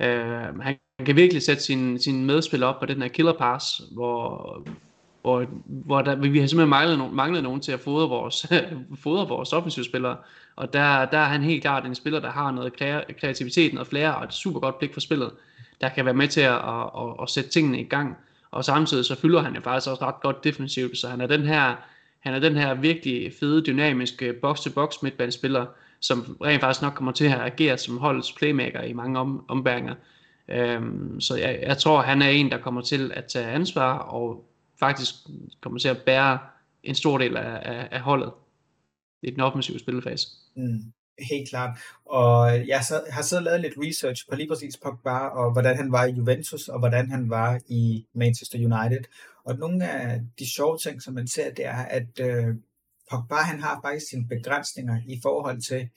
Øh, 0.00 0.60
han 0.60 0.78
kan 1.06 1.16
virkelig 1.16 1.42
sætte 1.42 1.62
sin, 1.62 2.00
sin 2.02 2.24
medspiller 2.24 2.66
op 2.66 2.80
på 2.80 2.86
den 2.86 3.02
her 3.02 3.08
killer 3.08 3.32
pass, 3.32 3.82
hvor, 3.92 4.62
hvor, 5.22 5.46
hvor 5.66 6.02
der, 6.02 6.14
vi 6.14 6.38
har 6.38 6.46
simpelthen 6.46 6.68
manglet, 6.68 6.98
no, 6.98 7.08
manglet 7.08 7.42
nogen 7.42 7.60
til 7.60 7.72
at 7.72 7.80
fodre 7.80 8.08
vores, 8.08 8.46
fodre 9.04 9.28
vores 9.28 9.52
offensivspillere, 9.52 10.16
og 10.56 10.72
der, 10.72 11.04
der 11.04 11.18
er 11.18 11.24
han 11.24 11.42
helt 11.42 11.62
klart 11.62 11.86
en 11.86 11.94
spiller, 11.94 12.20
der 12.20 12.30
har 12.30 12.50
noget 12.50 12.72
kreativitet, 13.20 13.74
noget 13.74 13.88
flere, 13.88 14.16
og 14.16 14.24
et 14.24 14.34
super 14.34 14.60
godt 14.60 14.78
blik 14.78 14.92
for 14.92 15.00
spillet, 15.00 15.30
der 15.80 15.88
kan 15.88 16.04
være 16.04 16.14
med 16.14 16.28
til 16.28 16.40
at, 16.40 16.54
at, 16.54 16.90
at, 16.98 17.14
at 17.22 17.30
sætte 17.30 17.50
tingene 17.50 17.80
i 17.80 17.84
gang. 17.84 18.16
Og 18.50 18.64
samtidig 18.64 19.04
så 19.04 19.20
fylder 19.20 19.42
han 19.42 19.54
jo 19.54 19.60
faktisk 19.60 19.90
også 19.90 20.04
ret 20.04 20.20
godt 20.22 20.44
defensivt, 20.44 20.98
så 20.98 21.08
han 21.08 21.20
er 21.20 21.26
den 21.26 21.42
her, 21.42 21.74
han 22.20 22.34
er 22.34 22.38
den 22.38 22.56
her 22.56 22.74
virkelig 22.74 23.32
fede, 23.40 23.62
dynamiske 23.62 24.32
box-to-box 24.32 25.02
midtbanespiller, 25.02 25.66
som 26.00 26.36
rent 26.44 26.60
faktisk 26.60 26.82
nok 26.82 26.94
kommer 26.94 27.12
til 27.12 27.24
at 27.24 27.40
agere 27.40 27.78
som 27.78 27.98
holdets 27.98 28.32
playmaker 28.32 28.82
i 28.82 28.92
mange 28.92 29.18
om, 29.18 29.44
ombæringer. 29.48 29.94
Øhm, 30.48 31.20
så 31.20 31.36
jeg, 31.36 31.58
jeg 31.62 31.78
tror, 31.78 32.02
han 32.02 32.22
er 32.22 32.28
en, 32.28 32.50
der 32.50 32.58
kommer 32.58 32.80
til 32.80 33.12
at 33.14 33.24
tage 33.24 33.46
ansvar, 33.46 33.98
og 33.98 34.44
faktisk 34.80 35.14
kommer 35.60 35.78
til 35.78 35.88
at 35.88 36.02
bære 36.06 36.38
en 36.82 36.94
stor 36.94 37.18
del 37.18 37.36
af, 37.36 37.60
af, 37.62 37.88
af 37.90 38.00
holdet 38.00 38.32
i 39.22 39.30
den 39.30 39.40
offensive 39.40 39.78
spilfase. 39.78 40.28
Mm. 40.56 40.92
Helt 41.30 41.48
klart. 41.48 41.78
Og 42.04 42.68
jeg 42.68 42.80
har 43.10 43.22
siddet 43.22 43.36
og 43.36 43.42
lavet 43.42 43.60
lidt 43.60 43.74
research 43.76 44.28
på 44.28 44.36
lige 44.36 44.48
præcis 44.48 44.76
Pogba, 44.76 45.18
og 45.18 45.52
hvordan 45.52 45.76
han 45.76 45.92
var 45.92 46.04
i 46.04 46.12
Juventus, 46.12 46.68
og 46.68 46.78
hvordan 46.78 47.10
han 47.10 47.30
var 47.30 47.60
i 47.68 48.06
Manchester 48.14 48.58
United. 48.58 49.04
Og 49.44 49.58
nogle 49.58 49.90
af 49.90 50.20
de 50.38 50.50
sjove 50.50 50.78
ting, 50.78 51.02
som 51.02 51.14
man 51.14 51.28
ser, 51.28 51.54
det 51.54 51.66
er, 51.66 51.76
at 51.76 52.20
øh, 52.20 52.54
Pogba 53.10 53.34
han 53.34 53.60
har 53.60 53.80
faktisk 53.84 54.06
sine 54.10 54.28
begrænsninger 54.28 55.00
i 55.06 55.20
forhold 55.22 55.60
til 55.60 55.88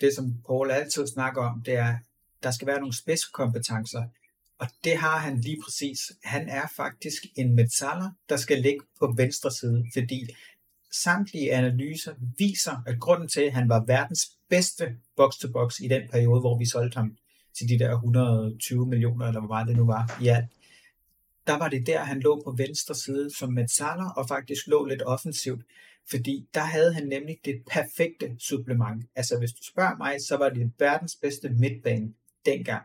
det, 0.00 0.14
som 0.14 0.34
Paul 0.46 0.70
altid 0.70 1.06
snakker 1.06 1.42
om, 1.42 1.62
det 1.62 1.74
er, 1.74 1.98
der 2.42 2.50
skal 2.50 2.66
være 2.66 2.80
nogle 2.80 2.96
spidskompetencer. 2.96 4.02
Og 4.58 4.68
det 4.84 4.96
har 4.96 5.18
han 5.18 5.40
lige 5.40 5.62
præcis. 5.64 5.98
Han 6.24 6.48
er 6.48 6.66
faktisk 6.76 7.26
en 7.36 7.54
metaller, 7.54 8.10
der 8.28 8.36
skal 8.36 8.58
ligge 8.62 8.80
på 8.98 9.14
venstre 9.16 9.50
side, 9.50 9.84
fordi 9.94 10.28
samtlige 10.92 11.52
analyser 11.52 12.14
viser, 12.38 12.82
at 12.86 13.00
grunden 13.00 13.28
til, 13.28 13.40
at 13.40 13.52
han 13.52 13.68
var 13.68 13.84
verdens 13.84 14.30
bedste 14.48 14.96
box-to-box 15.16 15.80
i 15.80 15.88
den 15.88 16.02
periode, 16.10 16.40
hvor 16.40 16.58
vi 16.58 16.66
solgte 16.66 16.96
ham 16.96 17.16
til 17.58 17.68
de 17.68 17.78
der 17.78 17.94
120 17.94 18.86
millioner, 18.86 19.26
eller 19.26 19.40
hvor 19.40 19.48
meget 19.48 19.68
det 19.68 19.76
nu 19.76 19.86
var 19.86 20.18
i 20.22 20.28
alt, 20.28 20.46
der 21.46 21.58
var 21.58 21.68
det 21.68 21.86
der, 21.86 22.04
han 22.04 22.20
lå 22.20 22.42
på 22.44 22.54
venstre 22.56 22.94
side 22.94 23.36
som 23.36 23.52
metaller, 23.52 24.10
og 24.10 24.28
faktisk 24.28 24.66
lå 24.66 24.84
lidt 24.84 25.02
offensivt, 25.02 25.62
fordi 26.10 26.48
der 26.54 26.60
havde 26.60 26.94
han 26.94 27.06
nemlig 27.06 27.38
det 27.44 27.62
perfekte 27.70 28.36
supplement. 28.38 29.04
Altså 29.14 29.38
hvis 29.38 29.52
du 29.52 29.64
spørger 29.64 29.96
mig, 29.96 30.16
så 30.28 30.36
var 30.36 30.48
det 30.48 30.72
verdens 30.78 31.16
bedste 31.22 31.48
midtbane 31.48 32.12
dengang. 32.46 32.82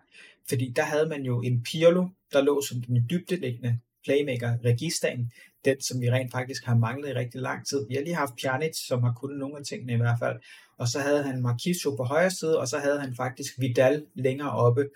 Fordi 0.50 0.74
der 0.76 0.84
havde 0.84 1.10
man 1.10 1.24
jo 1.24 1.42
en 1.42 1.64
Pirlo, 1.64 2.08
der 2.34 2.42
lå 2.42 2.62
som 2.62 2.82
den 2.82 3.06
dybdeliggende 3.10 3.80
playmaker, 4.04 4.58
registeren, 4.66 5.32
den 5.66 5.82
som 5.82 6.02
vi 6.02 6.12
rent 6.12 6.32
faktisk 6.32 6.66
har 6.66 6.76
manglet 6.76 7.10
i 7.10 7.14
rigtig 7.14 7.42
lang 7.42 7.68
tid. 7.68 7.88
Vi 7.88 7.96
har 7.96 8.02
lige 8.02 8.16
haft 8.16 8.34
Pjanic, 8.42 8.78
som 8.88 9.04
har 9.04 9.14
kunnet 9.14 9.40
nogle 9.40 9.58
af 9.58 9.66
tingene 9.66 9.94
i 9.94 9.98
hvert 9.98 10.20
fald, 10.20 10.40
og 10.78 10.88
så 10.88 11.00
havde 11.00 11.24
han 11.24 11.42
Marquiso 11.42 11.96
på 11.96 12.04
højre 12.04 12.32
side, 12.32 12.60
og 12.60 12.68
så 12.68 12.80
havde 12.80 13.00
han 13.00 13.16
faktisk 13.16 13.60
Vidal 13.60 14.06
længere 14.16 14.52
oppe, 14.52 14.90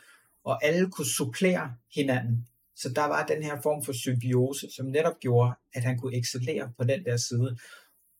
og 0.43 0.65
alle 0.65 0.91
kunne 0.91 1.07
supplere 1.17 1.73
hinanden. 1.95 2.47
Så 2.75 2.89
der 2.89 3.05
var 3.05 3.25
den 3.25 3.43
her 3.43 3.62
form 3.62 3.83
for 3.83 3.93
symbiose, 3.93 4.67
som 4.75 4.86
netop 4.86 5.19
gjorde, 5.19 5.53
at 5.73 5.83
han 5.83 5.97
kunne 5.97 6.17
excellere 6.17 6.71
på 6.77 6.83
den 6.83 7.05
der 7.05 7.17
side. 7.17 7.57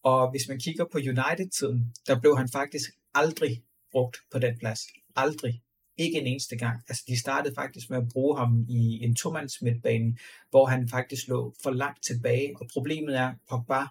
Og 0.04 0.32
hvis 0.32 0.48
man 0.48 0.60
kigger 0.60 0.86
på 0.92 0.98
United-tiden, 0.98 1.94
der 2.08 2.20
blev 2.20 2.38
han 2.38 2.50
faktisk 2.50 2.90
aldrig 3.14 3.64
brugt 3.92 4.18
på 4.32 4.40
den 4.40 4.58
plads. 4.58 4.80
Aldrig. 5.16 5.62
Ikke 5.98 6.22
en 6.22 6.28
eneste 6.28 6.58
gang. 6.58 6.80
Altså, 6.90 7.04
de 7.08 7.20
startede 7.20 7.56
faktisk 7.56 7.90
med 7.90 7.98
at 7.98 8.10
bruge 8.14 8.38
ham 8.38 8.66
i 8.70 9.04
en 9.04 9.16
tomands 9.16 9.62
midtbane, 9.62 10.18
hvor 10.50 10.66
han 10.66 10.90
faktisk 10.90 11.28
lå 11.28 11.56
for 11.64 11.72
langt 11.72 12.04
tilbage. 12.04 12.56
Og 12.60 12.68
problemet 12.74 13.18
er, 13.18 13.34
Pogba, 13.50 13.86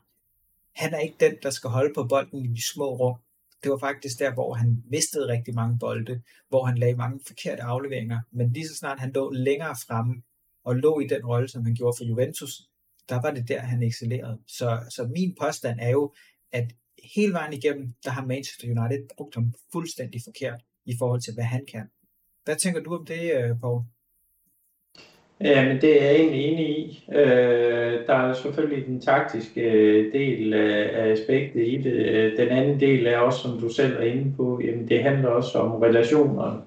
han 0.74 0.94
er 0.94 0.98
ikke 0.98 1.16
den, 1.20 1.34
der 1.42 1.50
skal 1.50 1.70
holde 1.70 1.94
på 1.94 2.04
bolden 2.04 2.44
i 2.44 2.48
de 2.48 2.72
små 2.74 2.96
rum. 2.96 3.16
Det 3.62 3.70
var 3.70 3.78
faktisk 3.78 4.18
der, 4.18 4.34
hvor 4.34 4.54
han 4.54 4.82
mistede 4.90 5.28
rigtig 5.28 5.54
mange 5.54 5.78
bolde, 5.78 6.22
hvor 6.48 6.64
han 6.64 6.78
lagde 6.78 6.96
mange 6.96 7.20
forkerte 7.26 7.62
afleveringer. 7.62 8.20
Men 8.30 8.52
lige 8.52 8.68
så 8.68 8.74
snart 8.74 9.00
han 9.00 9.12
lå 9.12 9.30
længere 9.30 9.76
fremme, 9.86 10.22
og 10.66 10.76
lå 10.76 11.00
i 11.00 11.06
den 11.06 11.26
rolle, 11.26 11.48
som 11.48 11.64
han 11.64 11.74
gjorde 11.74 11.96
for 11.98 12.04
Juventus, 12.04 12.62
der 13.08 13.20
var 13.20 13.30
det 13.30 13.48
der, 13.48 13.60
han 13.60 13.82
excellerede. 13.82 14.38
Så, 14.46 14.80
så 14.90 15.06
min 15.06 15.34
påstand 15.40 15.80
er 15.80 15.90
jo, 15.90 16.14
at 16.52 16.72
hele 17.14 17.32
vejen 17.32 17.52
igennem, 17.52 17.94
der 18.04 18.10
har 18.10 18.26
Manchester 18.26 18.66
United 18.66 19.08
brugt 19.16 19.34
ham 19.34 19.54
fuldstændig 19.72 20.20
forkert 20.24 20.60
i 20.84 20.94
forhold 20.98 21.20
til, 21.20 21.34
hvad 21.34 21.44
han 21.44 21.66
kan. 21.72 21.90
Hvad 22.46 22.56
tænker 22.56 22.80
du 22.80 22.94
om 22.94 23.06
det, 23.06 23.32
øh, 23.36 23.60
Paul? 23.60 23.82
Ja, 25.40 25.68
men 25.68 25.80
det 25.80 26.02
er 26.02 26.06
jeg 26.06 26.14
egentlig 26.14 26.44
enig 26.44 26.78
i. 26.78 27.04
Øh, 27.12 28.06
der 28.06 28.14
er 28.14 28.32
selvfølgelig 28.32 28.86
den 28.86 29.00
taktiske 29.00 29.60
øh, 29.60 30.12
del 30.12 30.54
øh, 30.54 30.88
af 30.92 31.12
aspektet 31.12 31.66
i 31.66 31.76
det. 31.76 32.34
Den 32.38 32.48
anden 32.48 32.80
del 32.80 33.06
er 33.06 33.18
også, 33.18 33.38
som 33.38 33.60
du 33.60 33.68
selv 33.68 33.96
er 33.96 34.02
inde 34.02 34.32
på, 34.36 34.60
jamen 34.64 34.88
det 34.88 35.02
handler 35.02 35.28
også 35.28 35.58
om 35.58 35.80
relationer 35.80 36.62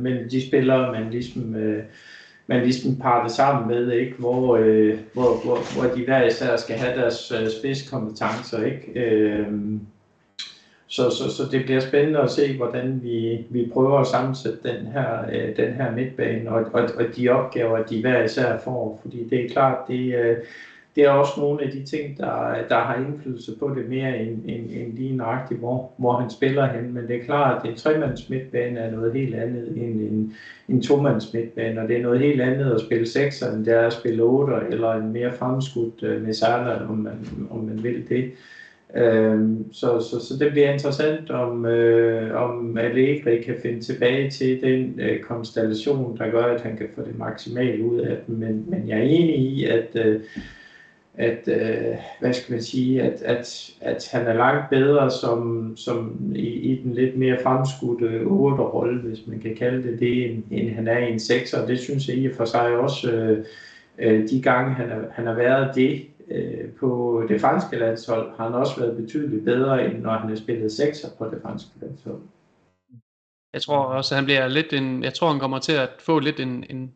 mellem 0.00 0.28
de 0.30 0.46
spillere, 0.46 0.92
man 0.92 1.10
ligesom, 1.10 1.42
man 2.46 2.62
ligesom 2.62 2.96
parter 2.96 3.28
sammen 3.28 3.68
med, 3.68 3.92
ikke? 3.92 4.14
Hvor, 4.18 4.58
hvor, 5.14 5.44
hvor, 5.44 5.80
hvor 5.80 5.94
de 5.96 6.04
hver 6.04 6.26
især 6.26 6.56
skal 6.56 6.76
have 6.76 7.00
deres 7.00 7.32
spidskompetencer. 7.58 8.64
Ikke? 8.64 9.04
Så, 10.94 11.10
så, 11.10 11.30
så 11.36 11.42
det 11.50 11.64
bliver 11.64 11.80
spændende 11.80 12.20
at 12.20 12.30
se, 12.30 12.56
hvordan 12.56 13.00
vi, 13.02 13.44
vi 13.50 13.70
prøver 13.72 13.98
at 13.98 14.06
sammensætte 14.06 14.58
den 14.68 14.86
her, 14.86 15.08
øh, 15.32 15.56
den 15.56 15.72
her 15.72 15.92
midtbane 15.92 16.50
og, 16.50 16.64
og, 16.72 16.82
og 16.98 17.04
de 17.16 17.28
opgaver, 17.28 17.82
de 17.82 18.00
hver 18.00 18.24
især 18.24 18.58
får. 18.58 18.98
Fordi 19.02 19.28
det 19.30 19.44
er 19.44 19.48
klart, 19.48 19.78
det, 19.88 20.14
øh, 20.14 20.36
det 20.96 21.04
er 21.04 21.10
også 21.10 21.32
nogle 21.36 21.62
af 21.62 21.70
de 21.70 21.84
ting, 21.84 22.18
der, 22.18 22.54
der 22.68 22.78
har 22.78 22.96
indflydelse 22.96 23.52
på 23.58 23.74
det 23.76 23.88
mere 23.88 24.18
end, 24.18 24.42
end, 24.44 24.70
end 24.70 24.96
lige 24.96 25.16
nøjagtigt, 25.16 25.60
hvor, 25.60 25.90
hvor 25.96 26.12
han 26.12 26.30
spiller 26.30 26.66
hen. 26.66 26.94
Men 26.94 27.08
det 27.08 27.16
er 27.16 27.24
klart, 27.24 27.64
at 27.64 27.70
en 27.70 27.76
tremands 27.76 28.30
midtbane 28.30 28.80
er 28.80 28.90
noget 28.90 29.12
helt 29.14 29.34
andet 29.34 29.68
end 29.68 30.00
en, 30.00 30.34
en 30.68 30.82
tomands 30.82 31.32
midtbane, 31.32 31.80
og 31.80 31.88
det 31.88 31.96
er 31.96 32.02
noget 32.02 32.20
helt 32.20 32.40
andet 32.40 32.72
at 32.72 32.80
spille 32.80 33.06
6, 33.06 33.42
end 33.42 33.64
det 33.64 33.74
er 33.74 33.86
at 33.86 33.92
spille 33.92 34.22
8, 34.22 34.54
eller 34.70 34.92
en 34.92 35.12
mere 35.12 35.32
fremskudt 35.32 36.02
øh, 36.02 36.16
uh, 36.16 36.26
Messala, 36.26 36.86
om 36.88 36.96
man, 36.96 37.48
om 37.50 37.58
man 37.64 37.82
vil 37.82 38.08
det. 38.08 38.32
Øhm, 38.96 39.72
så, 39.72 40.00
så, 40.00 40.26
så 40.26 40.44
det 40.44 40.52
bliver 40.52 40.72
interessant, 40.72 41.30
om, 41.30 41.66
øh, 41.66 42.42
om 42.42 42.78
Allegri 42.78 43.42
kan 43.42 43.56
finde 43.62 43.80
tilbage 43.80 44.30
til 44.30 44.60
den 44.60 45.00
øh, 45.00 45.20
konstellation, 45.20 46.18
der 46.18 46.30
gør, 46.30 46.44
at 46.44 46.60
han 46.60 46.76
kan 46.76 46.86
få 46.94 47.02
det 47.02 47.18
maksimalt 47.18 47.80
ud 47.80 48.00
af 48.00 48.16
dem. 48.26 48.36
Men, 48.36 48.64
men 48.68 48.88
jeg 48.88 48.98
er 48.98 49.02
enig 49.02 49.36
i, 49.36 49.64
at, 49.64 49.88
øh, 49.94 50.20
at 51.14 51.48
øh, 51.48 51.96
hvad 52.20 52.32
skal 52.32 52.52
man 52.52 52.62
sige, 52.62 53.02
at, 53.02 53.22
at, 53.22 53.70
at 53.80 54.08
han 54.12 54.26
er 54.26 54.34
langt 54.34 54.70
bedre 54.70 55.10
som, 55.10 55.72
som 55.76 56.30
i, 56.34 56.48
i 56.48 56.82
den 56.82 56.94
lidt 56.94 57.16
mere 57.16 57.38
fremskudte 57.42 58.20
8. 58.24 58.62
rolle, 58.62 59.00
hvis 59.00 59.26
man 59.26 59.38
kan 59.38 59.56
kalde 59.56 59.82
det 59.82 60.00
det, 60.00 60.30
end, 60.30 60.42
end 60.50 60.70
han 60.70 60.88
er 60.88 60.98
i 60.98 61.12
en 61.12 61.20
6. 61.20 61.54
Og 61.54 61.68
det 61.68 61.78
synes 61.78 62.08
jeg 62.08 62.16
i 62.16 62.28
og 62.28 62.34
for 62.36 62.44
sig 62.44 62.76
også, 62.76 63.10
øh, 63.10 63.44
øh 63.98 64.30
de 64.30 64.42
gange 64.42 64.74
han, 64.74 64.88
har, 64.88 65.04
han 65.12 65.26
har 65.26 65.34
været 65.34 65.74
det 65.74 66.02
øh, 66.28 66.72
på 66.80 67.22
det 67.28 67.40
franske 67.40 67.78
landshold, 67.78 68.36
har 68.36 68.44
han 68.44 68.54
også 68.54 68.80
været 68.80 68.96
betydeligt 68.96 69.44
bedre, 69.44 69.86
end 69.86 70.02
når 70.02 70.12
han 70.12 70.28
har 70.28 70.36
spillet 70.36 70.72
sekser 70.72 71.08
på 71.18 71.24
det 71.24 71.42
franske 71.42 71.70
landshold. 71.80 72.20
Jeg 73.52 73.62
tror 73.62 73.76
også, 73.76 74.14
at 74.14 74.16
han 74.16 74.24
bliver 74.24 74.48
lidt 74.48 74.72
en, 74.72 75.02
jeg 75.02 75.14
tror, 75.14 75.30
han 75.30 75.40
kommer 75.40 75.58
til 75.58 75.72
at 75.72 75.90
få 75.98 76.18
lidt 76.18 76.40
en, 76.40 76.64
en 76.70 76.94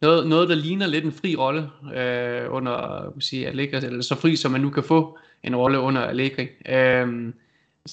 noget, 0.00 0.28
noget, 0.28 0.48
der 0.48 0.54
ligner 0.54 0.86
lidt 0.86 1.04
en 1.04 1.12
fri 1.12 1.36
rolle 1.36 1.70
øh, 1.94 2.54
under 2.54 3.10
kan 3.12 3.20
sige, 3.20 3.46
Allegri, 3.46 3.76
eller 3.76 4.02
så 4.02 4.14
fri 4.14 4.36
som 4.36 4.52
man 4.52 4.60
nu 4.60 4.70
kan 4.70 4.82
få 4.82 5.18
en 5.42 5.56
rolle 5.56 5.78
under 5.78 6.00
Allegri. 6.00 6.48
Øh, 6.68 7.32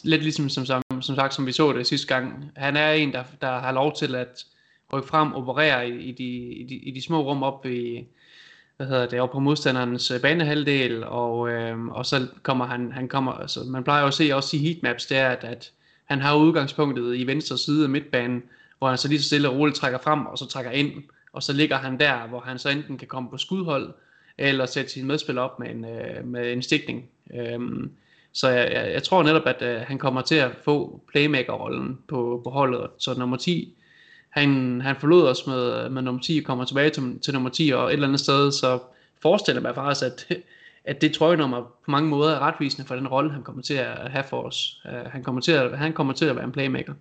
lidt 0.04 0.22
ligesom 0.22 0.50
som, 0.50 0.66
som, 0.66 0.82
som 1.02 1.16
sagt, 1.16 1.34
som 1.34 1.46
vi 1.46 1.52
så 1.52 1.74
det 1.74 1.88
sidste 1.88 2.16
gang. 2.16 2.52
Han 2.56 2.78
er 2.78 2.92
en, 2.92 3.12
der, 3.12 3.24
der 3.42 3.60
har 3.60 3.72
lov 3.72 3.96
til 3.96 4.16
at 4.16 4.46
rykke 4.94 5.08
frem, 5.08 5.34
operere 5.34 5.90
i, 5.90 6.00
i, 6.00 6.12
de, 6.12 6.24
i, 6.54 6.64
de, 6.64 6.76
i 6.76 6.92
de 6.92 7.02
små 7.02 7.22
rum 7.22 7.44
op 7.44 7.66
i, 7.66 8.08
hvad 8.84 8.92
hedder 8.92 9.10
det, 9.10 9.22
op 9.22 9.32
på 9.32 9.40
modstanderens 9.40 10.12
øh, 10.12 10.22
banehalvdel, 10.22 11.04
og, 11.04 11.50
øh, 11.50 11.88
og 11.88 12.06
så 12.06 12.28
kommer 12.44 12.66
han, 12.66 12.92
han 12.92 13.08
kommer, 13.08 13.32
altså 13.32 13.64
man 13.64 13.84
plejer 13.84 14.02
jo 14.02 14.08
at 14.08 14.14
se 14.14 14.32
også 14.34 14.58
i 14.58 14.60
heatmaps, 14.60 15.06
det 15.06 15.18
er, 15.18 15.30
at, 15.30 15.44
at 15.44 15.72
han 16.06 16.22
har 16.22 16.36
udgangspunktet 16.36 17.16
i 17.16 17.28
venstre 17.28 17.58
side 17.58 17.84
af 17.84 17.90
midtbanen, 17.90 18.44
hvor 18.78 18.90
han 18.90 18.98
så 18.98 19.08
lige 19.08 19.20
så 19.20 19.26
stille 19.26 19.50
og 19.50 19.56
roligt 19.58 19.78
trækker 19.78 20.00
frem, 20.00 20.26
og 20.26 20.38
så 20.38 20.48
trækker 20.48 20.72
ind, 20.72 20.92
og 21.34 21.44
så 21.44 21.54
ligger 21.54 21.78
han 21.78 22.00
der, 22.00 22.28
hvor 22.28 22.40
han 22.40 22.60
så 22.60 22.70
enten 22.70 22.98
kan 22.98 23.08
komme 23.08 23.30
på 23.30 23.38
skudhold, 23.38 23.94
eller 24.38 24.66
sætte 24.66 24.92
sin 24.92 25.08
medspiller 25.08 25.42
op 25.42 25.60
med 25.60 25.70
en, 25.70 25.86
øh, 25.86 26.28
med 26.28 26.54
en 26.54 26.62
stikning. 26.62 27.06
Øhm, 27.34 27.92
så 28.34 28.50
jeg, 28.50 28.72
jeg, 28.74 28.94
jeg 28.94 29.04
tror 29.04 29.24
netop, 29.24 29.48
at 29.48 29.62
øh, 29.62 29.82
han 29.82 29.98
kommer 29.98 30.22
til 30.22 30.36
at 30.36 30.52
få 30.64 31.02
playmaker-rollen 31.12 32.00
på, 32.08 32.42
på 32.44 32.50
holdet. 32.50 32.88
Så 32.98 33.20
nummer 33.20 33.38
10, 33.38 33.78
han, 34.34 34.82
han 34.82 34.96
forlod 35.00 35.28
os 35.28 35.48
med, 35.48 35.90
med 35.90 36.02
nummer 36.02 36.22
10 36.22 36.38
og 36.38 36.46
kommer 36.46 36.66
tilbage 36.66 36.90
til, 36.90 37.20
til 37.20 37.34
nummer 37.34 37.50
10, 37.50 37.70
og 37.70 37.86
et 37.86 37.94
eller 37.94 38.08
andet 38.08 38.20
sted, 38.20 38.52
så 38.52 38.80
forestiller 39.22 39.62
jeg 39.62 39.64
mig 39.64 39.76
faktisk, 39.76 40.06
at, 40.06 40.38
at 40.84 41.02
det 41.02 41.14
trøjenummer 41.14 41.62
på 41.62 41.92
mange 41.92 42.10
måder 42.10 42.36
er 42.36 42.40
retvisende 42.40 42.88
for 42.88 42.96
den 42.96 43.08
rolle, 43.08 43.32
han 43.32 43.44
kommer 43.44 43.62
til 43.62 43.74
at 43.74 44.12
have 44.12 44.24
for 44.30 44.42
os. 44.42 44.82
Uh, 44.86 45.12
han, 45.12 45.24
kommer 45.24 45.42
til 45.42 45.52
at, 45.52 45.78
han 45.78 45.94
kommer 45.94 46.14
til 46.14 46.26
at 46.26 46.36
være 46.36 46.46
en 46.46 46.52
playmaker. 46.52 46.94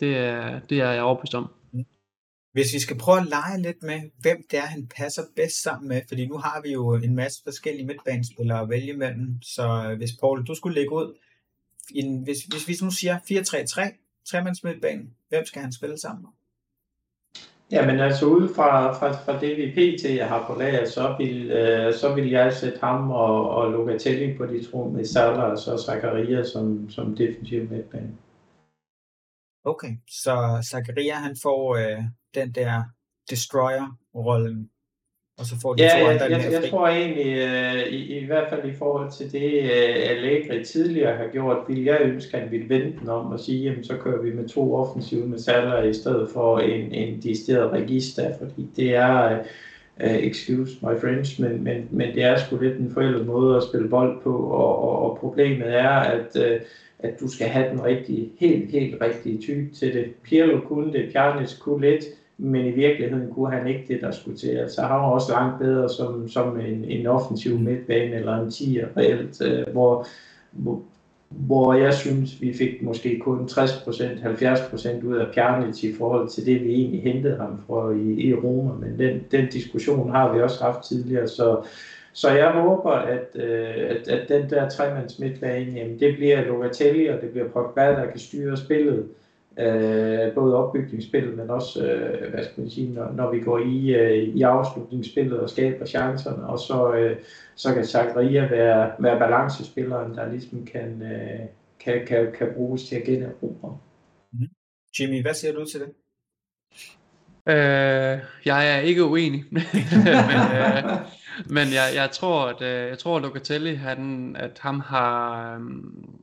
Det, 0.00 0.16
er, 0.16 0.60
det 0.60 0.80
er 0.80 0.90
jeg 0.90 1.02
overbevist 1.02 1.34
om. 1.34 1.50
Hvis 2.52 2.74
vi 2.74 2.78
skal 2.78 2.98
prøve 2.98 3.20
at 3.20 3.26
lege 3.26 3.62
lidt 3.62 3.82
med, 3.82 4.00
hvem 4.20 4.46
det 4.50 4.58
er, 4.58 4.66
han 4.66 4.88
passer 4.96 5.22
bedst 5.36 5.62
sammen 5.62 5.88
med, 5.88 6.02
fordi 6.08 6.26
nu 6.26 6.36
har 6.36 6.60
vi 6.64 6.72
jo 6.72 6.94
en 6.94 7.14
masse 7.14 7.40
forskellige 7.44 7.86
midtbanespillere 7.86 8.60
at 8.60 8.68
vælge 8.68 8.92
mellem, 8.92 9.42
så 9.42 9.88
øh, 9.90 9.96
hvis 9.96 10.10
Paul, 10.20 10.46
du 10.46 10.54
skulle 10.54 10.74
lægge 10.74 10.92
ud, 10.92 11.14
en, 11.94 12.22
hvis, 12.22 12.38
hvis 12.38 12.68
vi 12.68 12.74
nu 12.82 12.90
siger 12.90 13.18
4-3-3, 13.18 14.24
tremands 14.30 14.64
midtbanen, 14.64 15.14
hvem 15.28 15.44
skal 15.44 15.62
han 15.62 15.72
spille 15.72 15.98
sammen 15.98 16.22
med? 16.22 16.30
Jamen 17.72 18.00
altså 18.00 18.26
ud 18.26 18.54
fra, 18.54 18.92
fra, 18.92 19.12
fra 19.12 19.40
det 19.40 19.56
vi 19.56 19.66
pt. 19.76 20.22
har 20.22 20.46
på 20.46 20.58
lager, 20.58 20.84
så 20.88 21.14
vil, 21.18 21.50
øh, 21.50 21.94
så 21.94 22.14
vil 22.14 22.30
jeg 22.30 22.52
sætte 22.52 22.78
ham 22.80 23.10
og, 23.10 23.50
og 23.50 23.70
Locatelli 23.70 24.36
på 24.36 24.46
de 24.46 24.70
to 24.70 24.88
med 24.88 25.04
Salah 25.04 25.50
og 25.50 25.58
så 25.58 25.84
Zakaria 25.86 26.44
som, 26.44 26.90
som 26.90 27.16
defensiv 27.16 27.70
midtbane. 27.70 28.16
Okay, 29.64 29.92
så 30.08 30.34
Zakaria 30.70 31.14
han 31.14 31.36
får 31.42 31.76
øh, 31.76 32.04
den 32.34 32.54
der 32.54 32.82
destroyer-rollen, 33.30 34.70
og 35.38 35.46
så 35.46 35.54
får 35.62 35.74
de 35.74 35.82
ja, 35.82 35.88
to 35.88 36.06
andre 36.06 36.22
jeg, 36.22 36.30
jeg, 36.30 36.52
jeg, 36.52 36.70
tror 36.70 36.88
egentlig, 36.88 37.36
øh, 37.36 37.92
i, 37.92 38.18
i 38.18 38.26
hvert 38.26 38.48
fald 38.50 38.70
i 38.70 38.74
forhold 38.74 39.12
til 39.12 39.32
det, 39.32 39.62
øh, 39.62 40.10
Allegri 40.10 40.64
tidligere 40.64 41.16
har 41.16 41.28
gjort, 41.32 41.56
vil 41.68 41.84
jeg 41.84 41.98
ønske, 42.02 42.36
at 42.36 42.42
han 42.42 42.50
ville 42.50 42.68
vente 42.68 43.00
den 43.00 43.08
om 43.08 43.26
og 43.26 43.40
sige, 43.40 43.62
jamen 43.62 43.84
så 43.84 43.96
kører 43.96 44.22
vi 44.22 44.34
med 44.34 44.48
to 44.48 44.74
offensive 44.74 45.26
med 45.26 45.38
Salah 45.38 45.88
i 45.88 45.92
stedet 45.92 46.28
for 46.32 46.58
en, 46.58 46.92
en 46.92 47.20
decideret 47.22 47.72
register, 47.72 48.38
fordi 48.38 48.68
det 48.76 48.94
er, 48.94 49.38
uh, 50.04 50.14
excuse 50.14 50.72
my 50.82 51.00
French, 51.00 51.40
men, 51.40 51.64
men, 51.64 51.88
men 51.90 52.14
det 52.14 52.22
er 52.22 52.36
sgu 52.36 52.56
lidt 52.56 52.78
en 52.78 52.90
forældet 52.94 53.26
måde 53.26 53.56
at 53.56 53.62
spille 53.62 53.88
bold 53.88 54.22
på, 54.22 54.36
og, 54.36 54.82
og, 54.82 55.10
og 55.10 55.18
problemet 55.18 55.74
er, 55.74 55.88
at 55.88 56.36
uh, 56.36 56.66
at 57.02 57.20
du 57.20 57.28
skal 57.28 57.48
have 57.48 57.70
den 57.70 57.84
rigtige, 57.84 58.30
helt, 58.38 58.70
helt 58.70 59.00
rigtige 59.00 59.40
type 59.40 59.74
til 59.74 59.94
det. 59.94 60.14
Pirlo 60.22 60.60
kunne 60.60 60.92
det, 60.92 61.12
Pjanic 61.12 61.58
kunne 61.58 61.90
lidt, 61.90 62.04
men 62.38 62.66
i 62.66 62.70
virkeligheden 62.70 63.30
kunne 63.30 63.50
han 63.50 63.66
ikke 63.66 63.84
det, 63.88 64.00
der 64.00 64.10
skulle 64.10 64.38
til. 64.38 64.48
Altså 64.48 64.82
han 64.82 64.90
var 64.90 65.10
også 65.10 65.32
langt 65.32 65.58
bedre 65.58 65.88
som, 65.88 66.28
som 66.28 66.60
en, 66.60 66.84
en 66.84 67.06
offensiv 67.06 67.58
midtbane 67.58 68.14
eller 68.14 68.40
en 68.40 68.48
10'er 68.48 68.86
reelt, 68.96 69.42
øh, 69.42 69.68
hvor, 69.72 70.06
hvor, 70.52 70.82
hvor 71.28 71.74
jeg 71.74 71.94
synes, 71.94 72.40
vi 72.40 72.52
fik 72.52 72.82
måske 72.82 73.18
kun 73.18 73.44
60%, 73.50 73.54
70% 73.54 75.06
ud 75.06 75.16
af 75.16 75.26
Pjanic 75.34 75.84
i 75.84 75.94
forhold 75.94 76.28
til 76.28 76.46
det, 76.46 76.64
vi 76.64 76.74
egentlig 76.74 77.02
hentede 77.02 77.36
ham 77.36 77.60
fra 77.66 77.92
i, 77.92 78.28
i 78.28 78.34
Roma. 78.34 78.72
Men 78.74 78.98
den, 78.98 79.20
den 79.30 79.48
diskussion 79.52 80.10
har 80.10 80.34
vi 80.34 80.42
også 80.42 80.64
haft 80.64 80.82
tidligere, 80.82 81.28
så 81.28 81.62
så 82.14 82.30
jeg 82.30 82.50
håber, 82.50 82.90
at, 82.90 83.26
øh, 83.34 83.74
at, 83.88 84.08
at 84.08 84.28
den 84.28 84.50
der 84.50 84.68
tremands 84.68 85.18
midtbane, 85.18 85.72
jamen, 85.72 86.00
det 86.00 86.16
bliver 86.16 86.44
Locatelli, 86.44 87.06
og 87.06 87.20
det 87.20 87.30
bliver 87.30 87.48
Pogba, 87.48 87.86
der 87.86 88.10
kan 88.10 88.20
styre 88.20 88.56
spillet. 88.56 88.98
Øh, 88.98 89.04
både 90.34 90.56
opbygningsspillet, 90.56 91.36
men 91.36 91.50
også, 91.50 91.86
øh, 91.86 92.30
hvad 92.30 92.44
skal 92.44 92.60
man 92.60 92.70
sige, 92.70 92.92
når, 92.92 93.12
når 93.12 93.30
vi 93.30 93.40
går 93.40 93.58
i, 93.58 93.94
øh, 93.94 94.12
i 94.12 94.42
afslutningsspillet 94.42 95.40
og 95.40 95.50
skaber 95.50 95.86
chancerne, 95.86 96.46
og 96.46 96.58
så, 96.58 96.94
øh, 96.94 97.16
så 97.54 97.74
kan 97.74 97.84
Zakaria 97.84 98.48
være, 98.48 98.92
være 98.98 99.18
balancespilleren, 99.18 100.14
der 100.14 100.28
ligesom 100.30 100.66
kan, 100.66 101.02
øh, 101.02 101.40
kan, 101.80 102.06
kan, 102.06 102.32
kan 102.38 102.48
bruges 102.56 102.88
til 102.88 102.96
at 102.96 103.04
generobre. 103.04 103.78
Mm-hmm. 104.32 104.48
Jimmy, 105.00 105.22
hvad 105.22 105.34
siger 105.34 105.52
du 105.52 105.64
til 105.64 105.80
det? 105.80 105.88
Øh, 107.46 108.18
jeg 108.44 108.76
er 108.76 108.80
ikke 108.80 109.04
uenig, 109.04 109.44
men, 109.52 109.62
øh, 110.12 110.84
men 111.46 111.66
jeg, 111.72 111.88
jeg 111.94 112.10
tror, 112.12 112.46
at 112.46 112.62
øh, 112.62 112.88
jeg 112.88 112.98
tror, 112.98 113.16
at 113.16 113.22
Locatelli, 113.22 113.74
han, 113.74 114.36
at 114.38 114.58
ham 114.58 114.80
har, 114.80 115.56
um, 115.56 116.21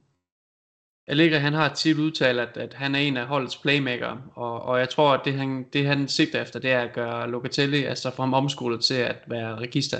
Allegri, 1.10 1.38
han 1.38 1.53
har 1.53 1.74
tit 1.74 1.97
udtalt, 1.97 2.39
at, 2.39 2.57
at 2.57 2.74
han 2.74 2.95
er 2.95 2.99
en 2.99 3.18
af 3.18 3.26
holdets 3.26 3.57
playmaker, 3.57 4.18
og, 4.36 4.62
og 4.62 4.80
jeg 4.80 4.89
tror, 4.89 5.14
at 5.14 5.22
det 5.26 5.34
han, 5.34 5.66
det 5.74 5.86
han 5.86 6.07
sigter 6.07 6.41
efter, 6.41 6.60
det 6.60 6.72
er 6.72 6.80
at 6.80 6.93
gøre 6.93 7.32
Locatelli, 7.32 7.84
altså 7.84 8.12
få 8.16 8.22
ham 8.22 8.34
omskolet 8.34 8.82
til 8.82 8.93
at 8.93 9.18
være 9.28 9.55
register. 9.55 9.97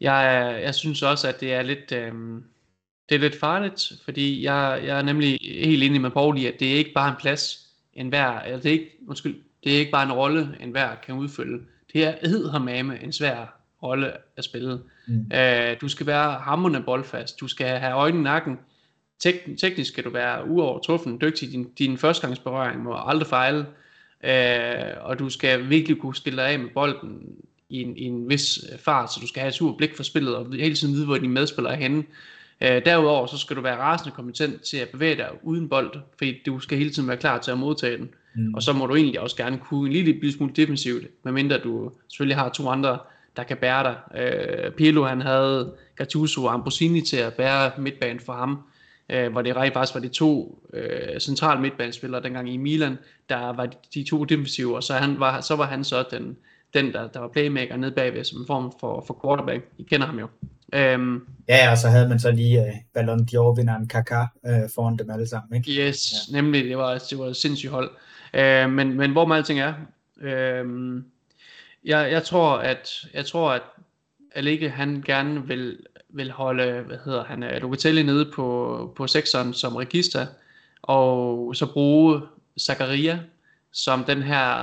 Jeg, 0.00 0.58
jeg 0.62 0.74
synes 0.74 1.02
også, 1.02 1.28
at 1.28 1.40
det 1.40 1.54
er 1.54 1.62
lidt, 1.62 1.92
øhm, 1.92 2.44
det 3.08 3.14
er 3.14 3.18
lidt 3.18 3.40
farligt, 3.40 3.92
fordi 4.04 4.44
jeg, 4.44 4.80
jeg 4.84 4.98
er 4.98 5.02
nemlig 5.02 5.38
helt 5.42 5.82
enig 5.82 6.00
med 6.00 6.10
Paul 6.10 6.38
i, 6.38 6.46
at 6.46 6.60
det 6.60 6.72
er 6.72 6.76
ikke 6.76 6.92
bare 6.92 7.08
en 7.08 7.16
plads, 7.20 7.66
en 7.94 8.08
hver, 8.08 8.40
eller 8.40 8.60
det 8.60 8.68
er 8.68 8.72
ikke, 8.72 8.90
undskyld, 9.08 9.36
det 9.64 9.74
er 9.74 9.78
ikke 9.78 9.92
bare 9.92 10.06
en 10.06 10.12
rolle, 10.12 10.56
en 10.60 10.70
hver 10.70 10.94
kan 11.06 11.14
udfylde. 11.14 11.64
Det 11.92 12.04
er 12.04 12.14
eddermame 12.22 13.02
en 13.02 13.12
svær 13.12 13.58
rolle 13.82 14.12
at 14.36 14.44
spille. 14.44 14.80
Mm. 15.06 15.30
Øh, 15.34 15.76
du 15.80 15.88
skal 15.88 16.06
være 16.06 16.32
hammerende 16.32 16.82
boldfast, 16.82 17.40
du 17.40 17.48
skal 17.48 17.66
have 17.66 17.92
øjnene 17.92 18.20
i 18.20 18.24
nakken, 18.24 18.58
Tek- 19.22 19.56
teknisk 19.60 19.92
skal 19.92 20.04
du 20.04 20.10
være 20.10 20.48
uovertruffen, 20.48 21.20
dygtig. 21.20 21.52
Din, 21.52 21.68
din 21.78 21.98
førstegangsberøring 21.98 22.82
må 22.82 22.96
aldrig 23.06 23.26
fejle, 23.26 23.66
øh, 24.24 24.96
og 25.00 25.18
du 25.18 25.28
skal 25.30 25.68
virkelig 25.70 25.98
kunne 25.98 26.14
skille 26.14 26.42
dig 26.42 26.50
af 26.50 26.58
med 26.58 26.68
bolden 26.74 27.22
i 27.68 27.82
en, 27.82 27.96
i 27.96 28.02
en 28.02 28.28
vis 28.28 28.58
fart, 28.84 29.12
så 29.12 29.20
du 29.20 29.26
skal 29.26 29.40
have 29.40 29.48
et 29.48 29.54
super 29.54 29.76
blik 29.76 29.96
for 29.96 30.02
spillet, 30.02 30.36
og 30.36 30.46
hele 30.52 30.74
tiden 30.74 30.94
vide, 30.94 31.06
hvor 31.06 31.16
dine 31.16 31.32
medspillere 31.32 31.72
er 31.72 31.78
henne. 31.78 32.04
Øh, 32.60 32.84
derudover 32.84 33.26
så 33.26 33.38
skal 33.38 33.56
du 33.56 33.60
være 33.60 33.76
rasende 33.76 34.14
kompetent 34.14 34.62
til 34.62 34.76
at 34.76 34.88
bevæge 34.88 35.16
dig 35.16 35.28
uden 35.42 35.68
bold, 35.68 35.92
fordi 36.18 36.42
du 36.46 36.60
skal 36.60 36.78
hele 36.78 36.90
tiden 36.90 37.08
være 37.08 37.16
klar 37.16 37.38
til 37.38 37.50
at 37.50 37.58
modtage 37.58 37.98
den. 37.98 38.10
Mm. 38.34 38.54
Og 38.54 38.62
så 38.62 38.72
må 38.72 38.86
du 38.86 38.94
egentlig 38.94 39.20
også 39.20 39.36
gerne 39.36 39.58
kunne 39.58 39.86
en 39.86 39.92
lille, 39.92 40.12
lille 40.12 40.32
smule 40.32 40.52
defensivt, 40.56 41.06
medmindre 41.24 41.58
du 41.58 41.90
selvfølgelig 42.08 42.36
har 42.36 42.48
to 42.48 42.68
andre, 42.68 42.98
der 43.36 43.42
kan 43.42 43.56
bære 43.56 43.82
dig. 43.82 44.20
Øh, 44.22 44.70
Pirlo 44.72 45.04
han 45.04 45.20
havde 45.20 45.72
Gattuso 45.96 46.44
og 46.44 46.54
Ambrosini 46.54 47.00
til 47.00 47.16
at 47.16 47.34
bære 47.34 47.70
midtbanen 47.78 48.20
for 48.20 48.32
ham 48.32 48.58
øh, 49.12 49.32
hvor 49.32 49.42
det 49.42 49.56
rent 49.56 49.74
faktisk 49.74 49.94
var 49.94 50.00
de 50.00 50.08
to 50.08 50.58
øh, 50.72 51.20
centrale 51.20 51.60
midtbanespillere 51.60 52.22
dengang 52.22 52.50
i 52.50 52.56
Milan, 52.56 52.98
der 53.28 53.52
var 53.52 53.68
de, 53.94 54.04
to 54.04 54.24
defensive, 54.24 54.76
og 54.76 54.82
så, 54.82 54.94
han 54.94 55.20
var, 55.20 55.40
så 55.40 55.56
var 55.56 55.66
han 55.66 55.84
så 55.84 56.04
den, 56.10 56.36
den 56.74 56.92
der, 56.92 57.08
der 57.08 57.20
var 57.20 57.28
playmaker 57.28 57.76
nede 57.76 57.92
bagved, 57.92 58.24
som 58.24 58.40
en 58.40 58.46
form 58.46 58.72
for, 58.80 59.04
for 59.06 59.20
quarterback. 59.24 59.64
I 59.78 59.82
kender 59.82 60.06
ham 60.06 60.18
jo. 60.18 60.28
Øhm, 60.72 61.26
ja, 61.48 61.70
og 61.70 61.78
så 61.78 61.88
havde 61.88 62.08
man 62.08 62.18
så 62.18 62.30
lige 62.30 62.60
uh, 62.60 62.74
Ballon 62.94 63.20
d'Or-vinderen 63.20 63.86
Kaká 63.94 64.26
uh, 64.48 64.70
foran 64.74 64.96
dem 64.96 65.10
alle 65.10 65.28
sammen, 65.28 65.56
ikke? 65.56 65.80
Yes, 65.80 66.12
ja. 66.32 66.40
nemlig, 66.40 66.64
det 66.64 66.78
var, 66.78 66.98
det 67.10 67.18
var 67.18 67.26
et 67.26 67.36
sindssygt 67.36 67.72
hold. 67.72 67.90
Uh, 68.34 68.70
men, 68.70 68.96
men 68.96 69.12
hvor 69.12 69.26
man 69.26 69.38
alting 69.38 69.60
er, 69.60 69.74
uh, 70.16 71.02
jeg, 71.84 72.12
jeg 72.12 72.22
tror, 72.22 72.56
at 72.56 72.88
jeg 73.14 73.26
tror, 73.26 73.52
at 73.52 73.62
Allegri, 74.34 74.66
han 74.66 75.02
gerne 75.06 75.46
vil 75.46 75.78
vil 76.12 76.30
holde, 76.30 76.80
hvad 76.80 76.96
hedder 77.04 77.24
han, 77.24 77.42
øh, 77.42 77.62
Locatelli 77.62 78.02
nede 78.02 78.30
på, 78.34 78.92
på 78.96 79.06
sekseren 79.06 79.54
som 79.54 79.76
register, 79.76 80.26
og 80.82 81.56
så 81.56 81.72
bruge 81.72 82.20
Zakaria 82.60 83.20
som 83.72 84.04
den 84.04 84.22
her 84.22 84.54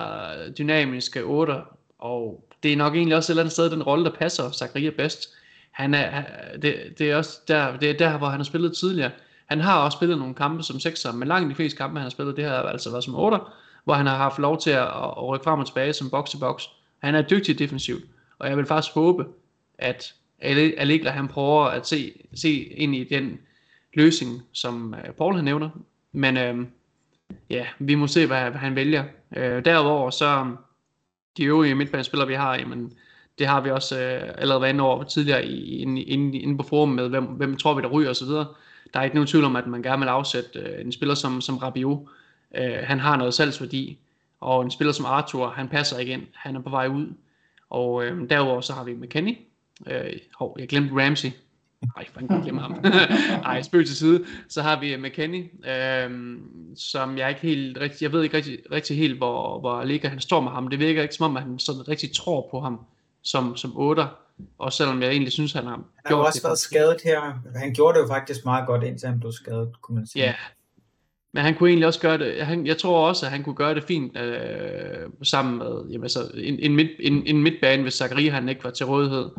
dynamiske 0.57 1.23
8, 1.23 1.53
og 1.99 2.47
det 2.63 2.73
er 2.73 2.77
nok 2.77 2.95
egentlig 2.95 3.17
også 3.17 3.31
et 3.31 3.33
eller 3.33 3.43
andet 3.43 3.53
sted 3.53 3.69
den 3.69 3.83
rolle, 3.83 4.05
der 4.05 4.11
passer 4.11 4.51
Zakaria 4.51 4.89
bedst. 4.89 5.29
han 5.71 5.93
er, 5.93 6.23
det, 6.61 6.75
det 6.97 7.11
er 7.11 7.15
også 7.15 7.39
der, 7.47 7.77
det 7.77 7.89
er 7.89 7.97
der, 7.97 8.17
hvor 8.17 8.27
han 8.27 8.39
har 8.39 8.43
spillet 8.43 8.77
tidligere. 8.77 9.11
Han 9.45 9.61
har 9.61 9.79
også 9.79 9.95
spillet 9.95 10.17
nogle 10.17 10.33
kampe 10.33 10.63
som 10.63 10.79
sekser, 10.79 11.11
men 11.11 11.27
langt 11.27 11.49
de 11.49 11.55
fleste 11.55 11.77
kampe, 11.77 11.99
han 11.99 12.03
har 12.03 12.09
spillet, 12.09 12.37
det 12.37 12.45
har 12.45 12.61
altså 12.61 12.91
været 12.91 13.03
som 13.03 13.15
otter, 13.15 13.53
hvor 13.83 13.93
han 13.93 14.05
har 14.05 14.17
haft 14.17 14.39
lov 14.39 14.59
til 14.59 14.69
at, 14.69 14.87
at 14.87 15.27
rykke 15.27 15.43
frem 15.43 15.59
og 15.59 15.65
tilbage 15.65 15.93
som 15.93 16.09
box-to-box. 16.09 16.63
Han 17.03 17.15
er 17.15 17.21
dygtig 17.21 17.59
defensivt, 17.59 18.03
og 18.39 18.49
jeg 18.49 18.57
vil 18.57 18.65
faktisk 18.65 18.93
håbe, 18.93 19.25
at 19.77 20.13
Allegla 20.41 21.11
han 21.11 21.27
prøver 21.27 21.65
at 21.65 21.87
se, 21.87 22.13
se 22.33 22.53
ind 22.63 22.95
i 22.95 23.03
den 23.03 23.39
løsning, 23.93 24.41
som 24.51 24.93
øh, 24.93 25.13
Paul 25.13 25.35
han 25.35 25.43
nævner. 25.43 25.69
Men 26.11 26.37
øh, 26.37 26.65
ja, 27.49 27.65
vi 27.79 27.95
må 27.95 28.07
se, 28.07 28.27
hvad, 28.27 28.41
hvad 28.41 28.59
han 28.59 28.75
vælger. 28.75 29.03
Øh, 29.35 29.65
derudover 29.65 30.09
så 30.09 30.55
de 31.37 31.43
øvrige 31.43 31.75
midtbanespillere, 31.75 32.27
vi 32.27 32.33
har, 32.33 32.55
jamen, 32.55 32.93
det 33.39 33.47
har 33.47 33.61
vi 33.61 33.69
også 33.69 34.01
øh, 34.01 34.33
allerede 34.37 34.61
været 34.61 34.73
inde 34.73 34.83
over 34.83 35.03
tidligere 35.03 35.45
inde, 35.45 36.01
inde, 36.01 36.39
inde 36.39 36.57
på 36.57 36.63
forum 36.63 36.89
med, 36.89 37.09
hvem, 37.09 37.23
hvem 37.23 37.57
tror 37.57 37.73
vi, 37.73 37.81
der 37.81 37.87
ryger 37.87 38.09
osv. 38.09 38.27
Der 38.93 38.99
er 38.99 39.03
ikke 39.03 39.15
nogen 39.15 39.27
tvivl 39.27 39.45
om, 39.45 39.55
at 39.55 39.67
man 39.67 39.83
gerne 39.83 39.99
vil 39.99 40.07
afsætte 40.07 40.59
øh, 40.59 40.85
en 40.85 40.91
spiller 40.91 41.15
som, 41.15 41.41
som 41.41 41.57
Rabiot. 41.57 41.99
Øh, 42.57 42.77
han 42.83 42.99
har 42.99 43.17
noget 43.17 43.33
salgsværdi, 43.33 43.97
og 44.39 44.63
en 44.63 44.71
spiller 44.71 44.91
som 44.91 45.05
Arthur, 45.05 45.49
han 45.49 45.67
passer 45.67 45.99
ind. 45.99 46.21
Han 46.33 46.55
er 46.55 46.59
på 46.59 46.69
vej 46.69 46.87
ud. 46.87 47.13
Og 47.69 48.05
øh, 48.05 48.29
derudover 48.29 48.61
så 48.61 48.73
har 48.73 48.83
vi 48.83 48.93
McKennie, 48.93 49.35
Øh, 49.87 50.13
hov, 50.35 50.57
jeg 50.59 50.67
glemte 50.67 50.93
Ramsey. 50.93 51.29
Nej, 51.81 52.07
jeg 52.21 52.27
kan 52.29 52.41
glemme 52.41 52.61
ham. 52.61 52.71
Nej, 53.41 53.61
spøg 53.61 53.85
til 53.85 53.95
side. 53.95 54.25
Så 54.49 54.61
har 54.61 54.79
vi 54.79 54.97
McKenny, 54.97 55.45
øh, 55.69 56.37
som 56.75 57.17
jeg 57.17 57.29
ikke 57.29 57.41
helt 57.41 57.77
rigtig, 57.77 58.03
jeg 58.03 58.11
ved 58.11 58.23
ikke 58.23 58.37
rigtig, 58.37 58.59
rigtig 58.71 58.97
helt, 58.97 59.17
hvor, 59.17 59.59
hvor 59.59 59.83
ligger 59.83 60.09
han 60.09 60.19
står 60.19 60.41
med 60.41 60.51
ham. 60.51 60.67
Det 60.67 60.79
virker 60.79 61.01
ikke 61.01 61.15
som 61.15 61.25
om, 61.25 61.37
at 61.37 61.43
han 61.43 61.59
sådan 61.59 61.87
rigtig 61.87 62.15
tror 62.15 62.47
på 62.51 62.59
ham 62.59 62.79
som, 63.23 63.57
som 63.57 63.77
8. 63.77 64.03
Og 64.57 64.73
selvom 64.73 65.01
jeg 65.01 65.11
egentlig 65.11 65.31
synes, 65.31 65.53
han 65.53 65.63
har 65.63 65.71
han 65.71 65.83
har 66.05 66.09
gjort 66.09 66.25
også 66.25 66.39
det 66.39 66.43
været 66.43 66.59
skadet 66.59 66.97
her. 67.03 67.41
Han 67.55 67.73
gjorde 67.73 67.97
det 67.97 68.03
jo 68.03 68.07
faktisk 68.07 68.45
meget 68.45 68.67
godt, 68.67 68.83
indtil 68.83 69.09
han 69.09 69.19
blev 69.19 69.31
skadet, 69.31 69.81
kunne 69.81 69.95
man 69.95 70.07
sige. 70.07 70.25
Ja, 70.25 70.33
men 71.33 71.43
han 71.43 71.55
kunne 71.55 71.69
egentlig 71.69 71.87
også 71.87 71.99
gøre 71.99 72.17
det, 72.17 72.45
han, 72.45 72.67
jeg 72.67 72.77
tror 72.77 73.07
også, 73.07 73.25
at 73.25 73.31
han 73.31 73.43
kunne 73.43 73.55
gøre 73.55 73.75
det 73.75 73.83
fint 73.83 74.17
øh, 74.17 75.09
sammen 75.23 75.57
med 75.57 75.83
jamen, 75.89 76.03
altså, 76.03 76.31
en, 76.33 76.59
en, 76.59 76.75
midt, 76.75 76.91
en, 76.99 77.27
en 77.27 77.43
midtbane, 77.43 77.81
hvis 77.81 77.93
Zakaria 77.93 78.31
han 78.31 78.49
ikke 78.49 78.63
var 78.63 78.69
til 78.69 78.85
rådighed. 78.85 79.29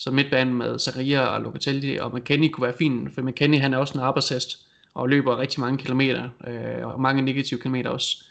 Så 0.00 0.10
midtbanen 0.10 0.54
med 0.54 0.78
Zakaria 0.78 1.20
og 1.20 1.40
Locatelli 1.40 1.96
og 1.96 2.14
McKenny 2.14 2.50
kunne 2.50 2.66
være 2.66 2.76
fint, 2.78 3.14
for 3.14 3.22
McKenny 3.22 3.58
han 3.58 3.74
er 3.74 3.78
også 3.78 3.94
en 3.94 4.04
arbejdshest 4.04 4.66
og 4.94 5.08
løber 5.08 5.38
rigtig 5.38 5.60
mange 5.60 5.78
kilometer, 5.78 6.28
øh, 6.46 6.86
og 6.86 7.00
mange 7.00 7.22
negative 7.22 7.60
kilometer 7.60 7.90
også. 7.90 8.24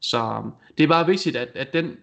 Så 0.00 0.38
um, 0.38 0.52
det 0.78 0.84
er 0.84 0.88
bare 0.88 1.06
vigtigt, 1.06 1.36
at, 1.36 1.48
at 1.54 1.72
den 1.72 1.96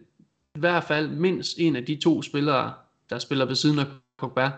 i 0.55 0.59
hvert 0.59 0.83
fald 0.83 1.07
mindst 1.07 1.59
en 1.59 1.75
af 1.75 1.85
de 1.85 1.95
to 1.95 2.21
spillere, 2.21 2.73
der 3.09 3.19
spiller 3.19 3.45
ved 3.45 3.55
siden 3.55 3.79
af 3.79 3.85
Pogba, 4.17 4.51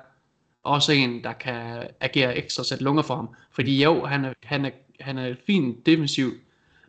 også 0.63 0.91
en, 0.91 1.23
der 1.23 1.33
kan 1.33 1.87
agere 1.99 2.37
ekstra 2.37 2.63
sætte 2.63 2.83
lunger 2.83 3.03
for 3.03 3.15
ham. 3.15 3.29
Fordi 3.51 3.83
jo, 3.83 4.05
han 4.05 4.25
er, 4.25 4.33
han 4.43 4.65
er, 4.65 4.71
han 4.99 5.17
er 5.17 5.35
fint 5.47 5.85
defensiv, 5.85 6.31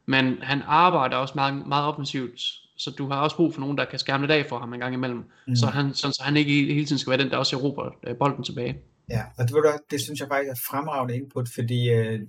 men 0.07 0.39
han 0.43 0.63
arbejder 0.67 1.17
også 1.17 1.35
meget, 1.35 1.67
meget 1.67 1.85
offensivt, 1.85 2.41
så 2.85 2.91
du 2.91 3.09
har 3.09 3.21
også 3.21 3.37
brug 3.37 3.55
for 3.55 3.61
nogen, 3.61 3.79
der 3.79 3.85
kan 3.85 3.99
skærme 3.99 4.27
det 4.27 4.35
af 4.35 4.47
for 4.49 4.59
ham 4.59 4.73
en 4.73 4.81
gang 4.81 4.95
imellem, 4.95 5.25
mm. 5.47 5.57
så, 5.57 5.67
han, 5.67 5.95
så, 5.95 6.13
så 6.13 6.23
han 6.25 6.37
ikke 6.37 6.75
hele 6.75 6.87
tiden 6.87 6.99
skal 6.99 7.11
være 7.11 7.23
den, 7.23 7.31
der 7.31 7.37
også 7.37 7.57
erobrer 7.57 7.91
øh, 8.07 8.17
bolden 8.17 8.45
tilbage. 8.45 8.79
Ja, 9.11 9.23
og 9.39 9.49
det, 9.49 9.57
det 9.91 10.01
synes 10.01 10.21
jeg 10.21 10.29
faktisk 10.29 10.51
er 10.51 10.61
fremragende 10.71 11.17
input, 11.17 11.49
fordi 11.55 11.91
øh, 11.91 12.21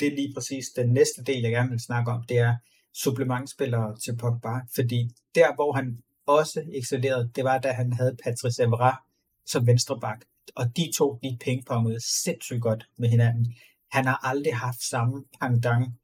det 0.00 0.08
er 0.08 0.16
lige 0.16 0.34
præcis 0.34 0.64
den 0.76 0.88
næste 0.92 1.24
del, 1.24 1.42
jeg 1.42 1.50
gerne 1.50 1.70
vil 1.70 1.80
snakke 1.80 2.10
om, 2.10 2.22
det 2.28 2.38
er 2.38 2.56
supplementspillere 2.94 3.96
til 4.04 4.16
Pogba, 4.16 4.54
fordi 4.74 5.10
der, 5.34 5.54
hvor 5.54 5.72
han 5.72 5.98
også 6.26 6.62
excellerede, 6.74 7.30
det 7.36 7.44
var, 7.44 7.58
da 7.58 7.72
han 7.72 7.92
havde 7.92 8.16
Patrice 8.24 8.62
Evra 8.62 9.02
som 9.46 9.66
venstreback. 9.66 10.24
Og 10.54 10.76
de 10.76 10.92
to, 10.98 11.18
de 11.22 11.38
pingpongede 11.40 12.00
sindssygt 12.24 12.62
godt 12.62 12.86
med 12.98 13.08
hinanden. 13.08 13.54
Han 13.90 14.04
har 14.04 14.20
aldrig 14.22 14.56
haft 14.56 14.82
samme 14.90 15.24
pangdang 15.40 15.98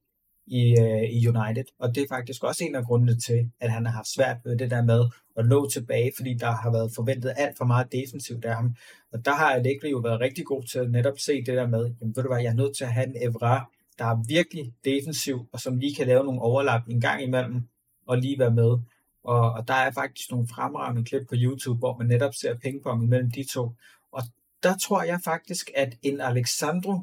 i, 0.47 0.81
øh, 0.81 1.03
i 1.03 1.29
United, 1.29 1.65
og 1.79 1.95
det 1.95 2.03
er 2.03 2.07
faktisk 2.09 2.45
også 2.45 2.65
en 2.65 2.75
af 2.75 2.85
grundene 2.85 3.21
til, 3.21 3.51
at 3.61 3.71
han 3.71 3.87
har 3.87 3.93
haft 3.93 4.09
svært 4.15 4.37
ved 4.45 4.59
det 4.59 4.71
der 4.71 4.83
med 4.83 5.05
at 5.37 5.47
nå 5.47 5.69
tilbage, 5.69 6.13
fordi 6.17 6.35
der 6.35 6.51
har 6.51 6.71
været 6.73 6.93
forventet 6.95 7.33
alt 7.37 7.59
for 7.59 7.65
meget 7.65 7.93
defensivt 7.93 8.45
af 8.45 8.55
ham. 8.55 8.77
Og 9.13 9.25
der 9.25 9.35
har 9.35 9.51
Allegri 9.51 9.91
jo 9.91 9.99
været 9.99 10.21
rigtig 10.21 10.45
god 10.45 10.63
til 10.63 10.79
at 10.79 10.91
netop 10.91 11.19
se 11.19 11.45
det 11.45 11.57
der 11.57 11.67
med, 11.67 11.95
jamen 12.01 12.17
ved 12.17 12.23
du 12.23 12.29
hvad, 12.29 12.43
jeg 12.43 12.51
er 12.51 12.55
nødt 12.55 12.77
til 12.77 12.85
at 12.85 12.93
have 12.93 13.07
en 13.07 13.17
Evra, 13.29 13.71
der 13.99 14.05
er 14.05 14.25
virkelig 14.29 14.73
defensiv, 14.85 15.49
og 15.53 15.61
som 15.61 15.79
lige 15.79 15.95
kan 15.95 16.07
lave 16.07 16.25
nogle 16.25 16.41
overlap 16.41 16.89
en 16.89 17.01
gang 17.01 17.23
imellem, 17.23 17.63
og 18.07 18.19
lige 18.19 18.39
være 18.39 18.51
med. 18.51 18.79
Og, 19.25 19.53
og 19.53 19.69
der 19.69 19.75
er 19.75 19.91
faktisk 19.91 20.31
nogle 20.31 20.49
fremragende 20.49 21.05
klip 21.05 21.23
på 21.29 21.35
YouTube, 21.39 21.79
hvor 21.79 21.97
man 21.97 22.07
netop 22.07 22.35
ser 22.35 22.55
pingpong 22.55 23.09
mellem 23.09 23.31
de 23.31 23.45
to. 23.53 23.71
Og 24.13 24.23
der 24.63 24.77
tror 24.77 25.03
jeg 25.03 25.21
faktisk, 25.25 25.71
at 25.75 25.99
en 26.03 26.21
Alexandro 26.21 27.01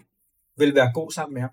vil 0.57 0.75
være 0.75 0.91
god 0.93 1.11
sammen 1.11 1.33
med 1.33 1.41
ham. 1.41 1.51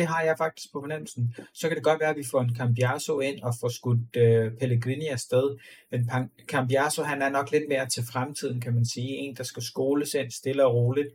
Det 0.00 0.08
har 0.08 0.22
jeg 0.22 0.34
faktisk 0.38 0.72
på 0.72 0.80
fornemmelsen. 0.80 1.34
Så 1.54 1.68
kan 1.68 1.76
det 1.76 1.84
godt 1.84 2.00
være, 2.00 2.10
at 2.10 2.16
vi 2.16 2.24
får 2.30 2.40
en 2.40 2.56
Cambiaso 2.56 3.20
ind 3.20 3.40
og 3.40 3.54
får 3.60 3.68
skudt 3.68 4.16
øh, 4.16 4.52
Pellegrini 4.60 5.06
afsted. 5.06 5.56
Men 5.90 6.10
Cambiaso, 6.46 7.02
han 7.02 7.22
er 7.22 7.28
nok 7.28 7.50
lidt 7.50 7.64
mere 7.68 7.88
til 7.88 8.02
fremtiden, 8.12 8.60
kan 8.60 8.74
man 8.74 8.86
sige. 8.86 9.08
En, 9.08 9.36
der 9.36 9.44
skal 9.44 9.62
skoles 9.62 10.14
ind 10.14 10.30
stille 10.30 10.66
og 10.66 10.74
roligt. 10.74 11.08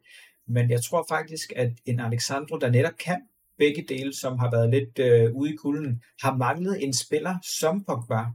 Men 0.47 0.69
jeg 0.69 0.83
tror 0.83 1.05
faktisk, 1.09 1.53
at 1.55 1.71
en 1.86 1.99
Alexandro, 1.99 2.57
der 2.57 2.69
netop 2.69 2.97
kan 2.99 3.21
begge 3.57 3.86
dele, 3.89 4.13
som 4.13 4.39
har 4.39 4.51
været 4.51 4.69
lidt 4.69 4.99
øh, 4.99 5.36
ude 5.36 5.53
i 5.53 5.55
kulden, 5.55 6.01
har 6.21 6.36
manglet 6.36 6.83
en 6.83 6.93
spiller 6.93 7.36
som 7.59 7.83
Pogba, 7.83 8.25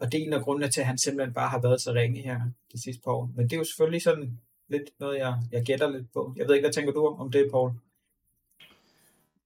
og 0.00 0.12
det 0.12 0.20
er 0.20 0.26
en 0.26 0.32
af 0.32 0.42
grundene 0.42 0.70
til, 0.70 0.80
at 0.80 0.86
han 0.86 0.98
simpelthen 0.98 1.34
bare 1.34 1.48
har 1.48 1.60
været 1.60 1.80
så 1.80 1.92
ringe 1.92 2.20
her 2.20 2.40
de 2.72 2.82
sidste 2.82 3.02
par 3.04 3.12
år. 3.12 3.30
Men 3.36 3.44
det 3.44 3.52
er 3.52 3.58
jo 3.58 3.64
selvfølgelig 3.64 4.02
sådan 4.02 4.40
lidt 4.68 4.90
noget, 5.00 5.18
jeg, 5.18 5.34
jeg 5.52 5.62
gætter 5.64 5.90
lidt 5.90 6.12
på. 6.12 6.34
Jeg 6.36 6.46
ved 6.46 6.54
ikke, 6.54 6.66
hvad 6.66 6.72
tænker 6.72 6.92
du 6.92 7.06
om, 7.06 7.20
om 7.20 7.32
det, 7.32 7.48
Paul? 7.50 7.70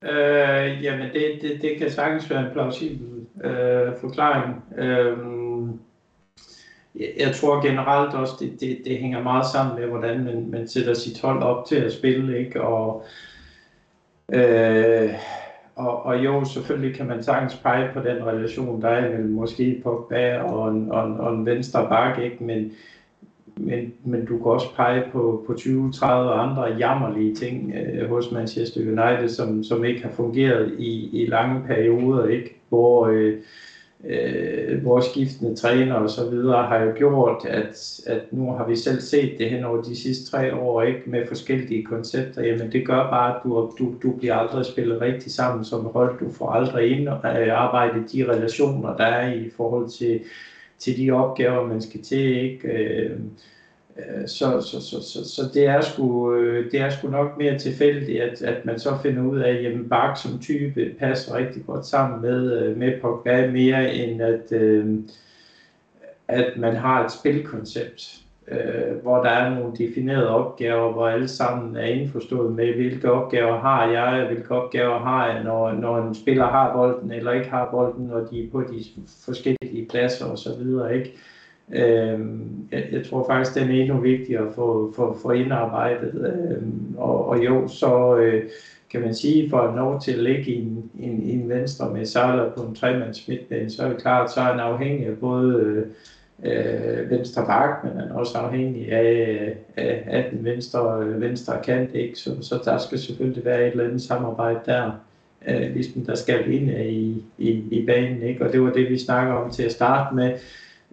Øh, 0.05 0.85
jamen, 0.85 1.13
det, 1.13 1.39
det, 1.43 1.63
det 1.63 1.79
kan 1.79 1.91
sagtens 1.91 2.31
være 2.31 2.47
en 2.47 2.53
plausibel 2.53 3.27
øh, 3.45 3.93
forklaring. 4.01 4.65
Øh, 4.79 5.19
jeg, 7.19 7.35
tror 7.35 7.67
generelt 7.67 8.15
også, 8.15 8.35
det, 8.41 8.61
det, 8.61 8.83
det 8.85 8.99
hænger 8.99 9.23
meget 9.23 9.47
sammen 9.47 9.81
med, 9.81 9.89
hvordan 9.89 10.25
man, 10.25 10.51
man 10.51 10.69
sætter 10.69 10.95
sit 10.95 11.21
hold 11.21 11.43
op 11.43 11.67
til 11.67 11.77
at 11.77 11.93
spille, 11.93 12.39
ikke? 12.39 12.63
Og 12.63 13.05
øh, 14.33 15.15
og, 15.77 16.07
og 16.07 16.25
jo, 16.25 16.45
selvfølgelig 16.45 16.97
kan 16.97 17.07
man 17.07 17.23
sagtens 17.23 17.57
pege 17.57 17.91
på 17.95 18.01
den 18.01 18.27
relation, 18.27 18.83
der 18.83 18.89
er 18.89 19.11
mellem 19.11 19.31
måske 19.31 19.81
Pogba 19.85 20.39
og 20.39 20.69
en, 20.69 20.91
og 20.91 21.07
en, 21.07 21.21
og 21.21 21.35
en 21.35 21.47
venstre 21.47 21.89
bak, 21.89 22.19
ikke? 22.19 22.45
Men, 22.45 22.73
men, 23.57 23.93
men 24.05 24.25
du 24.25 24.37
kan 24.37 24.47
også 24.47 24.75
pege 24.77 25.05
på, 25.13 25.45
på 25.47 25.53
20-30 25.53 26.05
andre 26.05 26.63
jammerlige 26.63 27.35
ting 27.35 27.75
øh, 27.75 28.09
hos 28.09 28.33
Manchester 28.33 28.81
United, 28.81 29.29
som, 29.29 29.65
som 29.65 29.85
ikke 29.85 30.03
har 30.03 30.11
fungeret 30.11 30.75
i, 30.79 31.23
i 31.23 31.27
lange 31.27 31.63
perioder, 31.67 32.29
ikke? 32.29 32.57
hvor 32.69 33.07
øh, 33.07 33.39
øh, 34.05 34.85
vores 34.85 35.05
skiftende 35.05 35.57
træner 35.57 35.95
og 35.95 36.11
så 36.11 36.31
videre 36.31 36.67
har 36.67 36.79
jo 36.79 36.93
gjort, 36.97 37.45
at, 37.49 38.01
at 38.07 38.33
nu 38.33 38.53
har 38.53 38.69
vi 38.69 38.77
selv 38.77 39.01
set 39.01 39.39
det 39.39 39.51
hen 39.51 39.65
over 39.65 39.83
de 39.83 39.97
sidste 39.97 40.31
tre 40.31 40.55
år, 40.55 40.83
ikke? 40.83 41.01
Med 41.07 41.27
forskellige 41.27 41.85
koncepter, 41.85 42.43
jamen 42.43 42.73
det 42.73 42.87
gør 42.87 43.11
bare, 43.11 43.35
at 43.35 43.41
du, 43.45 43.73
du, 43.79 43.95
du 44.03 44.13
bliver 44.13 44.35
aldrig 44.35 44.65
spillet 44.67 45.01
rigtig 45.01 45.33
sammen 45.33 45.65
som 45.65 45.85
hold, 45.85 46.19
du 46.19 46.33
får 46.33 46.51
aldrig 46.51 46.99
ind 46.99 47.09
og 47.09 47.41
øh, 47.41 47.63
arbejde 47.63 48.05
de 48.13 48.33
relationer, 48.33 48.97
der 48.97 49.07
er 49.07 49.35
i 49.35 49.51
forhold 49.57 49.89
til, 49.89 50.21
til 50.79 50.97
de 50.97 51.11
opgaver, 51.11 51.67
man 51.67 51.83
skal 51.83 52.03
til, 52.03 52.37
ikke? 52.37 52.69
Øh, 52.69 53.19
øh, 53.97 54.29
så, 54.29 54.61
så, 54.61 54.81
så, 54.81 55.03
så, 55.03 55.35
så 55.35 55.51
det, 55.55 55.67
er 55.67 55.81
sgu, 55.81 56.35
øh, 56.35 56.73
det 56.73 56.81
er 56.81 56.91
sgu 56.91 57.09
nok 57.09 57.39
mere 57.39 57.59
tilfældigt, 57.59 58.23
at, 58.23 58.43
at 58.43 58.65
man 58.65 58.79
så 58.79 58.99
finder 59.03 59.23
ud 59.23 59.39
af, 59.39 59.53
at 59.53 59.89
Bak 59.91 60.17
som 60.17 60.39
type 60.39 60.95
passer 60.99 61.35
rigtig 61.37 61.63
godt 61.67 61.87
sammen 61.87 62.23
med, 62.23 62.63
øh, 62.63 62.77
med 62.77 63.01
Pogba 63.01 63.51
mere 63.51 63.95
end 63.95 64.23
at, 64.23 64.53
at 66.29 66.57
man 66.57 66.77
har 66.77 67.05
et 67.05 67.13
spilkoncept, 67.13 68.24
Øh, 68.49 68.97
hvor 69.03 69.23
der 69.23 69.31
er 69.31 69.55
nogle 69.55 69.77
definerede 69.79 70.29
opgaver, 70.29 70.93
hvor 70.93 71.09
alle 71.09 71.29
sammen 71.29 71.77
er 71.77 71.85
indforstået 71.85 72.55
med, 72.55 72.75
hvilke 72.75 73.13
opgaver 73.13 73.59
har 73.59 73.91
jeg, 73.91 74.23
og 74.23 74.33
hvilke 74.33 74.55
opgaver 74.55 74.99
har 74.99 75.27
jeg, 75.27 75.45
når, 75.45 75.73
når 75.73 75.99
en 75.99 76.15
spiller 76.15 76.47
har 76.47 76.73
bolden 76.73 77.13
eller 77.13 77.33
ikke 77.33 77.51
har 77.51 77.69
bolden, 77.71 78.07
når 78.07 78.21
de 78.21 78.45
er 78.45 78.51
på 78.53 78.61
de 78.61 78.85
forskellige 79.25 79.87
pladser 79.91 80.27
osv. 80.27 80.93
Ikke? 80.95 81.15
Øh, 81.73 82.21
jeg, 82.73 82.85
jeg 82.93 83.07
tror 83.07 83.27
faktisk, 83.27 83.55
den 83.55 83.71
er 83.71 83.83
endnu 83.83 84.01
vigtigere 84.01 84.53
for, 84.53 84.93
få, 84.97 85.19
få 85.23 85.31
indarbejdet. 85.31 86.35
Øh, 86.35 86.63
og, 86.97 87.29
og 87.29 87.45
jo, 87.45 87.69
så 87.69 88.17
øh, 88.17 88.51
kan 88.91 89.01
man 89.01 89.15
sige, 89.15 89.51
for 89.51 89.59
at 89.59 89.77
nå 89.77 90.01
til 90.01 90.13
at 90.13 90.19
ligge 90.19 90.45
i 90.45 90.63
en, 90.63 90.91
en, 91.01 91.23
en 91.23 91.49
venstre 91.49 91.91
med 91.91 92.05
Sala 92.05 92.49
på 92.57 92.63
en 92.63 92.75
tremands 92.75 93.29
midtbane, 93.29 93.71
så 93.71 93.83
er 93.83 93.89
det 93.89 94.03
klart, 94.03 94.33
så 94.33 94.41
er 94.41 94.45
han 94.45 94.61
afhængig 94.61 95.07
af 95.07 95.19
både 95.19 95.55
øh, 95.55 95.87
Øh, 96.43 97.11
venstre 97.11 97.47
bak, 97.47 97.85
men 97.85 97.93
han 97.93 98.11
er 98.11 98.15
også 98.15 98.39
afhængig 98.39 98.93
af, 98.93 99.57
af, 99.77 100.05
af 100.07 100.31
den 100.31 100.45
venstre, 100.45 101.03
øh, 101.03 101.21
venstre 101.21 101.61
kant. 101.65 101.95
Ikke? 101.95 102.19
Så, 102.19 102.43
så 102.43 102.61
der 102.65 102.79
skal 102.79 102.99
selvfølgelig 102.99 103.45
være 103.45 103.67
et 103.67 103.71
eller 103.71 103.85
andet 103.85 104.03
samarbejde 104.03 104.61
der, 104.67 104.93
øh, 105.49 105.75
ligesom 105.75 106.05
der 106.05 106.15
skal 106.15 106.53
ind 106.53 106.71
i, 106.71 107.25
i, 107.39 107.51
i 107.71 107.87
banen. 107.87 108.23
Ikke? 108.23 108.47
Og 108.47 108.53
det 108.53 108.63
var 108.63 108.73
det, 108.73 108.91
vi 108.91 108.99
snakker 108.99 109.35
om 109.35 109.51
til 109.51 109.63
at 109.63 109.73
starte 109.73 110.15
med 110.15 110.39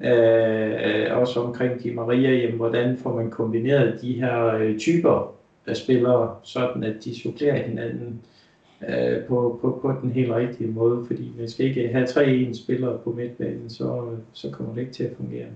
Øh, 0.04 1.18
også 1.18 1.40
omkring 1.40 1.84
de 1.84 1.92
Maria, 1.92 2.32
jamen, 2.32 2.58
hvordan 2.58 2.98
får 2.98 3.16
man 3.16 3.30
kombineret 3.30 4.02
de 4.02 4.14
her 4.14 4.46
øh, 4.46 4.80
typer 4.80 5.34
af 5.68 5.78
spillere, 5.78 6.36
sådan 6.44 6.84
at 6.84 6.96
de 7.04 7.22
supplerer 7.22 7.64
hinanden 7.68 8.08
øh, 8.08 8.41
Øh, 8.90 9.28
på, 9.28 9.60
på, 9.62 9.80
på 9.82 10.02
den 10.02 10.12
helt 10.12 10.32
rigtige 10.32 10.72
måde, 10.72 11.06
fordi 11.08 11.34
man 11.38 11.50
skal 11.50 11.66
ikke 11.66 11.88
have 11.88 12.08
tre 12.08 12.28
ens 12.28 12.58
spillere 12.58 13.00
på 13.04 13.12
midtbanen, 13.12 13.70
så, 13.70 14.18
så 14.34 14.50
kommer 14.52 14.74
det 14.74 14.82
ikke 14.82 14.94
til 14.94 15.04
at 15.04 15.18
fungere. 15.18 15.48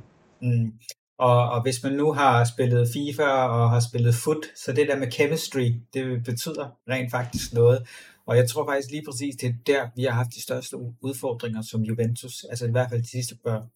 Mm. 0.41 0.73
Og, 1.17 1.49
og 1.49 1.61
hvis 1.61 1.83
man 1.83 1.93
nu 1.93 2.11
har 2.11 2.43
spillet 2.43 2.89
FIFA 2.93 3.23
og 3.23 3.69
har 3.69 3.79
spillet 3.89 4.15
foot, 4.15 4.45
så 4.55 4.73
det 4.73 4.87
der 4.87 4.99
med 4.99 5.11
chemistry, 5.11 5.73
det 5.93 6.23
betyder 6.25 6.79
rent 6.89 7.11
faktisk 7.11 7.53
noget. 7.53 7.87
Og 8.25 8.37
jeg 8.37 8.49
tror 8.49 8.67
faktisk 8.67 8.91
lige 8.91 9.05
præcis, 9.05 9.35
det 9.35 9.49
er 9.49 9.53
der, 9.67 9.89
vi 9.95 10.03
har 10.03 10.11
haft 10.11 10.35
de 10.35 10.43
største 10.43 10.77
udfordringer 11.01 11.61
som 11.61 11.81
Juventus, 11.81 12.43
altså 12.43 12.67
i 12.67 12.71
hvert 12.71 12.89
fald 12.89 13.01
de 13.01 13.09
sidste 13.09 13.35
par, 13.45 13.67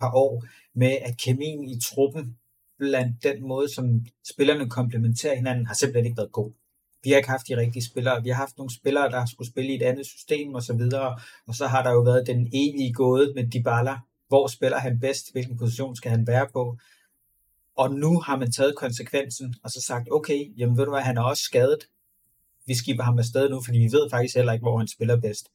par 0.00 0.14
år, 0.14 0.44
med 0.74 0.92
at 1.02 1.16
kemien 1.24 1.64
i 1.64 1.80
truppen, 1.80 2.36
blandt 2.78 3.22
den 3.22 3.48
måde, 3.48 3.74
som 3.74 4.06
spillerne 4.32 4.70
komplementerer 4.70 5.36
hinanden, 5.36 5.66
har 5.66 5.74
simpelthen 5.74 6.06
ikke 6.06 6.16
været 6.16 6.32
god. 6.32 6.52
Vi 7.04 7.10
har 7.10 7.16
ikke 7.16 7.28
haft 7.28 7.48
de 7.48 7.56
rigtige 7.56 7.84
spillere. 7.84 8.22
Vi 8.22 8.28
har 8.28 8.36
haft 8.36 8.58
nogle 8.58 8.74
spillere, 8.74 9.10
der 9.10 9.26
skulle 9.26 9.50
spille 9.50 9.72
i 9.72 9.76
et 9.76 9.82
andet 9.82 10.06
system 10.06 10.54
og 10.54 10.62
så 10.62 10.74
videre. 10.74 11.18
Og 11.46 11.54
så 11.54 11.66
har 11.66 11.82
der 11.82 11.90
jo 11.90 12.00
været 12.00 12.26
den 12.26 12.48
evige 12.52 12.92
gåde 12.92 13.32
med 13.34 13.50
Dybala. 13.50 13.98
Hvor 14.28 14.46
spiller 14.46 14.78
han 14.78 15.00
bedst? 15.00 15.32
Hvilken 15.32 15.58
position 15.58 15.96
skal 15.96 16.10
han 16.10 16.26
være 16.26 16.46
på? 16.52 16.78
Og 17.76 17.94
nu 17.94 18.20
har 18.20 18.36
man 18.36 18.52
taget 18.52 18.76
konsekvensen 18.76 19.54
og 19.64 19.70
så 19.70 19.80
sagt, 19.80 20.08
okay, 20.12 20.58
jamen 20.58 20.76
ved 20.76 20.84
du 20.84 20.90
hvad, 20.90 21.02
han 21.02 21.16
er 21.16 21.22
også 21.22 21.42
skadet. 21.42 21.88
Vi 22.66 22.74
skiber 22.74 23.02
ham 23.02 23.18
afsted 23.18 23.50
nu, 23.50 23.62
fordi 23.64 23.78
vi 23.78 23.92
ved 23.92 24.10
faktisk 24.10 24.36
heller 24.36 24.52
ikke, 24.52 24.62
hvor 24.62 24.78
han 24.78 24.88
spiller 24.88 25.20
bedst. 25.20 25.48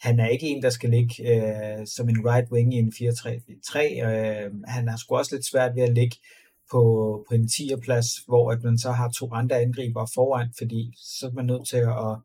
Han 0.00 0.20
er 0.20 0.28
ikke 0.28 0.46
en, 0.46 0.62
der 0.62 0.70
skal 0.70 0.90
ligge 0.90 1.14
øh, 1.32 1.86
som 1.86 2.08
en 2.08 2.26
right 2.26 2.50
wing 2.52 2.74
i 2.74 2.78
en 2.78 2.92
4-3-3. 2.94 4.06
Øh, 4.06 4.50
han 4.64 4.88
har 4.88 4.96
sgu 4.96 5.16
også 5.16 5.34
lidt 5.34 5.46
svært 5.46 5.76
ved 5.76 5.82
at 5.82 5.94
ligge 5.94 6.16
på, 6.70 6.82
på 7.28 7.34
en 7.34 7.44
10'er 7.44 7.80
plads, 7.80 8.16
hvor 8.26 8.52
at 8.52 8.62
man 8.62 8.78
så 8.78 8.90
har 8.90 9.10
to 9.10 9.32
andre 9.32 9.60
angriber 9.60 10.06
foran, 10.14 10.48
fordi 10.58 10.94
så 10.96 11.26
er 11.26 11.32
man 11.32 11.46
nødt 11.46 11.68
til 11.68 11.76
at, 11.76 12.16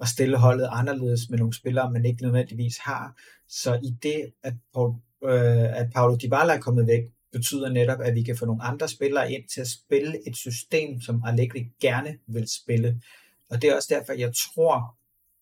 at 0.00 0.08
stille 0.08 0.36
holdet 0.36 0.68
anderledes 0.70 1.30
med 1.30 1.38
nogle 1.38 1.54
spillere, 1.54 1.90
man 1.90 2.04
ikke 2.04 2.22
nødvendigvis 2.22 2.78
har. 2.78 3.14
Så 3.48 3.80
i 3.82 3.96
det, 4.02 4.32
at, 4.42 4.54
Paul, 4.74 4.94
øh, 5.24 5.78
at 5.80 5.90
Paulo 5.94 6.16
Dybala 6.16 6.54
er 6.54 6.60
kommet 6.60 6.86
væk, 6.86 7.02
betyder 7.32 7.68
netop, 7.68 8.00
at 8.00 8.14
vi 8.14 8.22
kan 8.22 8.36
få 8.36 8.46
nogle 8.46 8.62
andre 8.62 8.88
spillere 8.88 9.32
ind 9.32 9.48
til 9.48 9.60
at 9.60 9.68
spille 9.68 10.28
et 10.28 10.36
system, 10.36 11.00
som 11.00 11.22
Allegri 11.26 11.66
gerne 11.80 12.18
vil 12.26 12.48
spille. 12.48 13.02
Og 13.50 13.62
det 13.62 13.70
er 13.70 13.76
også 13.76 13.94
derfor, 13.94 14.12
jeg 14.12 14.32
tror, 14.34 14.96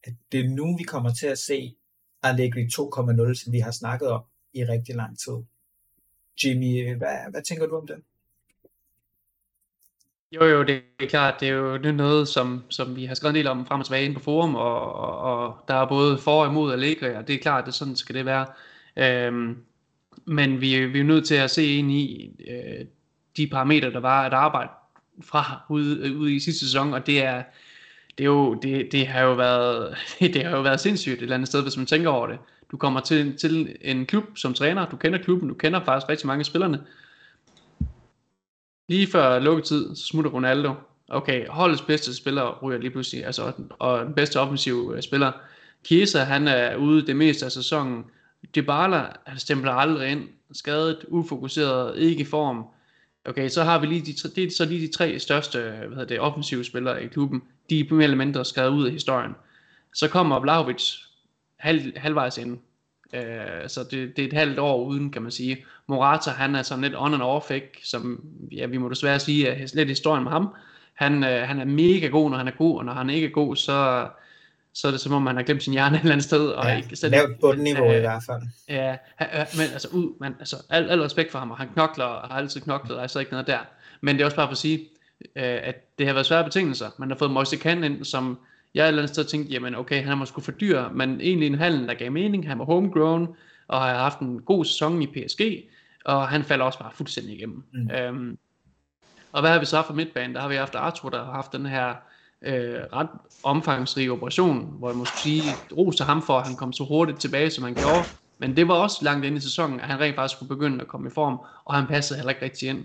at 0.04 0.12
det 0.32 0.40
er 0.40 0.48
nu, 0.48 0.76
vi 0.76 0.82
kommer 0.82 1.12
til 1.12 1.26
at 1.26 1.38
se 1.38 1.76
Allegri 2.22 2.62
2.0, 2.62 3.34
som 3.34 3.52
vi 3.52 3.58
har 3.58 3.70
snakket 3.70 4.08
om 4.08 4.22
i 4.54 4.64
rigtig 4.64 4.94
lang 4.94 5.18
tid. 5.18 5.36
Jimmy, 6.44 6.96
hvad, 6.96 7.30
hvad 7.30 7.42
tænker 7.42 7.66
du 7.66 7.76
om 7.76 7.86
det? 7.86 7.96
Jo, 10.32 10.44
jo, 10.44 10.62
det 10.62 10.82
er 11.00 11.06
klart, 11.06 11.40
det 11.40 11.48
er 11.48 11.52
jo 11.52 11.76
det 11.76 11.86
er 11.86 11.92
noget, 11.92 12.28
som, 12.28 12.64
som 12.70 12.96
vi 12.96 13.04
har 13.04 13.14
skrevet 13.14 13.30
en 13.30 13.36
del 13.36 13.46
om 13.46 13.66
frem 13.66 13.80
og 13.80 13.86
tilbage 13.86 14.04
inde 14.04 14.14
på 14.14 14.20
forum, 14.22 14.54
og, 14.54 14.92
og, 14.92 15.18
og 15.18 15.64
der 15.68 15.74
er 15.74 15.86
både 15.88 16.18
for 16.18 16.44
og 16.44 16.50
imod 16.50 16.72
Allegri, 16.72 17.14
og 17.14 17.28
det 17.28 17.34
er 17.34 17.38
klart, 17.38 17.68
at 17.68 17.74
sådan 17.74 17.96
skal 17.96 18.14
det 18.14 18.24
være. 18.24 18.46
Øhm, 18.96 19.56
men 20.24 20.60
vi, 20.60 20.86
vi 20.86 21.00
er 21.00 21.04
nødt 21.04 21.26
til 21.26 21.34
at 21.34 21.50
se 21.50 21.66
ind 21.66 21.92
i 21.92 22.30
øh, 22.50 22.86
de 23.36 23.46
parametre, 23.46 23.92
der 23.92 24.00
var 24.00 24.22
at 24.26 24.32
arbejde 24.32 24.70
fra 25.24 25.60
ude, 25.68 26.16
ude 26.16 26.34
i 26.34 26.40
sidste 26.40 26.66
sæson, 26.66 26.94
og 26.94 27.06
det 27.06 27.24
er, 27.24 27.42
det, 28.18 28.24
er 28.24 28.28
jo, 28.28 28.54
det, 28.54 28.88
det, 28.92 29.06
har 29.06 29.22
jo 29.22 29.32
været, 29.32 29.96
det 30.34 30.44
har 30.44 30.56
jo 30.56 30.62
været 30.62 30.80
sindssygt 30.80 31.14
et 31.14 31.22
eller 31.22 31.34
andet 31.34 31.48
sted, 31.48 31.62
hvis 31.62 31.76
man 31.76 31.86
tænker 31.86 32.10
over 32.10 32.26
det. 32.26 32.38
Du 32.70 32.76
kommer 32.76 33.00
til, 33.00 33.36
til 33.36 33.76
en 33.80 34.06
klub 34.06 34.24
som 34.36 34.54
træner, 34.54 34.88
du 34.88 34.96
kender 34.96 35.18
klubben, 35.18 35.48
du 35.48 35.54
kender 35.54 35.84
faktisk 35.84 36.08
rigtig 36.08 36.26
mange 36.26 36.40
af 36.40 36.46
spillerne. 36.46 36.80
Lige 38.88 39.06
før 39.06 39.38
lukketid, 39.38 39.96
så 39.96 40.06
smutter 40.06 40.30
Ronaldo. 40.30 40.74
Okay, 41.08 41.48
holdets 41.48 41.82
bedste 41.82 42.14
spiller 42.14 42.58
ryger 42.62 42.78
lige 42.78 42.90
pludselig, 42.90 43.26
altså, 43.26 43.52
og 43.78 44.04
den 44.04 44.14
bedste 44.14 44.40
offensive 44.40 44.96
øh, 44.96 45.02
spiller. 45.02 45.32
Chiesa, 45.84 46.18
han 46.18 46.48
er 46.48 46.76
ude 46.76 47.06
det 47.06 47.16
meste 47.16 47.44
af 47.44 47.52
sæsonen. 47.52 48.04
Dybala, 48.54 49.06
han 49.26 49.38
stempler 49.38 49.72
aldrig 49.72 50.10
ind, 50.10 50.28
skadet, 50.52 51.04
ufokuseret, 51.08 51.98
ikke 51.98 52.20
i 52.20 52.24
form. 52.24 52.64
Okay, 53.24 53.48
så 53.48 53.64
har 53.64 53.78
vi 53.78 53.86
lige 53.86 54.00
de, 54.00 54.28
det 54.28 54.44
er 54.44 54.50
så 54.50 54.64
lige 54.64 54.86
de 54.86 54.92
tre 54.92 55.18
største 55.18 55.58
øh, 55.58 55.78
hvad 55.78 55.88
hedder 55.88 56.04
det, 56.04 56.20
offensive 56.20 56.64
spillere 56.64 57.04
i 57.04 57.06
klubben. 57.06 57.42
De 57.70 57.80
er 57.80 57.94
mere 57.94 58.04
eller 58.04 58.16
mindre 58.16 58.44
skrevet 58.44 58.70
ud 58.70 58.86
af 58.86 58.92
historien. 58.92 59.32
Så 59.94 60.08
kommer 60.08 60.40
Vlahovic 60.40 60.92
halv, 61.56 61.98
halvvejs 61.98 62.38
ind. 62.38 62.58
Uh, 63.14 63.68
så 63.68 63.80
det, 63.90 64.16
det, 64.16 64.22
er 64.22 64.26
et 64.26 64.32
halvt 64.32 64.58
år 64.58 64.84
uden, 64.84 65.10
kan 65.10 65.22
man 65.22 65.30
sige. 65.30 65.64
Morata, 65.86 66.30
han 66.30 66.54
er 66.54 66.62
sådan 66.62 66.84
lidt 66.84 66.94
on 66.96 67.14
and 67.14 67.22
off, 67.22 67.50
ikke? 67.50 67.80
som 67.84 68.24
ja, 68.52 68.66
vi 68.66 68.78
må 68.78 68.88
desværre 68.88 69.18
sige, 69.18 69.48
er 69.48 69.72
lidt 69.74 69.88
historien 69.88 70.24
med 70.24 70.32
ham. 70.32 70.54
Han, 70.94 71.14
uh, 71.14 71.28
han 71.28 71.60
er 71.60 71.64
mega 71.64 72.06
god, 72.06 72.30
når 72.30 72.36
han 72.38 72.48
er 72.48 72.56
god, 72.58 72.78
og 72.78 72.84
når 72.84 72.92
han 72.92 73.10
ikke 73.10 73.26
er 73.26 73.30
god, 73.30 73.56
så, 73.56 74.08
så 74.74 74.86
er 74.86 74.90
det 74.90 75.00
som 75.00 75.12
om, 75.12 75.22
man 75.22 75.36
har 75.36 75.42
glemt 75.42 75.62
sin 75.62 75.72
hjerne 75.72 75.96
et 75.96 76.00
eller 76.00 76.12
andet 76.12 76.24
sted. 76.24 76.48
Og 76.48 76.66
ja, 76.66 76.76
ikke, 76.76 76.96
så 76.96 77.08
lavt 77.08 77.40
bundniveau 77.40 77.90
øh, 77.90 77.96
i 77.96 78.00
hvert 78.00 78.22
fald. 78.26 78.42
Ja, 78.68 78.96
men 79.56 79.72
altså, 79.72 79.88
ud, 79.88 80.16
man, 80.20 80.34
altså 80.38 80.56
al, 80.70 80.90
al 80.90 81.00
respekt 81.00 81.32
for 81.32 81.38
ham, 81.38 81.50
og 81.50 81.56
han 81.56 81.68
knokler, 81.74 82.04
og 82.04 82.28
har 82.28 82.38
altid 82.38 82.60
knoklet, 82.60 82.96
og 82.96 83.02
er 83.02 83.06
så 83.06 83.18
ikke 83.18 83.32
noget 83.32 83.46
der. 83.46 83.58
Men 84.00 84.16
det 84.16 84.22
er 84.22 84.24
også 84.24 84.36
bare 84.36 84.46
for 84.46 84.52
at 84.52 84.58
sige, 84.58 84.88
øh, 85.20 85.58
at 85.62 85.98
det 85.98 86.06
har 86.06 86.12
været 86.12 86.26
svære 86.26 86.44
betingelser. 86.44 86.90
Man 86.98 87.10
har 87.10 87.16
fået 87.16 87.30
Moise 87.30 87.56
Kahn 87.56 87.84
ind, 87.84 88.04
som 88.04 88.38
jeg 88.76 88.84
et 88.84 88.88
eller 88.88 89.02
andet 89.02 89.14
sted 89.14 89.24
tænkte, 89.24 89.52
jamen 89.52 89.74
okay, 89.74 90.02
han 90.02 90.12
er 90.12 90.16
måske 90.16 90.40
for 90.40 90.52
dyr, 90.52 90.88
men 90.88 91.20
egentlig 91.20 91.46
en 91.46 91.58
handel, 91.58 91.88
der 91.88 91.94
gav 91.94 92.12
mening. 92.12 92.48
Han 92.48 92.58
var 92.58 92.64
homegrown, 92.64 93.28
og 93.68 93.80
har 93.80 93.94
haft 93.94 94.18
en 94.18 94.42
god 94.42 94.64
sæson 94.64 95.02
i 95.02 95.06
PSG, 95.06 95.40
og 96.04 96.28
han 96.28 96.44
falder 96.44 96.64
også 96.64 96.78
bare 96.78 96.90
fuldstændig 96.94 97.34
igennem. 97.34 97.62
Mm. 97.72 97.90
Øhm, 97.90 98.38
og 99.32 99.40
hvad 99.40 99.50
har 99.50 99.58
vi 99.58 99.64
så 99.64 99.82
for 99.82 99.94
midtbanen? 99.94 100.34
Der 100.34 100.40
har 100.40 100.48
vi 100.48 100.54
haft 100.54 100.74
Arthur, 100.74 101.08
der 101.08 101.24
har 101.24 101.32
haft 101.32 101.52
den 101.52 101.66
her 101.66 101.94
øh, 102.42 102.80
ret 102.92 103.08
omfangsrig 103.42 104.10
operation, 104.10 104.74
hvor 104.78 104.88
jeg 104.88 104.96
måske 104.96 105.18
sige, 105.18 105.42
ros 105.76 105.96
til 105.96 106.04
ham 106.04 106.22
for, 106.22 106.38
at 106.38 106.46
han 106.46 106.56
kom 106.56 106.72
så 106.72 106.84
hurtigt 106.84 107.20
tilbage, 107.20 107.50
som 107.50 107.64
han 107.64 107.74
gjorde. 107.74 108.04
Men 108.38 108.56
det 108.56 108.68
var 108.68 108.74
også 108.74 108.98
langt 109.04 109.24
inde 109.24 109.36
i 109.36 109.40
sæsonen, 109.40 109.80
at 109.80 109.86
han 109.86 110.00
rent 110.00 110.16
faktisk 110.16 110.36
skulle 110.36 110.48
begynde 110.48 110.80
at 110.80 110.88
komme 110.88 111.08
i 111.08 111.12
form, 111.14 111.38
og 111.64 111.74
han 111.74 111.86
passede 111.86 112.18
heller 112.18 112.30
ikke 112.30 112.44
rigtig 112.44 112.68
ind. 112.68 112.84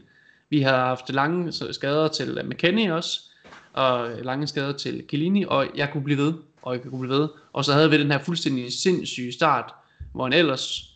Vi 0.49 0.61
har 0.61 0.85
haft 0.85 1.09
lange 1.09 1.51
skader 1.51 2.07
til 2.07 2.41
McKennie 2.45 2.93
også, 2.93 3.30
og 3.73 4.09
lange 4.21 4.47
skader 4.47 4.71
til 4.71 5.03
Chiellini, 5.09 5.45
og 5.47 5.67
jeg 5.75 5.89
kunne 5.91 6.03
blive 6.03 6.17
ved, 6.17 6.33
og 6.61 6.73
jeg 6.73 6.81
kunne 6.81 6.99
blive 6.99 7.13
ved. 7.13 7.29
Og 7.53 7.65
så 7.65 7.73
havde 7.73 7.89
vi 7.89 7.97
den 7.97 8.11
her 8.11 8.19
fuldstændig 8.19 8.73
sindssyge 8.73 9.31
start, 9.31 9.73
hvor 10.13 10.27
en 10.27 10.33
ellers 10.33 10.93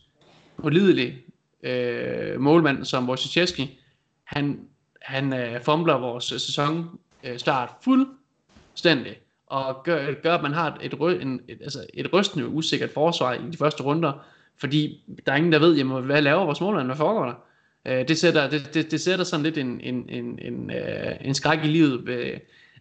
pålidelig 0.58 1.18
øh, 1.64 2.42
målmand 2.42 2.86
som 2.86 3.10
Wojciechowski, 3.10 3.80
han, 4.24 4.60
han 5.02 5.34
øh, 5.34 5.62
fumbler 5.62 5.98
vores 5.98 6.24
sæson 6.24 7.00
øh, 7.24 7.38
start 7.38 7.70
fuldstændig, 7.84 9.18
og 9.48 9.84
gør, 9.84 10.14
gør 10.24 10.36
at 10.36 10.42
man 10.42 10.54
har 10.54 10.78
et, 10.84 10.94
et, 10.94 11.22
en, 11.22 11.42
et, 11.48 11.58
altså 11.62 11.86
et 11.94 12.14
rystende 12.14 12.48
usikkert 12.48 12.90
forsvar 12.90 13.34
i 13.34 13.52
de 13.52 13.58
første 13.58 13.84
runder, 13.84 14.26
fordi 14.58 15.04
der 15.26 15.32
er 15.32 15.36
ingen, 15.36 15.52
der 15.52 15.60
ved, 15.60 15.76
jamen, 15.76 16.04
hvad 16.04 16.22
laver 16.22 16.46
vores 16.46 16.62
målmand, 16.62 16.88
hvad 16.88 16.96
foregår 16.96 17.26
der? 17.26 17.36
Øh, 17.86 18.08
det, 18.08 18.18
sætter, 18.18 18.50
det, 18.50 18.74
det, 18.74 18.92
det 18.92 19.02
sætter 19.02 19.26
sådan 19.26 19.44
lidt 19.44 19.58
en, 19.58 19.82
en, 19.82 20.10
en, 20.10 20.40
en, 20.42 20.72
øh, 20.72 21.16
en 21.22 21.34
skræk 21.34 21.60
i 21.64 21.68
livet 21.68 22.06
ved, 22.06 22.34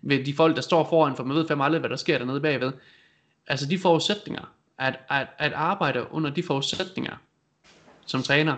ved 0.07 0.25
de 0.25 0.35
folk, 0.35 0.57
der 0.57 0.63
står 0.63 0.89
foran, 0.89 1.17
for 1.17 1.25
man 1.25 1.37
ved 1.37 1.49
fandme 1.49 1.65
aldrig, 1.65 1.81
hvad 1.81 1.91
der 1.91 1.97
sker 1.97 2.19
dernede 2.19 2.41
bagved. 2.41 2.73
Altså 3.47 3.67
de 3.67 3.79
forudsætninger, 3.79 4.53
at, 4.79 4.99
at, 5.11 5.27
at 5.39 5.53
arbejde 5.53 6.07
under 6.11 6.31
de 6.31 6.43
forudsætninger 6.43 7.17
som 8.07 8.23
træner, 8.23 8.57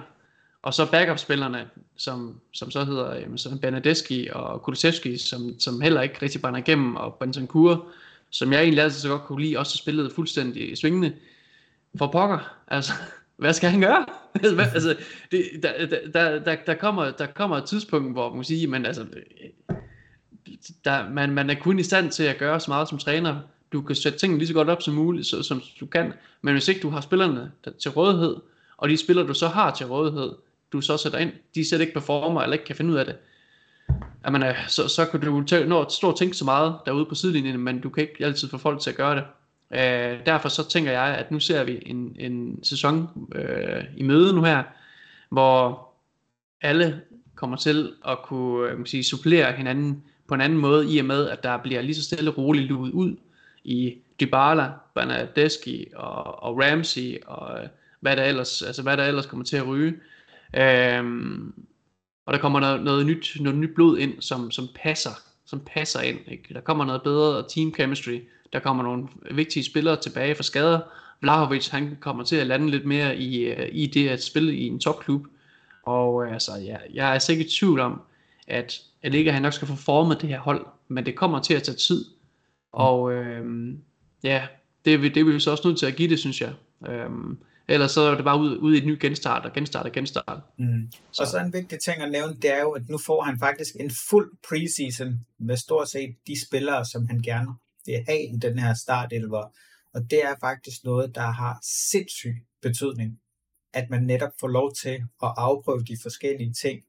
og 0.62 0.74
så 0.74 0.90
backup-spillerne, 0.90 1.70
som, 1.96 2.40
som 2.52 2.70
så 2.70 2.84
hedder 2.84 3.14
øh, 3.14 3.22
jamen, 3.22 3.38
så 3.38 3.58
Benedeschi 3.62 4.28
og 4.32 4.62
Kulusevski, 4.62 5.18
som, 5.18 5.60
som 5.60 5.80
heller 5.80 6.02
ikke 6.02 6.22
rigtig 6.22 6.40
brænder 6.40 6.60
igennem, 6.60 6.96
og 6.96 7.14
Bentancur, 7.14 7.86
som 8.30 8.52
jeg 8.52 8.62
egentlig 8.62 8.84
altid 8.84 9.00
så 9.00 9.08
godt 9.08 9.22
kunne 9.22 9.42
lide, 9.42 9.58
også 9.58 9.76
spillede 9.78 10.10
fuldstændig 10.14 10.78
svingende. 10.78 11.12
For 11.98 12.06
pokker, 12.06 12.56
altså, 12.68 12.92
hvad 13.36 13.52
skal 13.52 13.70
han 13.70 13.80
gøre? 13.80 14.06
altså, 14.74 14.96
det, 15.30 15.44
der, 15.62 15.86
der, 15.86 16.38
der, 16.38 16.56
der, 16.66 16.74
kommer, 16.74 17.10
der 17.10 17.26
kommer 17.26 17.56
et 17.56 17.64
tidspunkt, 17.64 18.12
hvor 18.12 18.28
man 18.28 18.38
kan 18.38 18.44
sige, 18.44 18.66
men 18.66 18.86
altså, 18.86 19.06
der, 20.84 21.10
man, 21.10 21.30
man 21.30 21.50
er 21.50 21.54
kun 21.54 21.78
i 21.78 21.82
stand 21.82 22.10
til 22.10 22.22
at 22.22 22.38
gøre 22.38 22.60
så 22.60 22.70
meget 22.70 22.88
som 22.88 22.98
træner. 22.98 23.40
Du 23.72 23.82
kan 23.82 23.96
sætte 23.96 24.18
tingene 24.18 24.38
lige 24.38 24.48
så 24.48 24.54
godt 24.54 24.68
op 24.68 24.82
som 24.82 24.94
muligt, 24.94 25.26
så, 25.26 25.42
som 25.42 25.62
du 25.80 25.86
kan, 25.86 26.12
men 26.42 26.54
hvis 26.54 26.68
ikke 26.68 26.80
du 26.80 26.90
har 26.90 27.00
spillerne 27.00 27.52
der, 27.64 27.70
til 27.70 27.90
rådighed, 27.90 28.36
og 28.76 28.88
de 28.88 28.96
spillere, 28.96 29.26
du 29.26 29.34
så 29.34 29.48
har 29.48 29.70
til 29.70 29.86
rådighed, 29.86 30.32
du 30.72 30.80
så 30.80 30.96
sætter 30.96 31.18
ind, 31.18 31.32
de 31.54 31.68
sætter 31.68 31.86
ikke 31.86 31.94
performer, 31.94 32.42
eller 32.42 32.52
ikke 32.52 32.64
kan 32.64 32.76
finde 32.76 32.92
ud 32.92 32.96
af 32.96 33.04
det, 33.04 33.16
jamen, 34.24 34.42
så, 34.68 34.88
så 34.88 35.06
kan 35.06 35.20
du 35.20 35.44
nå 35.66 35.88
stå 35.88 36.08
og 36.08 36.18
tænke 36.18 36.36
så 36.36 36.44
meget 36.44 36.74
derude 36.86 37.06
på 37.06 37.14
sidelinjen, 37.14 37.60
men 37.60 37.80
du 37.80 37.90
kan 37.90 38.02
ikke 38.02 38.24
altid 38.24 38.48
få 38.48 38.58
folk 38.58 38.80
til 38.80 38.90
at 38.90 38.96
gøre 38.96 39.16
det. 39.16 39.24
Øh, 39.70 40.26
derfor 40.26 40.48
så 40.48 40.68
tænker 40.68 40.92
jeg, 40.92 41.04
at 41.04 41.30
nu 41.30 41.40
ser 41.40 41.64
vi 41.64 41.82
en, 41.86 42.16
en 42.18 42.64
sæson 42.64 43.08
øh, 43.34 43.84
i 43.96 44.02
møde 44.02 44.32
nu 44.32 44.42
her, 44.42 44.62
hvor 45.28 45.88
alle 46.60 47.00
kommer 47.34 47.56
til 47.56 47.92
at 48.08 48.18
kunne 48.22 48.70
øh, 48.70 48.86
sige, 48.86 49.04
supplere 49.04 49.52
hinanden 49.52 50.02
på 50.28 50.34
en 50.34 50.40
anden 50.40 50.58
måde, 50.58 50.92
i 50.92 50.98
og 50.98 51.04
med, 51.04 51.28
at 51.28 51.42
der 51.42 51.56
bliver 51.56 51.82
lige 51.82 51.94
så 51.94 52.04
stille 52.04 52.30
og 52.30 52.38
roligt 52.38 52.66
luet 52.66 52.92
ud 52.92 53.16
i 53.64 53.94
Dybala, 54.20 54.70
Bernadeschi 54.94 55.86
og, 55.94 56.42
og 56.42 56.58
Ramsey 56.58 57.16
og 57.26 57.62
øh, 57.62 57.68
hvad 58.00 58.16
der 58.16 58.24
ellers, 58.24 58.62
altså 58.62 58.82
hvad 58.82 58.96
der 58.96 59.04
ellers 59.04 59.26
kommer 59.26 59.44
til 59.44 59.56
at 59.56 59.66
ryge. 59.66 59.94
Øhm, 60.56 61.54
og 62.26 62.32
der 62.32 62.38
kommer 62.38 62.60
noget, 62.60 62.82
noget, 62.82 63.06
nyt, 63.06 63.36
noget 63.40 63.58
nyt 63.58 63.74
blod 63.74 63.98
ind, 63.98 64.22
som, 64.22 64.50
som 64.50 64.68
passer 64.74 65.10
som 65.46 65.60
passer 65.66 66.00
ind. 66.00 66.18
Ikke? 66.28 66.54
Der 66.54 66.60
kommer 66.60 66.84
noget 66.84 67.02
bedre 67.02 67.44
team 67.48 67.74
chemistry. 67.74 68.20
Der 68.52 68.60
kommer 68.60 68.82
nogle 68.82 69.08
vigtige 69.30 69.64
spillere 69.64 69.96
tilbage 69.96 70.34
fra 70.34 70.42
skader. 70.42 70.80
Vlahovic 71.20 71.68
han 71.68 71.98
kommer 72.00 72.24
til 72.24 72.36
at 72.36 72.46
lande 72.46 72.70
lidt 72.70 72.86
mere 72.86 73.16
i, 73.16 73.44
øh, 73.44 73.68
i 73.72 73.86
det 73.86 74.08
at 74.08 74.22
spille 74.22 74.54
i 74.54 74.66
en 74.66 74.80
topklub. 74.80 75.26
Og 75.82 76.24
øh, 76.24 76.32
altså, 76.32 76.52
ja, 76.56 76.76
jeg 76.94 77.14
er 77.14 77.18
sikkert 77.18 77.46
i 77.46 77.58
tvivl 77.58 77.80
om, 77.80 78.00
at 78.46 78.80
Allega 79.06 79.30
han 79.30 79.42
nok 79.42 79.52
skal 79.52 79.68
få 79.68 79.76
formet 79.76 80.20
det 80.20 80.28
her 80.28 80.38
hold, 80.38 80.66
men 80.88 81.06
det 81.06 81.16
kommer 81.16 81.42
til 81.42 81.54
at 81.54 81.62
tage 81.62 81.76
tid. 81.76 82.04
Og 82.72 83.12
øh, 83.12 83.74
ja, 84.22 84.46
det, 84.84 85.00
det, 85.00 85.14
det 85.14 85.20
er 85.20 85.24
vi 85.24 85.40
så 85.40 85.50
også 85.50 85.68
nødt 85.68 85.78
til 85.78 85.86
at 85.86 85.96
give 85.96 86.10
det, 86.10 86.18
synes 86.18 86.40
jeg. 86.40 86.52
Øh, 86.88 87.10
Ellers 87.68 87.90
så 87.90 88.00
er 88.00 88.14
det 88.14 88.24
bare 88.24 88.40
ud, 88.40 88.56
ud 88.58 88.74
i 88.74 88.78
et 88.78 88.86
nyt 88.86 89.00
genstart 89.00 89.46
og 89.46 89.52
genstart 89.52 89.86
og 89.86 89.92
genstart. 89.92 90.40
Mm. 90.58 90.92
Så. 91.12 91.22
Og 91.22 91.28
så 91.28 91.38
en 91.38 91.52
vigtig 91.52 91.78
ting 91.84 92.02
at 92.02 92.10
nævne, 92.10 92.36
det 92.42 92.52
er 92.52 92.60
jo, 92.60 92.70
at 92.70 92.88
nu 92.88 92.98
får 93.06 93.22
han 93.22 93.38
faktisk 93.38 93.74
en 93.80 93.90
fuld 94.10 94.32
preseason 94.48 95.26
med 95.38 95.56
stort 95.56 95.88
set 95.88 96.16
de 96.26 96.46
spillere, 96.46 96.84
som 96.84 97.06
han 97.06 97.22
gerne 97.22 97.54
vil 97.86 98.04
have 98.08 98.22
i 98.22 98.36
den 98.42 98.58
her 98.58 98.74
startelver. 98.74 99.52
Og 99.94 100.10
det 100.10 100.24
er 100.24 100.34
faktisk 100.40 100.84
noget, 100.84 101.14
der 101.14 101.30
har 101.30 101.58
sindssyg 101.90 102.36
betydning, 102.62 103.18
at 103.72 103.90
man 103.90 104.02
netop 104.02 104.32
får 104.40 104.48
lov 104.48 104.74
til 104.74 104.94
at 105.22 105.32
afprøve 105.36 105.84
de 105.84 105.96
forskellige 106.02 106.52
ting 106.52 106.80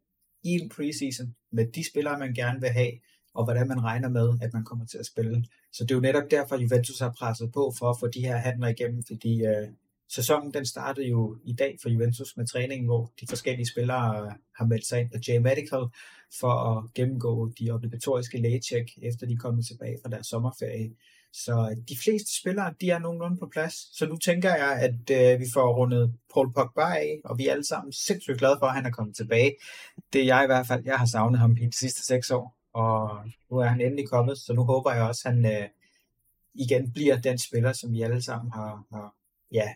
i 0.44 0.50
en 0.50 0.70
preseason 0.70 1.36
med 1.52 1.68
de 1.72 1.90
spillere, 1.90 2.20
man 2.20 2.34
gerne 2.34 2.62
vil 2.62 2.70
have, 2.70 2.92
og 3.34 3.44
hvordan 3.44 3.68
man 3.68 3.84
regner 3.84 4.10
med, 4.10 4.30
at 4.42 4.54
man 4.54 4.66
kommer 4.66 4.86
til 4.86 4.98
at 4.98 5.06
spille. 5.06 5.46
Så 5.72 5.84
det 5.84 5.92
er 5.92 5.96
jo 5.96 6.02
netop 6.02 6.32
derfor, 6.32 6.56
Juventus 6.56 7.00
har 7.00 7.16
presset 7.20 7.52
på 7.52 7.74
for 7.80 7.90
at 7.90 8.00
få 8.00 8.08
de 8.08 8.20
her 8.20 8.38
handler 8.38 8.68
igennem, 8.68 9.04
fordi 9.04 9.46
øh, 9.46 9.68
Sæsonen 10.10 10.54
den 10.54 10.66
startede 10.66 11.08
jo 11.08 11.38
i 11.46 11.54
dag 11.54 11.78
for 11.82 11.90
Juventus 11.90 12.38
med 12.38 12.48
træningen, 12.48 12.86
hvor 12.86 13.12
de 13.22 13.28
forskellige 13.30 13.68
spillere 13.68 14.26
øh, 14.26 14.32
har 14.56 14.66
meldt 14.66 14.88
sig 14.88 15.00
ind 15.00 15.10
på 15.10 15.18
J 15.28 15.40
Medical 15.40 15.84
for 16.40 16.52
at 16.52 16.94
gennemgå 16.94 17.52
de 17.60 17.72
obligatoriske 17.72 18.38
lægecheck, 18.38 18.90
efter 19.02 19.28
de 19.28 19.34
er 19.34 19.38
kommet 19.38 19.66
tilbage 19.66 19.98
fra 20.04 20.10
deres 20.10 20.28
sommerferie. 20.28 20.92
Så 21.34 21.70
øh, 21.72 21.78
de 21.90 21.98
fleste 22.04 22.40
spillere, 22.40 22.74
de 22.82 22.90
er 22.90 23.00
nogenlunde 23.00 23.38
på 23.38 23.48
plads. 23.52 23.98
Så 23.98 24.06
nu 24.06 24.18
tænker 24.18 24.56
jeg, 24.56 24.72
at 24.82 25.34
øh, 25.34 25.40
vi 25.40 25.46
får 25.54 25.76
rundet 25.76 26.14
Paul 26.34 26.54
Pogba 26.54 26.82
af, 26.82 27.22
og 27.24 27.38
vi 27.38 27.48
er 27.48 27.52
alle 27.52 27.66
sammen 27.66 27.94
sindssygt 27.94 28.38
glade 28.38 28.58
for, 28.60 28.66
at 28.66 28.76
han 28.76 28.86
er 28.86 28.92
kommet 28.92 29.16
tilbage. 29.16 29.56
Det 30.14 30.22
er 30.22 30.26
jeg 30.26 30.44
i 30.44 30.48
hvert 30.48 30.68
fald. 30.68 30.84
Jeg 30.86 30.98
har 30.98 31.06
savnet 31.06 31.40
ham 31.40 31.58
i 31.58 31.66
de 31.66 31.78
sidste 31.78 32.06
seks 32.06 32.32
år, 32.32 32.58
og 32.74 33.20
nu 33.52 33.58
er 33.58 33.66
han 33.66 33.82
endelig 33.82 34.10
kommet, 34.10 34.38
så 34.38 34.54
nu 34.54 34.64
håber 34.64 34.94
jeg 34.94 35.04
også, 35.04 35.22
at 35.26 35.34
han 35.34 35.46
øh, 35.46 35.68
igen 36.54 36.92
bliver 36.92 37.18
den 37.18 37.38
spiller, 37.38 37.74
som 37.74 37.94
vi 37.94 38.02
alle 38.02 38.22
sammen 38.22 38.52
har, 38.52 38.84
har 38.92 39.16
ja, 39.52 39.74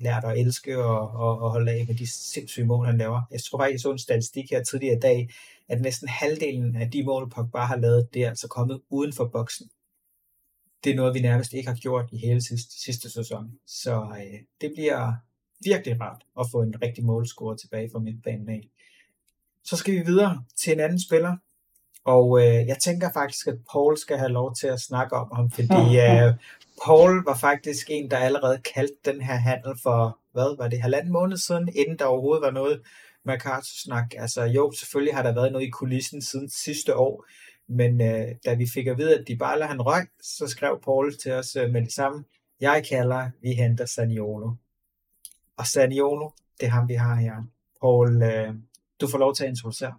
lært 0.00 0.24
at 0.24 0.38
elske 0.38 0.84
og, 0.84 1.10
og, 1.10 1.42
og 1.42 1.50
holde 1.50 1.72
af 1.72 1.84
med 1.88 1.94
de 1.94 2.12
sindssyge 2.12 2.66
mål, 2.66 2.86
han 2.86 2.98
laver. 2.98 3.22
Jeg 3.30 3.40
tror 3.42 3.58
faktisk, 3.58 3.72
jeg 3.72 3.80
så 3.80 3.92
en 3.92 3.98
statistik 3.98 4.50
her 4.50 4.62
tidligere 4.64 4.96
i 4.96 5.00
dag, 5.00 5.28
at 5.68 5.80
næsten 5.80 6.08
halvdelen 6.08 6.76
af 6.76 6.90
de 6.90 7.04
mål, 7.04 7.30
Pogba 7.30 7.58
har 7.58 7.76
lavet, 7.76 8.08
det 8.14 8.24
er 8.24 8.28
altså 8.28 8.48
kommet 8.48 8.80
uden 8.90 9.12
for 9.12 9.24
boksen. 9.24 9.70
Det 10.84 10.92
er 10.92 10.96
noget, 10.96 11.14
vi 11.14 11.20
nærmest 11.20 11.52
ikke 11.52 11.68
har 11.68 11.76
gjort 11.76 12.08
i 12.12 12.18
hele 12.18 12.42
sidste, 12.42 12.82
sidste 12.82 13.10
sæson. 13.10 13.52
Så 13.66 13.94
øh, 13.94 14.40
det 14.60 14.72
bliver 14.76 15.12
virkelig 15.64 16.00
rart 16.00 16.22
at 16.40 16.46
få 16.52 16.62
en 16.62 16.82
rigtig 16.82 17.04
målscore 17.04 17.56
tilbage 17.56 17.90
fra 17.92 17.98
midtbanen 17.98 18.48
af. 18.48 18.68
Så 19.64 19.76
skal 19.76 19.94
vi 19.94 20.00
videre 20.00 20.44
til 20.56 20.72
en 20.72 20.80
anden 20.80 21.00
spiller, 21.00 21.36
og 22.04 22.40
øh, 22.40 22.66
jeg 22.66 22.78
tænker 22.78 23.10
faktisk, 23.12 23.46
at 23.46 23.58
Paul 23.72 23.98
skal 23.98 24.18
have 24.18 24.32
lov 24.32 24.54
til 24.54 24.66
at 24.66 24.80
snakke 24.80 25.16
om 25.16 25.30
ham, 25.34 25.50
fordi 25.50 25.98
øh, 26.06 26.34
Paul 26.84 27.24
var 27.24 27.36
faktisk 27.36 27.86
en, 27.90 28.10
der 28.10 28.16
allerede 28.16 28.58
kaldte 28.74 29.12
den 29.12 29.20
her 29.20 29.34
handel 29.34 29.78
for, 29.82 30.18
hvad 30.32 30.56
var 30.56 30.68
det, 30.68 30.82
halvanden 30.82 31.12
måned 31.12 31.36
siden, 31.36 31.68
inden 31.76 31.98
der 31.98 32.04
overhovedet 32.04 32.42
var 32.42 32.50
noget 32.50 32.82
McCarthy-snak. 33.24 34.14
Altså 34.18 34.42
jo, 34.44 34.72
selvfølgelig 34.72 35.14
har 35.14 35.22
der 35.22 35.34
været 35.34 35.52
noget 35.52 35.66
i 35.66 35.70
kulissen 35.70 36.22
siden 36.22 36.50
sidste 36.50 36.96
år, 36.96 37.24
men 37.70 38.00
øh, 38.00 38.28
da 38.44 38.54
vi 38.54 38.66
fik 38.74 38.86
at 38.86 38.98
vide, 38.98 39.18
at 39.18 39.28
de 39.28 39.36
bare 39.36 39.66
han 39.66 39.82
røg, 39.82 40.06
så 40.22 40.46
skrev 40.46 40.80
Paul 40.84 41.14
til 41.16 41.32
os 41.32 41.56
øh, 41.56 41.70
med 41.70 41.82
det 41.82 41.92
samme, 41.92 42.24
jeg 42.60 42.84
kalder, 42.88 43.30
vi 43.42 43.52
henter 43.52 43.86
Saniolo. 43.86 44.50
Og 45.56 45.66
Saniolo, 45.66 46.30
det 46.60 46.66
er 46.66 46.70
ham, 46.70 46.88
vi 46.88 46.94
har 46.94 47.14
her. 47.14 47.34
Paul, 47.80 48.22
øh, 48.22 48.54
du 49.00 49.08
får 49.08 49.18
lov 49.18 49.34
til 49.34 49.44
at 49.44 49.50
introducere. 49.50 49.94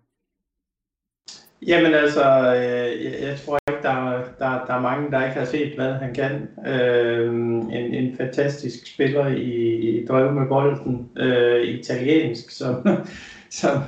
Jamen 1.68 1.94
altså, 1.94 2.56
øh, 2.56 3.04
jeg, 3.06 3.22
jeg 3.22 3.38
tror 3.46 3.60
ikke, 3.70 3.84
der, 3.84 4.24
der, 4.40 4.66
der 4.66 4.74
er 4.74 4.82
mange, 4.82 5.12
der 5.12 5.26
ikke 5.26 5.40
har 5.40 5.46
set, 5.46 5.76
hvad 5.76 5.94
han 5.94 6.14
kan. 6.14 6.48
Øh, 6.68 7.34
en, 7.34 7.94
en 7.94 8.18
fantastisk 8.18 8.94
spiller 8.94 9.28
i, 9.28 9.52
i 9.76 10.06
drev 10.06 10.34
med 10.34 10.48
bolden, 10.48 11.10
øh, 11.18 11.62
italiensk, 11.62 12.50
som, 12.50 12.88
som, 13.60 13.82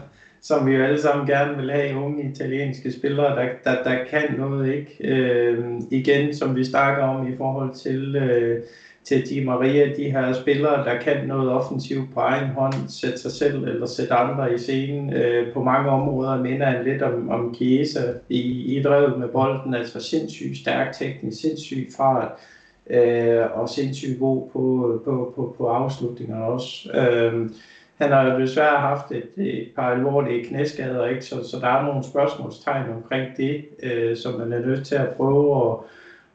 som 0.43 0.67
vi 0.67 0.75
jo 0.75 0.83
alle 0.83 1.01
sammen 1.01 1.27
gerne 1.27 1.57
vil 1.57 1.71
have 1.71 1.95
unge 1.95 2.31
italienske 2.31 2.91
spillere, 2.91 3.35
der, 3.35 3.49
der, 3.63 3.83
der 3.83 3.97
kan 4.09 4.35
noget. 4.37 4.73
ikke. 4.73 4.97
Øh, 4.99 5.81
igen, 5.91 6.33
som 6.35 6.55
vi 6.55 6.63
snakker 6.63 7.03
om 7.03 7.33
i 7.33 7.37
forhold 7.37 7.73
til... 7.75 8.15
Øh, 8.15 8.63
til 9.03 9.29
Di 9.29 9.43
Maria, 9.45 9.95
de 9.95 10.11
her 10.11 10.33
spillere, 10.33 10.85
der 10.85 10.99
kan 10.99 11.27
noget 11.27 11.51
offensivt 11.51 12.13
på 12.13 12.19
egen 12.19 12.49
hånd, 12.49 12.73
sætte 12.89 13.17
sig 13.17 13.31
selv 13.31 13.63
eller 13.63 13.85
sætte 13.85 14.13
andre 14.13 14.53
i 14.53 14.57
scenen. 14.57 15.13
Øh, 15.13 15.53
på 15.53 15.63
mange 15.63 15.89
områder 15.89 16.41
minder 16.41 16.65
han 16.65 16.83
lidt 16.83 17.01
om, 17.01 17.29
om 17.29 17.55
Chiesa 17.55 18.13
i, 18.29 18.77
i 18.77 18.83
drevet 18.83 19.19
med 19.19 19.27
bolden, 19.27 19.73
altså 19.73 19.99
sindssygt 19.99 20.57
stærk 20.57 20.93
teknisk, 20.93 21.41
sindssygt 21.41 21.95
fart 21.97 22.31
øh, 22.89 23.45
og 23.53 23.69
sindssygt 23.69 24.19
god 24.19 24.49
på, 24.53 25.01
på, 25.05 25.33
på, 25.35 25.55
på 25.57 25.67
afslutninger 25.67 26.41
også. 26.41 26.91
Øh, 26.93 27.49
han 27.97 28.11
har 28.11 28.23
jo 28.31 28.39
desværre 28.39 28.79
haft 28.79 29.11
et, 29.11 29.29
et 29.37 29.71
par 29.75 29.91
alvorlige 29.91 30.45
knæskader, 30.45 31.05
ikke? 31.05 31.25
Så, 31.25 31.49
så 31.51 31.59
der 31.61 31.67
er 31.67 31.85
nogle 31.85 32.03
spørgsmålstegn 32.03 32.89
omkring 32.89 33.37
det, 33.37 33.65
øh, 33.83 34.17
som 34.17 34.33
man 34.39 34.53
er 34.53 34.59
nødt 34.59 34.85
til 34.85 34.95
at 34.95 35.15
prøve 35.17 35.71
at 35.71 35.77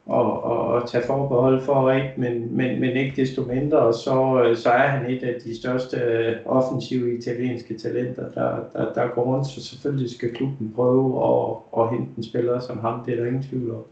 og, 0.05 0.43
og, 0.43 0.61
og 0.63 0.87
tage 0.89 1.03
forbehold 1.03 1.61
for, 1.61 1.91
ikke? 1.91 2.13
Men, 2.15 2.55
men, 2.57 2.79
men 2.79 2.95
ikke 2.95 3.15
desto 3.15 3.41
mindre, 3.41 3.93
så, 3.93 4.41
øh, 4.43 4.55
så 4.55 4.69
er 4.69 4.87
han 4.87 5.05
et 5.05 5.23
af 5.23 5.35
de 5.43 5.55
største 5.55 5.97
offensive 6.45 7.13
italienske 7.13 7.73
talenter, 7.73 8.27
der, 8.27 8.61
der, 8.73 8.85
der 8.85 9.07
går 9.07 9.23
rundt, 9.23 9.47
så 9.47 9.61
selvfølgelig 9.61 10.09
skal 10.09 10.29
klubben 10.29 10.69
prøve 10.69 11.23
at, 11.49 11.55
at 11.81 11.89
hente 11.89 12.11
en 12.17 12.23
spiller 12.23 12.59
som 12.59 12.79
ham, 12.79 13.01
det 13.01 13.11
er 13.11 13.15
der 13.15 13.25
ingen 13.25 13.41
tvivl 13.41 13.71
om. 13.71 13.83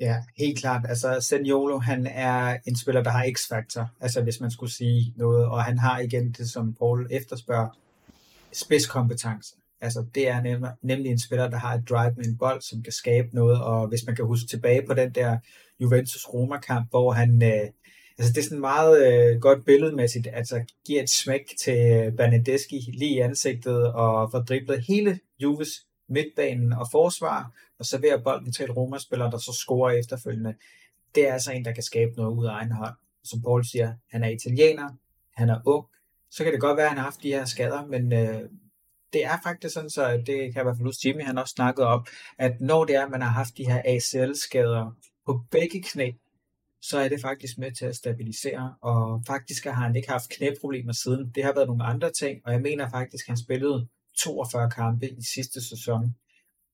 Ja, 0.00 0.16
helt 0.38 0.58
klart. 0.58 0.84
Altså, 0.88 1.20
Seniolo, 1.20 1.78
han 1.78 2.06
er 2.06 2.58
en 2.66 2.76
spiller, 2.76 3.02
der 3.02 3.10
har 3.10 3.30
x-faktor, 3.36 3.90
altså 4.00 4.22
hvis 4.22 4.40
man 4.40 4.50
skulle 4.50 4.72
sige 4.72 5.14
noget, 5.16 5.46
og 5.46 5.64
han 5.64 5.78
har 5.78 5.98
igen 6.00 6.32
det, 6.32 6.50
som 6.50 6.74
Paul 6.74 7.06
efterspørger, 7.10 7.78
spidskompetence. 8.52 9.54
Altså, 9.80 10.04
det 10.14 10.28
er 10.28 10.40
nem, 10.40 10.64
nemlig 10.82 11.10
en 11.10 11.18
spiller, 11.18 11.50
der 11.50 11.56
har 11.56 11.74
et 11.74 11.88
drive 11.88 12.14
med 12.16 12.24
en 12.24 12.38
bold, 12.38 12.62
som 12.62 12.82
kan 12.82 12.92
skabe 12.92 13.28
noget, 13.32 13.62
og 13.62 13.88
hvis 13.88 14.06
man 14.06 14.16
kan 14.16 14.24
huske 14.24 14.48
tilbage 14.48 14.86
på 14.86 14.94
den 14.94 15.10
der 15.14 15.38
Juventus-Roma-kamp, 15.80 16.90
hvor 16.90 17.12
han, 17.12 17.42
øh, 17.42 17.68
altså 18.18 18.32
det 18.32 18.38
er 18.38 18.42
sådan 18.42 18.60
meget 18.60 19.06
øh, 19.06 19.40
godt 19.40 19.64
billedmæssigt, 19.64 20.28
altså 20.32 20.64
giver 20.86 21.02
et 21.02 21.10
smæk 21.10 21.44
til 21.60 21.78
øh, 21.78 22.12
Bernadeschi 22.12 22.78
lige 22.98 23.14
i 23.14 23.18
ansigtet, 23.18 23.92
og 23.92 24.30
får 24.30 24.38
driblet 24.38 24.84
hele 24.88 25.18
Juves 25.42 25.86
midtbanen 26.12 26.72
og 26.72 26.86
forsvar, 26.92 27.52
og 27.78 27.86
serverer 27.86 28.22
bolden 28.22 28.52
til 28.52 28.64
et 28.64 28.76
Roma-spiller, 28.76 29.30
der 29.30 29.38
så 29.38 29.52
scorer 29.52 29.90
efterfølgende. 29.90 30.54
Det 31.14 31.28
er 31.28 31.32
altså 31.32 31.52
en, 31.52 31.64
der 31.64 31.72
kan 31.72 31.82
skabe 31.82 32.12
noget 32.16 32.36
ud 32.36 32.46
af 32.46 32.52
egen 32.52 32.72
hånd. 32.72 32.94
Som 33.24 33.42
Paul 33.42 33.64
siger, 33.64 33.94
han 34.10 34.24
er 34.24 34.28
italiener, 34.28 34.88
han 35.36 35.50
er 35.50 35.60
ung, 35.66 35.86
så 36.30 36.44
kan 36.44 36.52
det 36.52 36.60
godt 36.60 36.76
være, 36.76 36.86
at 36.86 36.90
han 36.90 36.98
har 36.98 37.04
haft 37.04 37.22
de 37.22 37.28
her 37.28 37.44
skader, 37.44 37.86
men 37.86 38.12
øh, 38.12 38.48
det 39.12 39.24
er 39.24 39.38
faktisk 39.42 39.74
sådan, 39.74 39.90
så 39.90 40.22
det 40.26 40.52
kan 40.52 40.62
i 40.62 40.64
hvert 40.64 40.76
fald 40.76 40.86
huske, 40.86 41.08
Jimmy 41.08 41.22
han 41.22 41.38
også 41.38 41.52
snakket 41.52 41.84
om, 41.84 42.06
at 42.38 42.60
når 42.60 42.84
det 42.84 42.96
er, 42.96 43.04
at 43.04 43.10
man 43.10 43.22
har 43.22 43.30
haft 43.30 43.56
de 43.56 43.70
her 43.70 43.82
ACL-skader 43.84 44.96
på 45.26 45.40
begge 45.50 45.82
knæ, 45.82 46.10
så 46.82 46.98
er 46.98 47.08
det 47.08 47.20
faktisk 47.20 47.58
med 47.58 47.72
til 47.72 47.86
at 47.86 47.96
stabilisere, 47.96 48.74
og 48.80 49.22
faktisk 49.26 49.64
har 49.64 49.72
han 49.72 49.96
ikke 49.96 50.10
haft 50.10 50.30
knæproblemer 50.30 50.92
siden. 50.92 51.32
Det 51.34 51.44
har 51.44 51.54
været 51.54 51.66
nogle 51.66 51.84
andre 51.84 52.10
ting, 52.10 52.40
og 52.44 52.52
jeg 52.52 52.60
mener 52.60 52.90
faktisk, 52.90 53.24
at 53.24 53.28
han 53.28 53.36
spillede 53.36 53.88
42 54.18 54.70
kampe 54.70 55.08
i 55.08 55.22
sidste 55.34 55.68
sæson. 55.68 56.14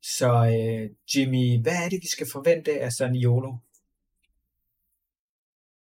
Så 0.02 0.30
øh, 0.30 0.90
Jimmy, 1.14 1.62
hvad 1.62 1.84
er 1.84 1.88
det, 1.88 1.98
vi 2.02 2.08
skal 2.08 2.26
forvente 2.32 2.80
af 2.80 2.92
Saniolo? 2.92 3.56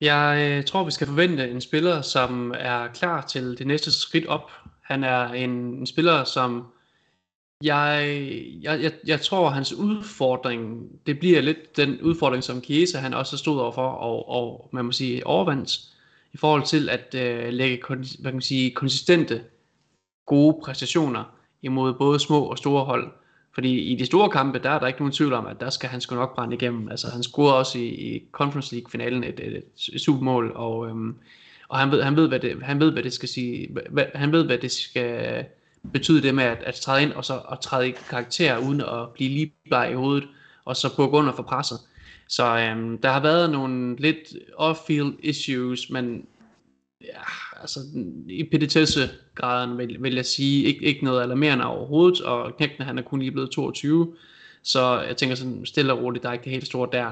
Jeg 0.01 0.51
øh, 0.51 0.65
tror, 0.65 0.83
vi 0.83 0.91
skal 0.91 1.07
forvente 1.07 1.51
en 1.51 1.61
spiller, 1.61 2.01
som 2.01 2.53
er 2.57 2.87
klar 2.93 3.27
til 3.27 3.57
det 3.57 3.67
næste 3.67 3.91
skridt 3.91 4.25
op 4.25 4.51
han 4.85 5.03
er 5.03 5.27
en, 5.27 5.49
en 5.49 5.85
spiller, 5.85 6.23
som 6.23 6.65
jeg, 7.63 8.17
jeg, 8.61 8.81
jeg, 8.83 8.93
jeg 9.07 9.21
tror, 9.21 9.49
hans 9.49 9.73
udfordring, 9.73 10.89
det 11.05 11.19
bliver 11.19 11.41
lidt 11.41 11.77
den 11.77 12.01
udfordring, 12.01 12.43
som 12.43 12.63
Chiesa 12.63 12.97
han 12.97 13.13
også 13.13 13.37
stod 13.37 13.59
overfor, 13.59 13.87
og, 13.87 14.29
og 14.29 14.69
man 14.73 14.85
må 14.85 14.91
sige 14.91 15.27
overvandt, 15.27 15.71
i 16.33 16.37
forhold 16.37 16.65
til 16.65 16.89
at 16.89 17.15
øh, 17.15 17.53
lægge 17.53 17.85
hvad 17.87 18.23
kan 18.23 18.33
man 18.33 18.41
sige, 18.41 18.71
konsistente, 18.71 19.43
gode 20.25 20.61
præstationer 20.63 21.34
imod 21.65 21.93
både 21.93 22.19
små 22.19 22.43
og 22.43 22.57
store 22.57 22.85
hold. 22.85 23.11
Fordi 23.53 23.79
i 23.79 23.95
de 23.95 24.05
store 24.05 24.29
kampe, 24.29 24.59
der 24.59 24.69
er 24.69 24.79
der 24.79 24.87
ikke 24.87 24.99
nogen 24.99 25.11
tvivl 25.11 25.33
om, 25.33 25.45
at 25.45 25.59
der 25.59 25.69
skal 25.69 25.89
han 25.89 26.01
sgu 26.01 26.15
nok 26.15 26.35
brænde 26.35 26.55
igennem. 26.55 26.89
Altså 26.89 27.07
han 27.09 27.23
scorede 27.23 27.57
også 27.57 27.79
i, 27.79 27.87
i 27.87 28.23
Conference 28.31 28.75
League-finalen 28.75 29.23
et, 29.23 29.39
et, 29.39 29.57
et, 29.57 29.63
et 29.93 30.01
supermål, 30.01 30.51
og, 30.55 30.87
øhm, 30.87 31.15
og 31.67 31.79
han 31.79 31.91
ved, 31.91 32.01
han 32.01 32.15
ved, 32.15 32.27
hvad 32.27 32.39
det, 32.39 32.63
han 32.63 32.79
ved, 32.79 32.91
hvad 32.91 33.03
det 33.03 33.13
skal 33.13 33.29
sige, 33.29 33.69
hvad, 33.89 34.05
han 34.15 34.31
ved, 34.31 34.45
hvad 34.45 34.57
det 34.57 34.71
skal 34.71 35.45
betyde 35.93 36.21
det 36.21 36.35
med 36.35 36.43
at, 36.43 36.63
at 36.63 36.75
træde 36.75 37.03
ind 37.03 37.11
og 37.13 37.25
så 37.25 37.39
at 37.51 37.59
træde 37.59 37.89
i 37.89 37.91
karakter 38.09 38.57
uden 38.57 38.81
at 38.81 39.09
blive 39.13 39.29
lige 39.29 39.53
bare 39.69 39.91
i 39.91 39.93
hovedet 39.93 40.27
og 40.65 40.75
så 40.75 40.95
bukke 40.95 41.17
under 41.17 41.33
for 41.33 41.43
presset. 41.43 41.79
Så 42.27 42.57
øhm, 42.57 42.97
der 42.97 43.11
har 43.11 43.19
været 43.19 43.49
nogle 43.49 43.95
lidt 43.95 44.33
off-field 44.57 45.19
issues, 45.19 45.89
men 45.89 46.25
ja, 47.01 47.21
altså 47.61 47.79
i 48.29 48.43
petitessegraden 48.43 49.77
vil, 49.77 49.97
vil 50.03 50.15
jeg 50.15 50.25
sige, 50.25 50.65
ikke, 50.65 50.85
ikke 50.85 51.05
noget 51.05 51.21
alarmerende 51.21 51.65
overhovedet, 51.65 52.21
og 52.21 52.57
knægten 52.57 52.85
han 52.85 52.97
er 52.97 53.01
kun 53.01 53.19
lige 53.19 53.31
blevet 53.31 53.51
22, 53.51 54.15
så 54.63 55.01
jeg 55.01 55.17
tænker 55.17 55.35
sådan 55.35 55.65
stille 55.65 55.93
og 55.93 56.03
roligt, 56.03 56.23
der 56.23 56.29
er 56.29 56.33
ikke 56.33 56.43
det 56.43 56.51
helt 56.51 56.65
store 56.65 56.89
der. 56.91 57.11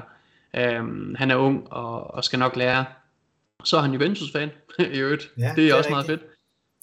Øhm, 0.56 1.14
han 1.14 1.30
er 1.30 1.36
ung 1.36 1.72
og, 1.72 2.14
og 2.14 2.24
skal 2.24 2.38
nok 2.38 2.56
lære. 2.56 2.84
Så 3.64 3.76
er 3.76 3.80
han 3.80 3.92
Juventus-fan 3.92 4.50
i 4.94 4.98
øvrigt. 4.98 5.30
Ja, 5.38 5.42
det 5.42 5.50
er 5.50 5.54
det 5.54 5.70
er 5.70 5.74
også 5.74 5.90
meget 5.90 6.06
fedt. 6.06 6.20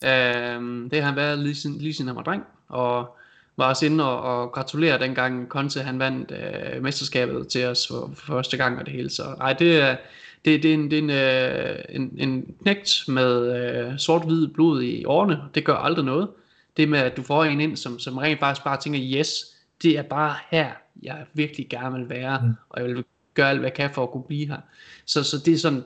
Øhm, 0.04 0.90
det 0.90 1.02
har 1.02 1.08
han 1.08 1.16
været 1.16 1.40
lige 1.40 1.56
siden, 1.56 1.78
lige 1.78 1.94
siden 1.94 2.08
han 2.08 2.16
var 2.16 2.24
dreng, 2.24 2.44
og 2.68 3.18
var 3.58 3.70
også 3.70 3.86
inde 3.86 4.04
og, 4.10 4.42
og 4.42 4.52
gratulere 4.52 5.00
dengang 5.00 5.48
Conte 5.48 5.82
han 5.82 6.00
vandt 6.00 6.32
øh, 6.32 6.84
mesterskabet 6.84 7.48
til 7.48 7.66
os 7.66 7.88
for, 7.88 8.12
for 8.16 8.26
første 8.26 8.58
gang 8.58 8.80
og 8.80 8.86
det 8.86 8.94
hele. 8.94 9.10
Så 9.10 9.36
nej, 9.38 9.54
det 9.54 9.80
er, 9.80 9.98
det, 10.46 10.64
det 10.64 10.70
er, 10.70 10.74
en, 10.74 10.92
det 10.92 10.98
er 10.98 11.04
en, 11.04 11.10
øh, 11.10 11.80
en, 11.90 12.16
en 12.18 12.56
knægt 12.62 13.04
med 13.08 13.56
øh, 13.56 14.00
sort-hvid 14.00 14.48
blod 14.48 14.82
i 14.82 15.06
årene. 15.06 15.42
Det 15.56 15.66
gør 15.66 15.76
aldrig 15.76 16.06
noget. 16.06 16.30
Det 16.78 16.90
med, 16.90 17.00
at 17.00 17.18
du 17.18 17.24
får 17.24 17.44
en 17.44 17.62
ind, 17.62 17.78
som, 17.78 18.00
som 18.00 18.18
rent 18.18 18.40
faktisk 18.40 18.64
bare 18.64 18.82
tænker, 18.82 19.00
yes, 19.20 19.56
det 19.82 19.98
er 19.98 20.02
bare 20.02 20.36
her, 20.50 20.72
jeg 21.04 21.26
virkelig 21.34 21.70
gerne 21.70 22.00
vil 22.00 22.10
være, 22.10 22.40
mm. 22.44 22.54
og 22.70 22.82
jeg 22.82 22.96
vil 22.96 23.04
gøre 23.34 23.50
alt, 23.50 23.60
hvad 23.60 23.70
jeg 23.70 23.76
kan 23.76 23.94
for 23.94 24.04
at 24.04 24.12
kunne 24.12 24.24
blive 24.24 24.48
her. 24.48 24.58
Så, 25.06 25.24
så 25.24 25.38
det 25.46 25.54
er 25.54 25.58
sådan, 25.58 25.84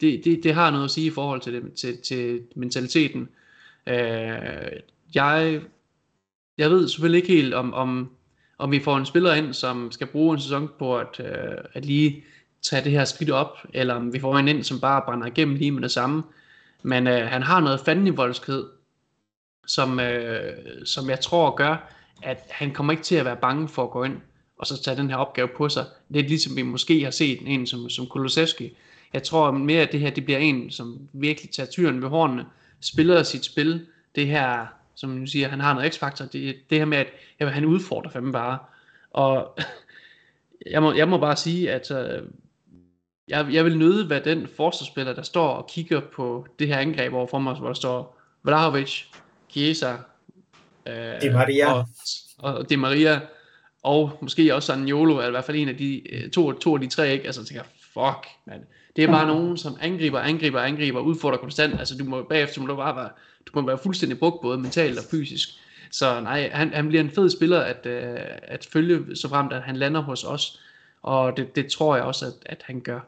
det, 0.00 0.24
det, 0.24 0.40
det 0.44 0.54
har 0.54 0.70
noget 0.70 0.84
at 0.84 0.90
sige 0.90 1.06
i 1.06 1.10
forhold 1.10 1.40
til, 1.40 1.52
det, 1.52 1.72
til, 1.72 1.98
til 1.98 2.40
mentaliteten. 2.56 3.28
Øh, 3.86 4.72
jeg, 5.14 5.60
jeg 6.58 6.70
ved 6.70 6.88
selvfølgelig 6.88 7.22
ikke 7.22 7.34
helt, 7.34 7.54
om, 7.54 7.74
om, 7.74 8.10
om 8.58 8.70
vi 8.70 8.80
får 8.80 8.96
en 8.96 9.06
spiller 9.06 9.34
ind, 9.34 9.54
som 9.54 9.90
skal 9.92 10.06
bruge 10.06 10.34
en 10.34 10.40
sæson 10.40 10.68
på 10.78 10.98
at, 10.98 11.20
øh, 11.20 11.58
at 11.74 11.84
lige 11.84 12.24
tage 12.62 12.84
det 12.84 12.92
her 12.92 13.04
skridt 13.04 13.30
op, 13.30 13.58
eller 13.74 13.94
om 13.94 14.12
vi 14.12 14.20
får 14.20 14.38
en 14.38 14.48
ind, 14.48 14.64
som 14.64 14.80
bare 14.80 15.02
brænder 15.06 15.26
igennem 15.26 15.56
lige 15.56 15.70
med 15.70 15.82
det 15.82 15.90
samme. 15.90 16.22
Men 16.82 17.06
øh, 17.06 17.26
han 17.26 17.42
har 17.42 17.60
noget 17.60 17.80
fanden 17.80 18.06
i 18.06 18.10
voldskhed, 18.10 18.66
som, 19.66 20.00
øh, 20.00 20.52
som 20.84 21.10
jeg 21.10 21.20
tror 21.20 21.54
gør, 21.54 21.92
at 22.22 22.46
han 22.50 22.72
kommer 22.72 22.92
ikke 22.92 23.02
til 23.02 23.14
at 23.14 23.24
være 23.24 23.36
bange 23.36 23.68
for 23.68 23.84
at 23.84 23.90
gå 23.90 24.04
ind 24.04 24.20
og 24.58 24.66
så 24.66 24.82
tage 24.82 24.96
den 24.96 25.10
her 25.10 25.16
opgave 25.16 25.48
på 25.48 25.68
sig. 25.68 25.84
Det 26.14 26.24
er 26.24 26.28
ligesom 26.28 26.56
vi 26.56 26.62
måske 26.62 27.04
har 27.04 27.10
set 27.10 27.38
en 27.46 27.66
som, 27.66 27.88
som 27.88 28.06
Kulusevski. 28.06 28.76
Jeg 29.12 29.22
tror 29.22 29.50
mere, 29.50 29.82
at 29.82 29.92
det 29.92 30.00
her 30.00 30.10
det 30.10 30.24
bliver 30.24 30.38
en, 30.38 30.70
som 30.70 31.08
virkelig 31.12 31.50
tager 31.50 31.70
tyren 31.70 32.02
ved 32.02 32.08
hornene, 32.08 32.46
spiller 32.80 33.22
sit 33.22 33.44
spil, 33.44 33.86
det 34.14 34.26
her, 34.26 34.66
som 34.94 35.20
du 35.20 35.26
siger, 35.26 35.48
han 35.48 35.60
har 35.60 35.74
noget 35.74 35.94
x-faktor, 35.94 36.24
det, 36.24 36.56
det 36.70 36.78
her 36.78 36.84
med, 36.84 36.98
at 36.98 37.06
jamen, 37.40 37.54
han 37.54 37.64
udfordrer 37.64 38.10
fandme 38.10 38.32
bare. 38.32 38.58
Og 39.10 39.58
jeg 40.72 40.82
må, 40.82 40.92
jeg 40.92 41.08
må 41.08 41.18
bare 41.18 41.36
sige, 41.36 41.72
at 41.72 41.90
øh, 41.90 42.22
jeg, 43.28 43.46
jeg 43.52 43.64
vil 43.64 43.78
nøde 43.78 44.10
være 44.10 44.24
den 44.24 44.48
forsvarsspiller, 44.56 45.12
der 45.12 45.22
står 45.22 45.48
og 45.48 45.66
kigger 45.66 46.00
på 46.00 46.46
det 46.58 46.66
her 46.66 46.78
angreb 46.78 47.12
overfor 47.12 47.38
mig, 47.38 47.54
hvor 47.54 47.66
der 47.66 47.74
står 47.74 48.18
Vlahovic, 48.42 49.02
Chiesa, 49.50 49.92
øh, 50.88 51.22
Di 51.22 51.28
Maria. 51.28 51.72
Og, 51.72 51.84
og 52.38 52.70
Di 52.70 52.76
Maria, 52.76 53.20
og 53.82 54.18
måske 54.20 54.54
også 54.54 54.66
Sanjolo, 54.66 55.12
eller 55.12 55.28
i 55.28 55.30
hvert 55.30 55.44
fald 55.44 55.56
en 55.56 55.68
af 55.68 55.76
de 55.76 56.14
øh, 56.14 56.30
to, 56.30 56.52
to 56.52 56.74
af 56.74 56.80
de 56.80 56.86
tre, 56.86 57.12
ikke? 57.12 57.26
Altså, 57.26 57.40
jeg 57.40 57.46
tænker, 57.46 57.64
fuck, 57.80 58.28
man. 58.46 58.64
Det 58.96 59.04
er 59.04 59.08
bare 59.08 59.26
nogen, 59.26 59.56
som 59.56 59.76
angriber, 59.80 60.20
angriber, 60.20 60.60
angriber, 60.60 61.00
udfordrer 61.00 61.38
konstant. 61.38 61.78
Altså, 61.78 61.96
du 61.96 62.04
må 62.04 62.22
bagefter 62.22 62.60
må 62.60 62.66
du 62.66 62.76
bare 62.76 62.96
være, 62.96 63.10
du 63.46 63.60
må 63.60 63.66
være 63.66 63.78
fuldstændig 63.78 64.18
brugt, 64.18 64.42
både 64.42 64.58
mentalt 64.58 64.98
og 64.98 65.04
fysisk. 65.10 65.48
Så 65.90 66.20
nej, 66.20 66.50
han, 66.52 66.72
han 66.74 66.88
bliver 66.88 67.04
en 67.04 67.10
fed 67.10 67.30
spiller 67.30 67.60
at, 67.60 67.86
uh, 67.86 68.22
at 68.42 68.68
følge, 68.72 69.16
så 69.16 69.28
fremt 69.28 69.52
at 69.52 69.62
han 69.62 69.76
lander 69.76 70.00
hos 70.00 70.24
os. 70.24 70.60
Og 71.02 71.36
det, 71.36 71.56
det 71.56 71.66
tror 71.66 71.96
jeg 71.96 72.04
også, 72.04 72.26
at, 72.26 72.32
at 72.46 72.62
han 72.64 72.80
gør. 72.80 73.00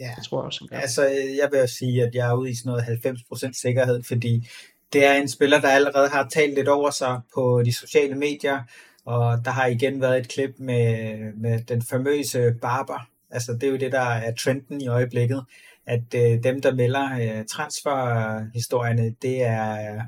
Ja, 0.00 0.14
det 0.16 0.24
tror 0.24 0.40
jeg 0.40 0.46
også, 0.46 0.60
han 0.60 0.68
gør. 0.68 0.82
altså 0.82 1.04
jeg 1.42 1.48
vil 1.52 1.68
sige, 1.68 2.02
at 2.02 2.14
jeg 2.14 2.30
er 2.30 2.34
ude 2.34 2.50
i 2.50 2.54
sådan 2.54 2.70
noget 2.70 3.16
90% 3.52 3.60
sikkerhed, 3.62 4.02
fordi 4.02 4.48
det 4.92 5.04
er 5.04 5.14
en 5.14 5.28
spiller, 5.28 5.60
der 5.60 5.68
allerede 5.68 6.08
har 6.08 6.28
talt 6.28 6.54
lidt 6.54 6.68
over 6.68 6.90
sig 6.90 7.20
på 7.34 7.62
de 7.64 7.72
sociale 7.72 8.14
medier, 8.14 8.62
og 9.04 9.44
der 9.44 9.50
har 9.50 9.66
igen 9.66 10.00
været 10.00 10.18
et 10.18 10.28
klip 10.28 10.54
med, 10.58 11.16
med 11.32 11.62
den 11.62 11.82
famøse 11.82 12.54
barber. 12.62 13.08
Altså 13.30 13.52
det 13.52 13.62
er 13.62 13.70
jo 13.70 13.76
det, 13.76 13.92
der 13.92 14.00
er 14.00 14.34
trenden 14.34 14.80
i 14.80 14.88
øjeblikket, 14.88 15.44
at 15.86 16.14
øh, 16.14 16.42
dem, 16.42 16.62
der 16.62 16.74
melder 16.74 17.38
øh, 17.38 17.44
transferhistorierne, 17.44 19.14
det 19.22 19.42
er 19.42 20.00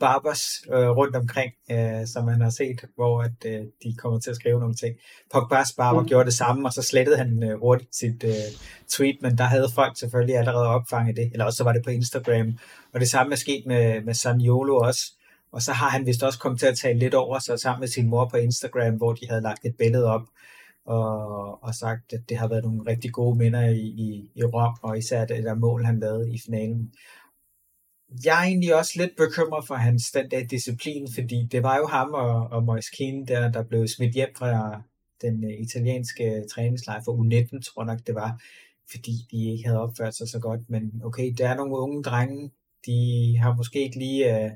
barbers 0.00 0.44
øh, 0.72 0.88
rundt 0.88 1.16
omkring, 1.16 1.52
øh, 1.70 2.06
som 2.06 2.24
man 2.24 2.40
har 2.40 2.50
set, 2.50 2.84
hvor 2.94 3.22
at, 3.22 3.44
øh, 3.46 3.60
de 3.82 3.94
kommer 3.98 4.20
til 4.20 4.30
at 4.30 4.36
skrive 4.36 4.60
nogle 4.60 4.74
ting. 4.74 4.94
Pogba's 5.34 5.74
barber 5.76 6.00
mm. 6.00 6.08
gjorde 6.08 6.24
det 6.24 6.34
samme, 6.34 6.68
og 6.68 6.72
så 6.72 6.82
slettede 6.82 7.16
han 7.16 7.42
øh, 7.42 7.58
hurtigt 7.58 7.96
sit 7.96 8.24
øh, 8.24 8.30
tweet, 8.88 9.16
men 9.22 9.38
der 9.38 9.44
havde 9.44 9.68
folk 9.74 9.98
selvfølgelig 9.98 10.36
allerede 10.36 10.66
opfanget 10.66 11.16
det, 11.16 11.30
eller 11.32 11.44
også 11.44 11.56
så 11.56 11.64
var 11.64 11.72
det 11.72 11.84
på 11.84 11.90
Instagram. 11.90 12.58
Og 12.94 13.00
det 13.00 13.08
samme 13.08 13.32
er 13.32 13.36
sket 13.36 13.66
med, 13.66 14.02
med 14.02 14.14
Saniolo 14.14 14.76
også. 14.76 15.12
Og 15.52 15.62
så 15.62 15.72
har 15.72 15.88
han 15.88 16.06
vist 16.06 16.22
også 16.22 16.38
kommet 16.38 16.60
til 16.60 16.66
at 16.66 16.78
tale 16.78 16.98
lidt 16.98 17.14
over 17.14 17.38
sig 17.38 17.60
sammen 17.60 17.80
med 17.80 17.88
sin 17.88 18.08
mor 18.08 18.28
på 18.28 18.36
Instagram, 18.36 18.94
hvor 18.94 19.12
de 19.12 19.28
havde 19.28 19.42
lagt 19.42 19.64
et 19.64 19.76
billede 19.78 20.04
op 20.04 20.22
og, 20.86 21.64
og 21.64 21.74
sagt, 21.74 22.12
at 22.12 22.20
det 22.28 22.36
har 22.36 22.48
været 22.48 22.64
nogle 22.64 22.90
rigtig 22.90 23.12
gode 23.12 23.38
minder 23.38 23.68
i, 23.68 23.80
i, 23.80 24.30
i 24.34 24.44
Rom, 24.44 24.76
og 24.82 24.98
især 24.98 25.24
det 25.24 25.44
der 25.44 25.54
mål, 25.54 25.84
han 25.84 26.00
lavede 26.00 26.34
i 26.34 26.38
finalen 26.46 26.92
jeg 28.24 28.40
er 28.40 28.46
egentlig 28.46 28.74
også 28.74 28.92
lidt 28.96 29.16
bekymret 29.16 29.66
for 29.66 29.74
hans 29.74 30.10
den 30.10 30.30
der 30.30 30.46
disciplin, 30.46 31.08
fordi 31.14 31.48
det 31.52 31.62
var 31.62 31.76
jo 31.76 31.86
ham 31.86 32.14
og, 32.14 32.48
og 32.50 32.64
Moise 32.64 32.90
Keane, 32.96 33.26
der, 33.26 33.52
der 33.52 33.62
blev 33.62 33.88
smidt 33.88 34.14
hjem 34.14 34.28
fra 34.36 34.82
den 35.22 35.44
uh, 35.44 35.50
italienske 35.50 36.44
træningslejr 36.54 37.02
for 37.04 37.12
U19, 37.12 37.62
tror 37.62 37.82
jeg 37.82 37.94
nok 37.94 38.06
det 38.06 38.14
var, 38.14 38.42
fordi 38.90 39.12
de 39.30 39.50
ikke 39.52 39.64
havde 39.66 39.80
opført 39.80 40.14
sig 40.14 40.28
så 40.28 40.38
godt. 40.38 40.70
Men 40.70 41.00
okay, 41.04 41.34
der 41.38 41.48
er 41.48 41.56
nogle 41.56 41.78
unge 41.78 42.02
drenge, 42.02 42.50
de 42.86 42.98
har 43.42 43.54
måske 43.56 43.82
ikke 43.82 43.98
lige 43.98 44.44
uh, 44.44 44.50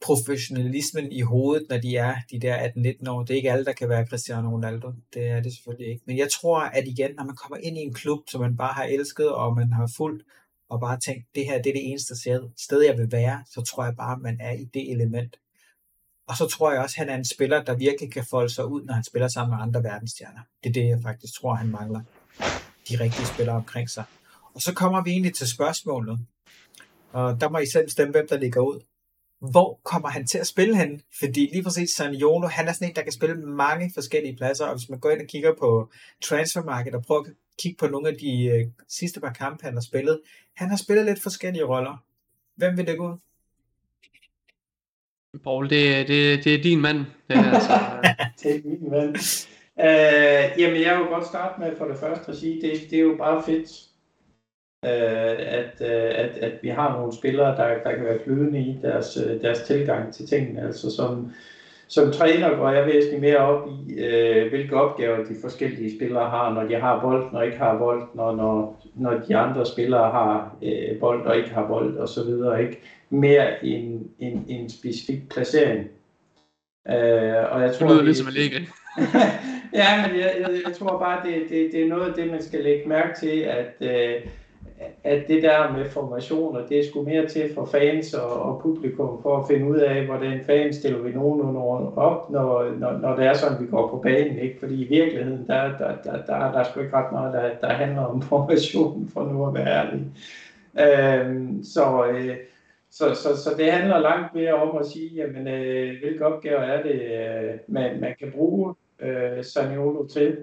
professionalismen 0.00 1.12
i 1.12 1.20
hovedet, 1.20 1.66
når 1.70 1.78
de 1.78 1.96
er 1.96 2.14
de 2.30 2.40
der 2.40 2.56
18-19 2.58 3.10
år. 3.10 3.22
Det 3.22 3.30
er 3.30 3.36
ikke 3.36 3.52
alle, 3.52 3.64
der 3.64 3.72
kan 3.72 3.88
være 3.88 4.06
Cristiano 4.06 4.50
Ronaldo. 4.50 4.92
Det 5.14 5.26
er 5.26 5.40
det 5.40 5.52
selvfølgelig 5.52 5.92
ikke. 5.92 6.02
Men 6.06 6.18
jeg 6.18 6.28
tror, 6.32 6.60
at 6.60 6.88
igen, 6.88 7.10
når 7.16 7.24
man 7.24 7.36
kommer 7.36 7.56
ind 7.56 7.78
i 7.78 7.80
en 7.80 7.94
klub, 7.94 8.18
som 8.28 8.40
man 8.40 8.56
bare 8.56 8.72
har 8.72 8.84
elsket, 8.84 9.32
og 9.32 9.56
man 9.56 9.72
har 9.72 9.90
fulgt, 9.96 10.24
og 10.70 10.80
bare 10.80 11.00
tænkt, 11.00 11.26
det 11.34 11.44
her 11.44 11.62
det 11.62 11.70
er 11.70 11.74
det 11.74 11.88
eneste 11.90 12.16
sted, 12.56 12.82
jeg 12.82 12.98
vil 12.98 13.12
være, 13.12 13.44
så 13.50 13.62
tror 13.62 13.84
jeg 13.84 13.96
bare, 13.96 14.18
man 14.18 14.40
er 14.40 14.52
i 14.52 14.64
det 14.64 14.90
element. 14.92 15.36
Og 16.28 16.36
så 16.36 16.46
tror 16.46 16.72
jeg 16.72 16.82
også, 16.82 16.94
at 16.94 16.98
han 16.98 17.08
er 17.08 17.18
en 17.18 17.24
spiller, 17.24 17.62
der 17.62 17.74
virkelig 17.74 18.12
kan 18.12 18.24
folde 18.30 18.50
sig 18.50 18.66
ud, 18.66 18.82
når 18.84 18.94
han 18.94 19.04
spiller 19.04 19.28
sammen 19.28 19.56
med 19.56 19.62
andre 19.62 19.82
verdensstjerner. 19.82 20.40
Det 20.62 20.68
er 20.68 20.72
det, 20.72 20.88
jeg 20.88 20.98
faktisk 21.02 21.34
tror, 21.34 21.54
han 21.54 21.68
mangler. 21.68 22.00
De 22.88 23.00
rigtige 23.00 23.26
spillere 23.26 23.56
omkring 23.56 23.90
sig. 23.90 24.04
Og 24.54 24.62
så 24.62 24.74
kommer 24.74 25.02
vi 25.02 25.10
egentlig 25.10 25.34
til 25.34 25.50
spørgsmålet. 25.50 26.18
Og 27.12 27.40
der 27.40 27.48
må 27.48 27.58
I 27.58 27.66
selv 27.66 27.90
stemme, 27.90 28.12
hvem 28.12 28.28
der 28.28 28.38
ligger 28.38 28.60
ud. 28.60 28.80
Hvor 29.40 29.80
kommer 29.84 30.08
han 30.08 30.26
til 30.26 30.38
at 30.38 30.46
spille 30.46 30.76
hen? 30.76 31.02
Fordi 31.18 31.50
lige 31.52 31.62
præcis 31.62 31.90
Saniolo, 31.90 32.46
han 32.46 32.68
er 32.68 32.72
sådan 32.72 32.88
en, 32.88 32.94
der 32.94 33.02
kan 33.02 33.12
spille 33.12 33.36
mange 33.36 33.90
forskellige 33.94 34.36
pladser, 34.36 34.66
og 34.66 34.76
hvis 34.76 34.88
man 34.88 34.98
går 34.98 35.10
ind 35.10 35.20
og 35.20 35.26
kigger 35.26 35.54
på 35.58 35.90
transfermarkedet 36.20 36.94
og 36.94 37.04
prøver 37.04 37.24
kigge 37.62 37.76
på 37.76 37.86
nogle 37.86 38.08
af 38.08 38.14
de 38.14 38.44
øh, 38.44 38.66
sidste 38.88 39.20
par 39.20 39.32
kampe, 39.32 39.64
han 39.64 39.74
har 39.74 39.80
spillet. 39.80 40.20
Han 40.54 40.68
har 40.68 40.76
spillet 40.76 41.06
lidt 41.06 41.22
forskellige 41.22 41.64
roller. 41.64 42.04
Hvem 42.56 42.76
vil 42.76 42.86
det 42.86 42.98
gå? 42.98 43.18
Paul, 45.44 45.70
det, 45.70 46.08
det, 46.08 46.44
det 46.44 46.54
er 46.54 46.62
din 46.62 46.80
mand. 46.80 46.98
Det 47.28 47.36
er, 47.36 47.52
altså, 47.52 47.72
det 48.42 48.56
er 48.56 48.60
min 48.64 48.90
mand. 48.90 49.16
Uh, 49.76 50.60
jamen, 50.60 50.82
jeg 50.82 50.98
vil 50.98 51.06
godt 51.06 51.26
starte 51.26 51.60
med 51.60 51.76
for 51.76 51.84
det 51.84 51.98
første 51.98 52.30
at 52.30 52.38
sige, 52.38 52.62
det, 52.62 52.90
det 52.90 52.98
er 52.98 53.02
jo 53.02 53.16
bare 53.18 53.42
fedt, 53.46 53.89
uh, 54.82 55.36
at, 55.38 55.72
uh, 55.80 56.10
at, 56.22 56.30
at 56.40 56.52
vi 56.62 56.68
har 56.68 56.98
nogle 56.98 57.12
spillere, 57.12 57.56
der, 57.56 57.82
der 57.84 57.94
kan 57.94 58.04
være 58.04 58.18
flydende 58.24 58.60
i 58.60 58.78
deres, 58.82 59.18
deres 59.42 59.60
tilgang 59.60 60.14
til 60.14 60.26
tingene. 60.26 60.66
Altså 60.66 60.90
som, 60.90 61.32
som 61.90 62.12
træner 62.12 62.56
går 62.56 62.70
jeg 62.70 62.86
væsentligt 62.86 63.20
mere 63.20 63.38
op 63.38 63.68
i, 63.68 63.94
øh, 63.94 64.48
hvilke 64.48 64.76
opgaver 64.76 65.24
de 65.24 65.36
forskellige 65.40 65.96
spillere 65.96 66.30
har, 66.30 66.54
når 66.54 66.62
de 66.62 66.74
har 66.74 67.00
bold, 67.00 67.32
når 67.32 67.42
ikke 67.42 67.58
har 67.58 67.78
bold, 67.78 68.02
når, 68.14 68.36
når, 68.36 68.82
når 68.94 69.12
de 69.28 69.36
andre 69.36 69.66
spillere 69.66 70.10
har 70.10 70.56
øh, 70.62 70.98
bold 71.00 71.26
og 71.26 71.36
ikke 71.36 71.50
har 71.50 71.66
bold 71.66 71.98
osv. 71.98 72.60
Ikke? 72.60 72.80
Mere 73.10 73.64
en, 73.64 74.10
en, 74.18 74.44
en 74.48 74.70
specifik 74.70 75.28
placering. 75.28 75.88
Øh, 76.88 77.52
og 77.52 77.62
jeg 77.62 77.74
tror, 77.74 77.86
det 77.86 77.96
lyder 77.96 78.02
lidt 78.02 78.16
som 78.16 78.28
en 78.28 78.32
liga. 78.32 78.58
ja, 79.80 80.06
men 80.06 80.20
jeg, 80.20 80.34
jeg, 80.40 80.50
jeg 80.66 80.74
tror 80.74 80.98
bare, 80.98 81.26
det, 81.26 81.42
det, 81.48 81.72
det 81.72 81.82
er 81.82 81.88
noget 81.88 82.08
af 82.08 82.14
det, 82.14 82.30
man 82.30 82.42
skal 82.42 82.60
lægge 82.60 82.88
mærke 82.88 83.20
til, 83.20 83.38
at 83.38 83.74
øh, 83.80 84.22
at 85.04 85.28
det 85.28 85.42
der 85.42 85.72
med 85.76 85.90
formationer, 85.90 86.66
det 86.66 86.78
er 86.78 86.84
sgu 86.90 87.02
mere 87.02 87.26
til 87.26 87.54
for 87.54 87.64
fans 87.64 88.14
og, 88.14 88.42
og 88.42 88.60
publikum 88.62 89.22
for 89.22 89.36
at 89.36 89.46
finde 89.48 89.70
ud 89.70 89.76
af, 89.76 90.06
hvordan 90.06 90.40
fans 90.46 90.76
stiller 90.76 90.98
vi 90.98 91.12
nogenlunde 91.12 91.60
op, 91.96 92.30
når, 92.30 92.70
når, 92.78 92.92
når 92.92 93.16
det 93.16 93.26
er 93.26 93.32
sådan, 93.32 93.60
vi 93.60 93.70
går 93.70 93.88
på 93.88 93.96
banen. 93.96 94.38
Ikke? 94.38 94.58
Fordi 94.60 94.84
i 94.84 94.88
virkeligheden, 94.88 95.46
der, 95.46 95.78
der, 95.78 95.96
der, 96.04 96.12
der, 96.12 96.52
der 96.52 96.58
er 96.58 96.64
sgu 96.64 96.80
ikke 96.80 96.96
ret 96.96 97.12
meget, 97.12 97.34
der, 97.34 97.68
der 97.68 97.74
handler 97.74 98.02
om 98.02 98.22
formationen, 98.32 99.08
for 99.08 99.24
nu 99.24 99.46
at 99.46 99.54
være 99.54 99.66
ærlig. 99.66 100.06
Øhm, 100.78 101.64
så, 101.64 102.06
øh, 102.06 102.36
så, 102.90 103.14
så, 103.14 103.42
så 103.42 103.50
det 103.58 103.72
handler 103.72 103.98
langt 103.98 104.34
mere 104.34 104.54
om 104.54 104.76
at 104.76 104.86
sige, 104.86 105.14
jamen, 105.14 105.48
øh, 105.48 106.00
hvilke 106.02 106.26
opgaver 106.26 106.60
er 106.60 106.82
det, 106.82 107.00
øh, 107.02 107.54
man, 107.68 108.00
man 108.00 108.14
kan 108.18 108.32
bruge 108.32 108.74
øh, 109.00 109.44
Saniolo 109.44 110.06
til. 110.06 110.36